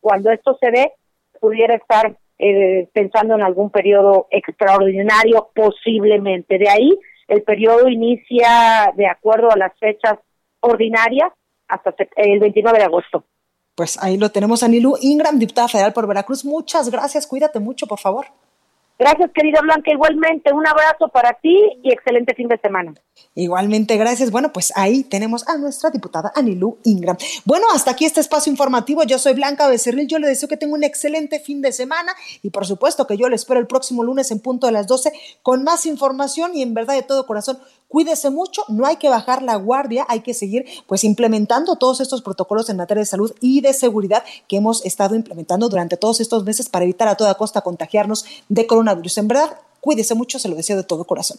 cuando 0.00 0.30
esto 0.30 0.58
se 0.60 0.70
ve, 0.70 0.92
pudiera 1.40 1.76
estar 1.76 2.14
pensando 2.92 3.34
en 3.34 3.42
algún 3.42 3.70
periodo 3.70 4.28
extraordinario, 4.30 5.50
posiblemente. 5.52 6.56
De 6.56 6.68
ahí 6.68 6.96
El 7.26 7.42
periodo 7.42 7.88
inicia 7.88 8.92
de 8.94 9.08
acuerdo 9.08 9.50
a 9.50 9.56
las 9.56 9.76
fechas 9.78 10.18
ordinarias 10.60 11.32
hasta 11.66 11.94
el 12.16 12.38
29 12.38 12.78
de 12.78 12.84
agosto. 12.84 13.24
Pues 13.74 13.98
ahí 14.02 14.18
lo 14.18 14.30
tenemos, 14.30 14.62
Anilú 14.62 14.96
Ingram, 15.00 15.38
diputada 15.38 15.68
federal 15.68 15.92
por 15.92 16.06
Veracruz. 16.06 16.44
Muchas 16.44 16.90
gracias, 16.90 17.26
cuídate 17.26 17.60
mucho, 17.60 17.86
por 17.86 17.98
favor. 17.98 18.26
Gracias, 18.98 19.30
querida 19.32 19.60
Blanca. 19.60 19.92
Igualmente, 19.92 20.52
un 20.52 20.66
abrazo 20.66 21.08
para 21.08 21.32
ti 21.34 21.56
y 21.84 21.92
excelente 21.92 22.34
fin 22.34 22.48
de 22.48 22.58
semana. 22.58 22.94
Igualmente, 23.34 23.96
gracias. 23.96 24.32
Bueno, 24.32 24.52
pues 24.52 24.72
ahí 24.74 25.04
tenemos 25.04 25.48
a 25.48 25.56
nuestra 25.56 25.90
diputada 25.90 26.32
Anilú 26.34 26.78
Ingram. 26.82 27.16
Bueno, 27.44 27.66
hasta 27.72 27.92
aquí 27.92 28.04
este 28.04 28.20
espacio 28.20 28.50
informativo. 28.50 29.04
Yo 29.04 29.18
soy 29.18 29.34
Blanca 29.34 29.68
Becerril. 29.68 30.08
Yo 30.08 30.18
le 30.18 30.26
deseo 30.26 30.48
que 30.48 30.56
tenga 30.56 30.74
un 30.74 30.82
excelente 30.82 31.38
fin 31.38 31.62
de 31.62 31.70
semana 31.70 32.12
y 32.42 32.50
por 32.50 32.66
supuesto 32.66 33.06
que 33.06 33.16
yo 33.16 33.28
le 33.28 33.36
espero 33.36 33.60
el 33.60 33.68
próximo 33.68 34.02
lunes 34.02 34.32
en 34.32 34.40
punto 34.40 34.66
de 34.66 34.72
las 34.72 34.88
12 34.88 35.12
con 35.42 35.62
más 35.62 35.86
información 35.86 36.56
y 36.56 36.62
en 36.62 36.74
verdad 36.74 36.94
de 36.94 37.02
todo 37.02 37.24
corazón 37.24 37.58
Cuídese 37.88 38.28
mucho, 38.28 38.64
no 38.68 38.84
hay 38.84 38.96
que 38.96 39.08
bajar 39.08 39.42
la 39.42 39.56
guardia, 39.56 40.04
hay 40.10 40.20
que 40.20 40.34
seguir 40.34 40.66
pues 40.86 41.04
implementando 41.04 41.76
todos 41.76 42.02
estos 42.02 42.20
protocolos 42.20 42.68
en 42.68 42.76
materia 42.76 43.00
de 43.00 43.06
salud 43.06 43.32
y 43.40 43.62
de 43.62 43.72
seguridad 43.72 44.24
que 44.46 44.58
hemos 44.58 44.84
estado 44.84 45.14
implementando 45.14 45.70
durante 45.70 45.96
todos 45.96 46.20
estos 46.20 46.44
meses 46.44 46.68
para 46.68 46.84
evitar 46.84 47.08
a 47.08 47.14
toda 47.14 47.34
costa 47.36 47.62
contagiarnos 47.62 48.26
de 48.50 48.66
coronavirus. 48.66 48.87
En 49.20 49.28
verdad, 49.28 49.58
cuídese 49.80 50.14
mucho, 50.14 50.38
se 50.38 50.48
lo 50.48 50.56
deseo 50.56 50.76
de 50.76 50.84
todo 50.84 51.04
corazón. 51.04 51.38